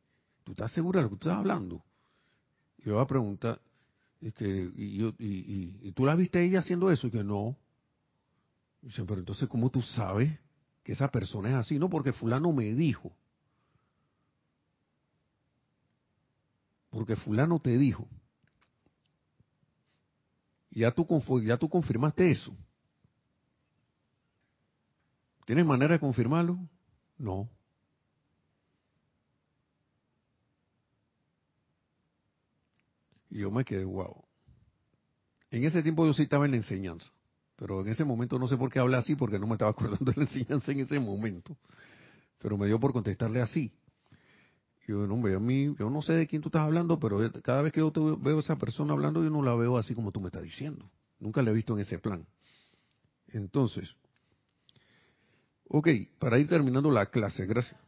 ¿Tú 0.47 0.53
estás 0.53 0.71
segura 0.71 1.01
de 1.01 1.05
lo 1.05 1.11
que 1.11 1.17
tú 1.17 1.29
estás 1.29 1.41
hablando? 1.41 1.83
Y 2.79 2.85
yo 2.85 2.95
voy 2.95 3.03
a 3.03 3.07
preguntar, 3.09 3.61
es 4.21 4.33
que, 4.33 4.71
y, 4.77 4.97
yo, 4.97 5.09
y, 5.19 5.75
y, 5.83 5.91
tú 5.91 6.07
la 6.07 6.15
viste 6.15 6.39
a 6.39 6.43
ella 6.43 6.61
haciendo 6.61 6.89
eso? 6.89 7.09
Y 7.09 7.11
que 7.11 7.25
no. 7.25 7.57
Dice, 8.81 9.03
pero 9.05 9.19
entonces, 9.19 9.49
¿cómo 9.49 9.71
tú 9.71 9.83
sabes 9.83 10.39
que 10.85 10.93
esa 10.93 11.11
persona 11.11 11.49
es 11.49 11.57
así? 11.57 11.81
No, 11.81 11.91
porque 11.91 12.13
fulano 12.13 12.53
me 12.53 12.75
dijo. 12.75 13.13
Porque 16.91 17.17
fulano 17.17 17.59
te 17.59 17.77
dijo. 17.77 18.07
Ya 20.71 20.93
tú, 20.93 21.05
ya 21.43 21.57
tú 21.57 21.69
confirmaste 21.69 22.31
eso. 22.31 22.57
¿Tienes 25.45 25.67
manera 25.67 25.95
de 25.95 25.99
confirmarlo? 25.99 26.57
No. 27.19 27.51
Y 33.37 33.41
yo 33.41 33.51
me 33.51 33.66
quedé, 33.66 33.84
wow. 33.84 34.24
En 35.51 35.64
ese 35.64 35.82
tiempo 35.82 36.07
yo 36.07 36.14
sí 36.14 36.22
estaba 36.22 36.47
en 36.47 36.53
la 36.53 36.57
enseñanza, 36.57 37.12
pero 37.55 37.82
en 37.82 37.89
ese 37.89 38.03
momento 38.03 38.39
no 38.39 38.49
sé 38.49 38.57
por 38.57 38.72
qué 38.72 38.78
hablé 38.78 38.97
así, 38.97 39.14
porque 39.14 39.39
no 39.39 39.47
me 39.47 39.53
estaba 39.53 39.72
acordando 39.72 40.11
de 40.11 40.16
la 40.16 40.22
enseñanza 40.22 40.72
en 40.72 40.80
ese 40.80 40.99
momento. 40.99 41.55
Pero 42.39 42.57
me 42.57 42.66
dio 42.66 42.80
por 42.80 42.95
contestarle 42.95 43.43
así. 43.43 43.70
Yo, 44.89 45.07
no, 45.07 45.16
a 45.16 45.39
mí, 45.39 45.76
yo 45.78 45.91
no 45.91 46.01
sé 46.01 46.14
de 46.14 46.26
quién 46.26 46.41
tú 46.41 46.49
estás 46.49 46.62
hablando, 46.62 46.99
pero 46.99 47.30
cada 47.43 47.61
vez 47.61 47.74
que 47.74 47.80
yo 47.80 47.93
veo 48.16 48.39
a 48.39 48.41
esa 48.41 48.57
persona 48.57 48.95
hablando, 48.95 49.22
yo 49.22 49.28
no 49.28 49.43
la 49.43 49.55
veo 49.55 49.76
así 49.76 49.95
como 49.95 50.12
tú 50.12 50.20
me 50.22 50.28
estás 50.28 50.43
diciendo. 50.43 50.91
Nunca 51.18 51.43
la 51.43 51.51
he 51.51 51.55
visto 51.55 51.74
en 51.74 51.80
ese 51.80 51.99
plan. 51.99 52.26
Entonces, 53.28 53.95
ok, 55.68 55.89
para 56.18 56.39
ir 56.39 56.49
terminando 56.49 56.91
la 56.91 57.05
clase, 57.05 57.45
gracias. 57.45 57.78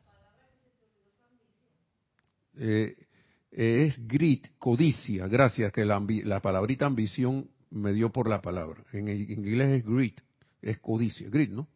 Eh, 2.59 3.08
es 3.51 4.07
grit, 4.07 4.46
codicia, 4.59 5.26
gracias, 5.26 5.72
que 5.72 5.84
la, 5.84 6.05
la, 6.24 6.40
palabrita 6.40 6.86
ambición 6.86 7.49
me 7.70 7.92
dio 7.92 8.11
por 8.11 8.28
la 8.28 8.42
palabra. 8.42 8.84
En, 8.92 9.09
inglés 9.09 9.78
es 9.78 9.86
grit, 9.86 10.20
es 10.61 10.78
codicia, 10.78 11.28
grit, 11.28 11.51
¿no? 11.51 11.68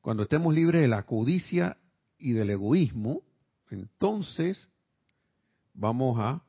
Cuando 0.00 0.24
estemos 0.24 0.54
libres 0.54 0.82
de 0.82 0.88
la 0.88 1.04
codicia 1.04 1.76
y 2.18 2.32
del 2.32 2.50
egoísmo, 2.50 3.22
entonces 3.70 4.68
vamos 5.74 6.18
a 6.20 6.42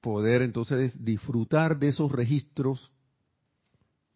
poder 0.00 0.42
entonces 0.42 1.04
disfrutar 1.04 1.78
de 1.78 1.88
esos 1.88 2.12
registros 2.12 2.92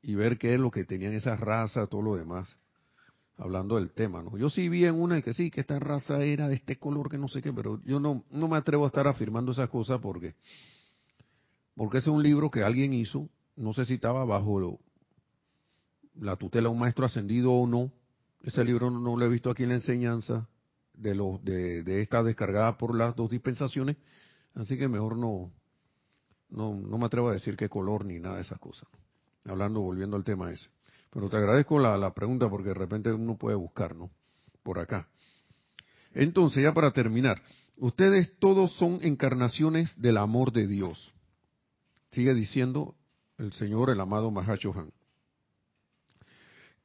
y 0.03 0.15
ver 0.15 0.39
qué 0.39 0.55
es 0.55 0.61
lo 0.61 0.71
que 0.71 0.85
tenían 0.85 1.13
esa 1.13 1.37
raza, 1.37 1.89
todo 1.89 2.03
lo 2.03 2.17
demás, 2.17 2.57
hablando 3.41 3.77
del 3.77 3.91
tema, 3.91 4.23
¿no? 4.23 4.37
Yo 4.37 4.51
sí 4.51 4.69
vi 4.69 4.85
en 4.85 5.01
una 5.01 5.23
que 5.23 5.33
sí, 5.33 5.51
que 5.51 5.63
esta 5.63 5.79
raza 5.79 6.23
era 6.23 6.47
de 6.47 6.55
este 6.55 6.79
color, 6.79 7.09
que 7.09 7.17
no 7.17 7.27
sé 7.27 7.41
qué, 7.41 7.53
pero 7.53 7.81
yo 7.85 7.99
no, 7.99 8.25
no 8.31 8.49
me 8.49 8.59
atrevo 8.59 8.85
a 8.85 8.89
estar 8.89 9.09
afirmando 9.09 9.53
esas 9.53 9.71
cosas 9.71 9.99
porque, 10.01 10.35
porque 11.75 11.99
ese 11.99 12.11
es 12.11 12.15
un 12.15 12.23
libro 12.23 12.51
que 12.51 12.63
alguien 12.63 12.93
hizo, 12.93 13.31
no 13.57 13.73
sé 13.73 13.87
si 13.87 13.95
estaba 13.95 14.27
bajo 14.27 14.79
la 16.17 16.37
tutela 16.37 16.69
de 16.69 16.75
un 16.75 16.81
maestro 16.81 17.07
ascendido 17.07 17.53
o 17.53 17.67
no, 17.67 17.91
ese 18.43 18.63
libro 18.63 18.91
no 18.91 19.17
lo 19.17 19.25
he 19.25 19.29
visto 19.29 19.51
aquí 19.51 19.63
en 19.63 19.71
la 19.71 19.77
enseñanza, 19.77 20.47
de, 20.93 21.15
los 21.15 21.43
de, 21.43 21.83
de 21.83 22.03
esta 22.03 22.23
descargada 22.23 22.77
por 22.77 22.95
las 22.95 23.17
dos 23.17 23.31
dispensaciones, 23.31 23.97
así 24.55 24.77
que 24.77 24.87
mejor 24.87 25.17
no, 25.17 25.51
no, 26.51 26.75
no 26.75 26.99
me 26.99 27.07
atrevo 27.07 27.31
a 27.31 27.33
decir 27.33 27.57
qué 27.57 27.71
color 27.71 28.05
ni 28.05 28.19
nada 28.19 28.37
de 28.37 28.43
esas 28.43 28.59
cosas. 28.59 28.87
Hablando, 29.47 29.81
volviendo 29.81 30.19
al 30.19 30.25
tema 30.25 30.53
ese. 30.53 30.69
Pero 31.11 31.29
te 31.29 31.37
agradezco 31.37 31.79
la, 31.79 31.97
la 31.97 32.15
pregunta 32.15 32.49
porque 32.49 32.69
de 32.69 32.75
repente 32.75 33.13
uno 33.13 33.37
puede 33.37 33.57
buscar, 33.57 33.97
¿no? 33.97 34.11
Por 34.63 34.79
acá. 34.79 35.09
Entonces, 36.13 36.63
ya 36.63 36.73
para 36.73 36.93
terminar, 36.93 37.43
ustedes 37.79 38.33
todos 38.39 38.73
son 38.77 39.01
encarnaciones 39.03 39.93
del 40.01 40.19
amor 40.19 40.53
de 40.53 40.67
Dios. 40.67 41.13
Sigue 42.13 42.35
diciendo 42.35 42.95
el 43.39 43.53
Señor, 43.53 43.91
el 43.91 44.01
amado 44.01 44.31
Mahacho 44.31 44.73
Han. 44.77 44.93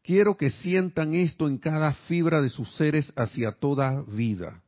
Quiero 0.03 0.37
que 0.37 0.51
sientan 0.51 1.15
esto 1.15 1.47
en 1.47 1.57
cada 1.57 1.93
fibra 1.93 2.41
de 2.41 2.49
sus 2.49 2.75
seres 2.75 3.11
hacia 3.15 3.53
toda 3.53 4.03
vida. 4.03 4.61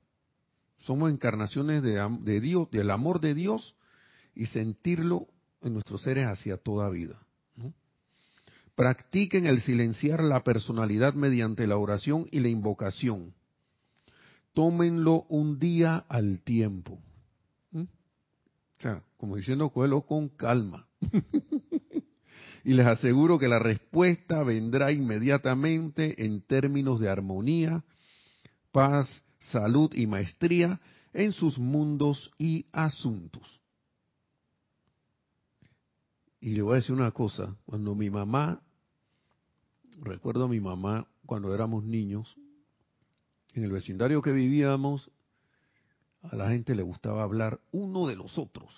Somos 0.79 1.11
encarnaciones 1.11 1.83
de, 1.83 2.39
Dios, 2.41 2.71
del 2.71 2.89
amor 2.89 3.19
de 3.19 3.35
Dios 3.35 3.75
y 4.33 4.47
sentirlo 4.47 5.27
en 5.61 5.73
nuestros 5.73 6.01
seres 6.01 6.25
hacia 6.27 6.57
toda 6.57 6.89
vida. 6.89 7.19
Practiquen 8.77 9.47
el 9.47 9.61
silenciar 9.61 10.23
la 10.23 10.43
personalidad 10.43 11.15
mediante 11.15 11.65
la 11.65 11.77
oración 11.77 12.27
y 12.29 12.41
la 12.41 12.49
invocación. 12.49 13.33
Tómenlo 14.53 15.25
un 15.29 15.57
día 15.57 16.05
al 16.07 16.41
tiempo. 16.43 17.01
O 17.73 17.87
sea, 18.77 19.01
como 19.17 19.35
diciendo, 19.35 19.69
cuelo 19.69 20.03
con 20.03 20.29
calma. 20.29 20.87
y 22.63 22.73
les 22.73 22.85
aseguro 22.85 23.39
que 23.39 23.47
la 23.47 23.57
respuesta 23.57 24.43
vendrá 24.43 24.91
inmediatamente 24.91 26.23
en 26.23 26.41
términos 26.41 26.99
de 26.99 27.09
armonía, 27.09 27.83
paz, 28.71 29.09
salud 29.39 29.91
y 29.95 30.05
maestría 30.05 30.79
en 31.13 31.31
sus 31.33 31.57
mundos 31.57 32.31
y 32.37 32.67
asuntos. 32.71 33.59
Y 36.39 36.53
le 36.53 36.61
voy 36.61 36.73
a 36.73 36.75
decir 36.75 36.93
una 36.93 37.09
cosa, 37.09 37.55
cuando 37.65 37.95
mi 37.95 38.11
mamá, 38.11 38.61
recuerdo 40.01 40.45
a 40.45 40.47
mi 40.47 40.59
mamá 40.59 41.07
cuando 41.25 41.53
éramos 41.53 41.83
niños, 41.83 42.37
en 43.53 43.63
el 43.63 43.71
vecindario 43.71 44.21
que 44.21 44.31
vivíamos, 44.31 45.11
a 46.21 46.35
la 46.35 46.49
gente 46.49 46.75
le 46.75 46.83
gustaba 46.83 47.23
hablar 47.23 47.59
uno 47.71 48.07
de 48.07 48.15
los 48.15 48.37
otros. 48.37 48.71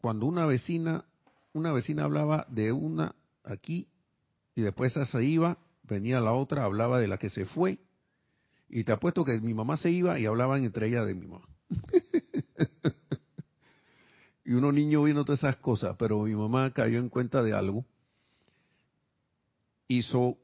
Cuando 0.00 0.26
una 0.26 0.46
vecina, 0.46 1.04
una 1.52 1.72
vecina 1.72 2.04
hablaba 2.04 2.46
de 2.48 2.72
una 2.72 3.14
aquí 3.44 3.88
y 4.54 4.62
después 4.62 4.96
esa 4.96 5.06
se 5.06 5.24
iba, 5.24 5.58
venía 5.82 6.20
la 6.20 6.32
otra, 6.32 6.64
hablaba 6.64 6.98
de 6.98 7.08
la 7.08 7.18
que 7.18 7.30
se 7.30 7.44
fue, 7.44 7.78
y 8.68 8.84
te 8.84 8.92
apuesto 8.92 9.24
que 9.24 9.40
mi 9.40 9.54
mamá 9.54 9.76
se 9.76 9.90
iba 9.90 10.18
y 10.18 10.26
hablaban 10.26 10.64
entre 10.64 10.88
ellas 10.88 11.06
de 11.06 11.14
mi 11.14 11.26
mamá. 11.26 11.48
y 14.44 14.52
uno 14.52 14.72
niño 14.72 15.02
viendo 15.02 15.24
todas 15.24 15.40
esas 15.40 15.56
cosas, 15.56 15.96
pero 15.98 16.22
mi 16.22 16.34
mamá 16.34 16.72
cayó 16.72 16.98
en 16.98 17.08
cuenta 17.08 17.42
de 17.42 17.52
algo, 17.52 17.84
hizo 19.88 20.38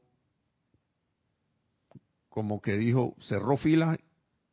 como 2.29 2.61
que 2.61 2.77
dijo, 2.77 3.15
cerró 3.21 3.57
filas 3.57 3.99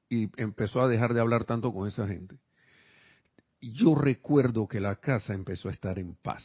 y 0.09 0.31
empezó 0.41 0.83
a 0.83 0.89
dejar 0.89 1.15
de 1.15 1.21
hablar 1.21 1.45
tanto 1.45 1.73
con 1.73 1.89
esa 1.89 2.07
gente 2.07 2.39
yo 3.61 3.95
recuerdo 3.95 4.67
que 4.67 4.81
la 4.81 4.97
casa 4.97 5.35
empezó 5.35 5.69
a 5.69 5.73
estar 5.73 5.99
en 5.99 6.15
paz. 6.15 6.45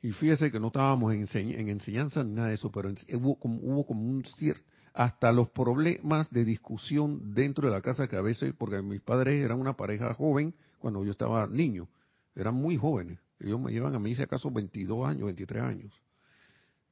Y 0.00 0.10
fíjese 0.12 0.50
que 0.50 0.58
no 0.58 0.68
estábamos 0.68 1.12
en, 1.12 1.68
enseñanza 1.68 2.24
ni 2.24 2.32
nada 2.32 2.48
de 2.48 2.54
eso, 2.54 2.72
pero 2.72 2.92
hubo 3.14 3.38
como, 3.38 3.60
hubo 3.60 3.86
como 3.86 4.02
un 4.02 4.24
cierto, 4.24 4.64
hasta 4.94 5.30
los 5.32 5.50
problemas 5.50 6.28
de 6.30 6.44
discusión 6.44 7.34
dentro 7.34 7.68
de 7.68 7.74
la 7.74 7.82
casa 7.82 8.08
que 8.08 8.16
a 8.16 8.20
veces, 8.20 8.52
porque 8.58 8.82
mis 8.82 9.00
padres 9.00 9.42
eran 9.42 9.60
una 9.60 9.76
pareja 9.76 10.12
joven 10.14 10.54
cuando 10.80 11.04
yo 11.04 11.12
estaba 11.12 11.46
niño, 11.46 11.88
eran 12.34 12.54
muy 12.54 12.76
jóvenes. 12.76 13.20
Ellos 13.42 13.60
me 13.60 13.72
llevan 13.72 13.94
a 13.94 13.98
mí, 13.98 14.14
si 14.14 14.22
acaso, 14.22 14.50
22 14.50 15.08
años, 15.08 15.24
23 15.24 15.62
años. 15.62 15.92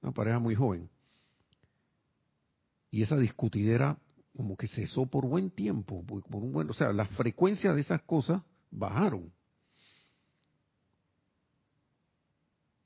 Una 0.02 0.12
pareja 0.12 0.38
muy 0.38 0.54
joven. 0.54 0.90
Y 2.90 3.02
esa 3.02 3.16
discutidera 3.16 3.98
como 4.36 4.56
que 4.56 4.66
cesó 4.66 5.06
por 5.06 5.26
buen 5.26 5.50
tiempo, 5.50 6.04
por 6.04 6.42
un 6.42 6.52
buen, 6.52 6.70
o 6.70 6.72
sea, 6.72 6.92
la 6.92 7.04
frecuencia 7.04 7.72
de 7.72 7.80
esas 7.80 8.02
cosas 8.02 8.42
bajaron. 8.70 9.32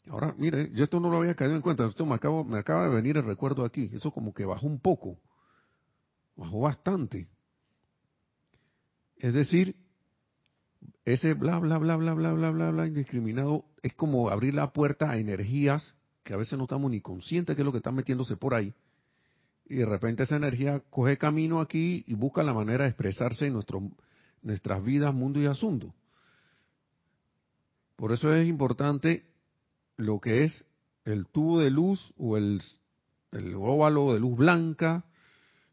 Ahora, 0.08 0.34
mire, 0.36 0.70
yo 0.72 0.84
esto 0.84 1.00
no 1.00 1.08
lo 1.08 1.18
había 1.18 1.34
caído 1.34 1.54
en 1.54 1.62
cuenta, 1.62 1.86
esto 1.86 2.04
me, 2.04 2.14
acabo, 2.14 2.44
me 2.44 2.58
acaba 2.58 2.88
de 2.88 2.94
venir 2.94 3.16
el 3.16 3.24
recuerdo 3.24 3.64
aquí, 3.64 3.90
eso 3.94 4.10
como 4.10 4.34
que 4.34 4.44
bajó 4.44 4.66
un 4.66 4.78
poco, 4.78 5.18
bajó 6.36 6.60
bastante. 6.60 7.28
Es 9.16 9.32
decir, 9.32 9.76
ese 11.05 11.34
bla, 11.34 11.59
bla, 11.59 11.78
bla, 11.78 11.96
bla, 11.96 12.14
bla, 12.14 12.32
bla, 12.32 12.50
bla, 12.50 12.70
bla, 12.70 12.86
indiscriminado, 12.86 13.64
es 13.82 13.94
como 13.94 14.30
abrir 14.30 14.55
la 14.55 14.72
puerta 14.72 15.11
a 15.11 15.18
energías 15.18 15.94
que 16.22 16.32
a 16.32 16.38
veces 16.38 16.57
no 16.59 16.64
estamos 16.64 16.90
ni 16.90 17.00
conscientes 17.00 17.55
de 17.55 17.62
es 17.62 17.66
lo 17.66 17.72
que 17.72 17.78
están 17.78 17.94
metiéndose 17.94 18.36
por 18.36 18.55
ahí, 18.55 18.72
y 19.66 19.76
de 19.76 19.86
repente 19.86 20.22
esa 20.22 20.36
energía 20.36 20.80
coge 20.90 21.18
camino 21.18 21.61
aquí 21.61 22.05
y 22.07 22.14
busca 22.14 22.42
la 22.42 22.55
manera 22.55 22.84
de 22.84 22.90
expresarse 22.90 23.46
en 23.46 23.55
nuestro, 23.55 23.82
nuestras 24.42 24.82
vidas, 24.82 25.14
mundo 25.14 25.40
y 25.40 25.46
asunto. 25.46 25.94
Por 27.96 28.12
eso 28.12 28.34
es 28.34 28.46
importante 28.48 29.24
lo 29.96 30.20
que 30.20 30.44
es 30.44 30.64
el 31.05 31.26
tubo 31.26 31.61
de 31.61 31.70
luz 31.70 32.12
o 32.16 32.36
el, 32.36 32.62
el 33.32 33.55
óvalo 33.55 34.12
de 34.12 34.20
luz 34.20 34.36
blanca, 34.36 35.05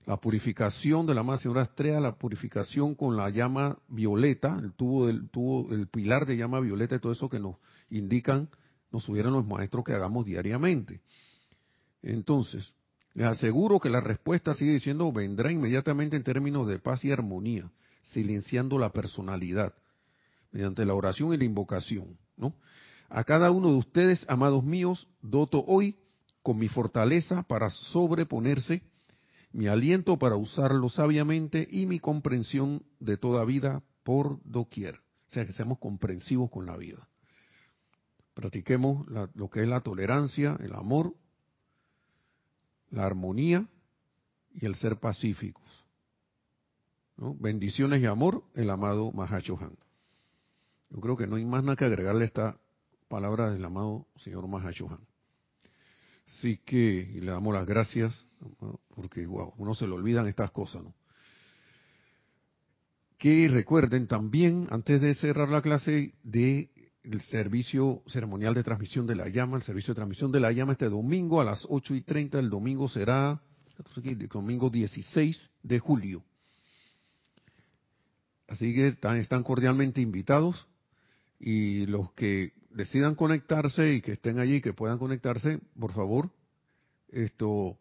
la 0.06 0.18
purificación 0.18 1.06
de 1.06 1.14
la 1.14 1.24
más 1.24 1.42
señora 1.42 1.64
estrella, 1.64 2.00
la 2.00 2.16
purificación 2.16 2.96
con 2.96 3.16
la 3.16 3.30
llama 3.30 3.78
violeta, 3.88 4.58
el 4.62 4.74
tubo 4.74 5.08
del 5.08 5.30
tubo, 5.30 5.72
el 5.74 5.88
pilar 5.88 6.26
de 6.26 6.38
llama 6.38 6.60
violeta 6.60 6.96
y 6.96 7.00
todo 7.00 7.12
eso 7.12 7.30
que 7.30 7.40
nos 7.40 7.56
indican 7.90 8.50
nos 8.92 9.04
subieron 9.04 9.34
los 9.34 9.46
maestros 9.46 9.86
que 9.86 9.94
hagamos 9.94 10.26
diariamente. 10.26 11.02
Entonces, 12.02 12.74
les 13.14 13.28
aseguro 13.28 13.80
que 13.80 13.90
la 13.90 14.02
respuesta 14.02 14.54
sigue 14.54 14.74
diciendo 14.74 15.12
vendrá 15.12 15.52
inmediatamente 15.52 16.16
en 16.16 16.24
términos 16.24 16.68
de 16.68 16.80
paz 16.80 17.06
y 17.06 17.12
armonía, 17.12 17.70
silenciando 18.02 18.78
la 18.78 18.92
personalidad, 18.92 19.74
mediante 20.52 20.86
la 20.86 20.96
oración 20.96 21.34
y 21.34 21.38
la 21.38 21.44
invocación, 21.44 22.18
¿no? 22.38 22.54
A 23.10 23.24
cada 23.24 23.52
uno 23.52 23.70
de 23.70 23.76
ustedes, 23.76 24.26
amados 24.30 24.64
míos, 24.64 25.08
doto 25.22 25.64
hoy 25.68 25.98
con 26.42 26.58
mi 26.58 26.70
fortaleza 26.70 27.44
para 27.44 27.70
sobreponerse, 27.70 28.82
mi 29.54 29.68
aliento 29.68 30.18
para 30.18 30.36
usarlo 30.36 30.90
sabiamente 30.90 31.68
y 31.70 31.86
mi 31.86 32.00
comprensión 32.00 32.84
de 33.00 33.18
toda 33.18 33.44
vida 33.46 33.84
por 34.04 34.40
doquier. 34.44 34.96
O 35.30 35.34
sea, 35.34 35.46
que 35.46 35.54
seamos 35.54 35.80
comprensivos 35.80 36.50
con 36.50 36.66
la 36.66 36.78
vida. 36.78 37.08
Practiquemos 38.34 39.06
lo 39.34 39.50
que 39.50 39.62
es 39.62 39.68
la 39.68 39.82
tolerancia, 39.82 40.58
el 40.62 40.74
amor, 40.74 41.16
la 42.90 43.06
armonía 43.06 43.68
y 44.54 44.66
el 44.66 44.76
ser 44.76 44.98
pacíficos. 44.98 45.64
Bendiciones 47.18 48.02
y 48.02 48.06
amor, 48.06 48.44
el 48.56 48.70
amado 48.70 49.12
Mahashohan. 49.12 49.78
Yo 50.90 51.00
creo 51.00 51.16
que 51.16 51.28
no 51.28 51.36
hay 51.36 51.46
más 51.46 51.64
nada 51.64 51.76
que 51.76 51.86
agregarle 51.86 52.24
a 52.24 52.28
esta 52.28 52.58
palabra 53.08 53.52
del 53.52 53.64
amado 53.64 54.08
señor 54.18 54.48
Mahashohan. 54.48 55.11
Así 56.38 56.58
que 56.58 57.20
le 57.22 57.32
damos 57.32 57.54
las 57.54 57.66
gracias, 57.66 58.26
porque 58.96 59.26
wow, 59.26 59.54
uno 59.58 59.76
se 59.76 59.88
le 59.88 59.94
olvidan 59.94 60.28
estas 60.28 60.52
cosas, 60.52 60.84
¿no? 60.84 60.96
Que 63.18 63.48
recuerden 63.48 64.08
también, 64.08 64.68
antes 64.72 65.00
de 65.00 65.14
cerrar 65.14 65.50
la 65.50 65.62
clase, 65.62 66.16
de 66.24 66.72
el 67.04 67.22
servicio 67.22 68.04
ceremonial 68.08 68.54
de 68.54 68.64
transmisión 68.64 69.06
de 69.06 69.16
la 69.16 69.28
llama, 69.30 69.58
el 69.58 69.64
servicio 69.64 69.94
de 69.94 69.98
transmisión 69.98 70.32
de 70.32 70.40
la 70.40 70.52
llama 70.52 70.74
este 70.74 70.90
domingo 70.90 71.42
a 71.42 71.46
las 71.46 71.66
8 71.70 71.96
y 71.96 72.02
30, 72.02 72.40
el 72.40 72.50
domingo 72.50 72.88
será, 72.88 73.42
el 74.04 74.28
domingo 74.28 74.70
16 74.70 75.52
de 75.64 75.80
julio. 75.80 76.24
Así 78.48 78.74
que 78.74 78.90
están, 78.90 79.18
están 79.18 79.44
cordialmente 79.44 80.02
invitados 80.02 80.68
y 81.40 81.86
los 81.88 82.12
que 82.14 82.54
decidan 82.74 83.16
conectarse 83.16 83.94
y 83.94 84.02
que 84.02 84.14
estén 84.14 84.40
allí, 84.40 84.62
que 84.62 84.74
puedan 84.74 84.98
conectarse, 84.98 85.60
por 85.80 85.92
favor, 85.94 86.32
esto 87.10 87.78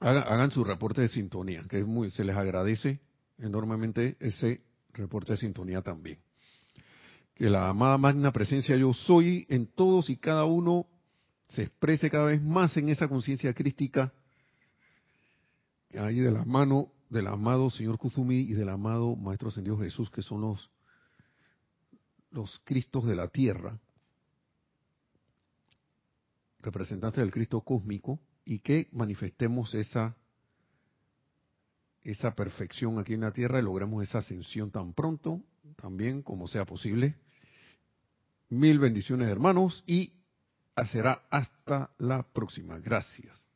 hagan, 0.00 0.24
hagan 0.26 0.50
su 0.50 0.64
reporte 0.64 1.02
de 1.02 1.08
sintonía, 1.08 1.62
que 1.68 1.80
es 1.80 1.86
muy, 1.86 2.10
se 2.10 2.24
les 2.24 2.36
agradece 2.36 3.00
enormemente 3.38 4.16
ese 4.20 4.62
reporte 4.92 5.32
de 5.32 5.38
sintonía 5.38 5.82
también. 5.82 6.18
Que 7.34 7.48
la 7.48 7.68
amada 7.68 7.96
magna 7.98 8.32
presencia 8.32 8.76
yo 8.76 8.92
soy 8.92 9.46
en 9.48 9.66
todos 9.66 10.10
y 10.10 10.16
cada 10.16 10.44
uno 10.44 10.86
se 11.48 11.62
exprese 11.62 12.10
cada 12.10 12.26
vez 12.26 12.42
más 12.42 12.76
en 12.76 12.90
esa 12.90 13.08
conciencia 13.08 13.54
crística 13.54 14.12
hay 15.98 16.20
de 16.20 16.30
la 16.30 16.44
mano 16.44 16.92
del 17.08 17.26
amado 17.26 17.70
Señor 17.70 17.98
Kuzumi 17.98 18.40
y 18.40 18.52
del 18.52 18.68
amado 18.68 19.16
Maestro 19.16 19.48
Ascendido 19.48 19.78
Jesús, 19.78 20.10
que 20.10 20.22
son 20.22 20.42
los, 20.42 20.70
los 22.30 22.60
Cristos 22.64 23.06
de 23.06 23.16
la 23.16 23.28
tierra, 23.28 23.78
representantes 26.60 27.20
del 27.20 27.30
Cristo 27.30 27.60
cósmico, 27.62 28.20
y 28.44 28.60
que 28.60 28.88
manifestemos 28.92 29.74
esa, 29.74 30.16
esa 32.02 32.34
perfección 32.34 32.98
aquí 32.98 33.14
en 33.14 33.20
la 33.20 33.32
tierra 33.32 33.58
y 33.58 33.62
logremos 33.62 34.02
esa 34.02 34.18
ascensión 34.18 34.70
tan 34.70 34.92
pronto, 34.92 35.42
también 35.76 36.22
como 36.22 36.48
sea 36.48 36.64
posible 36.64 37.16
Mil 38.50 38.80
bendiciones 38.80 39.28
hermanos 39.28 39.84
y 39.86 40.12
será 40.90 41.22
hasta 41.30 41.90
la 41.98 42.24
próxima. 42.24 42.78
Gracias. 42.80 43.49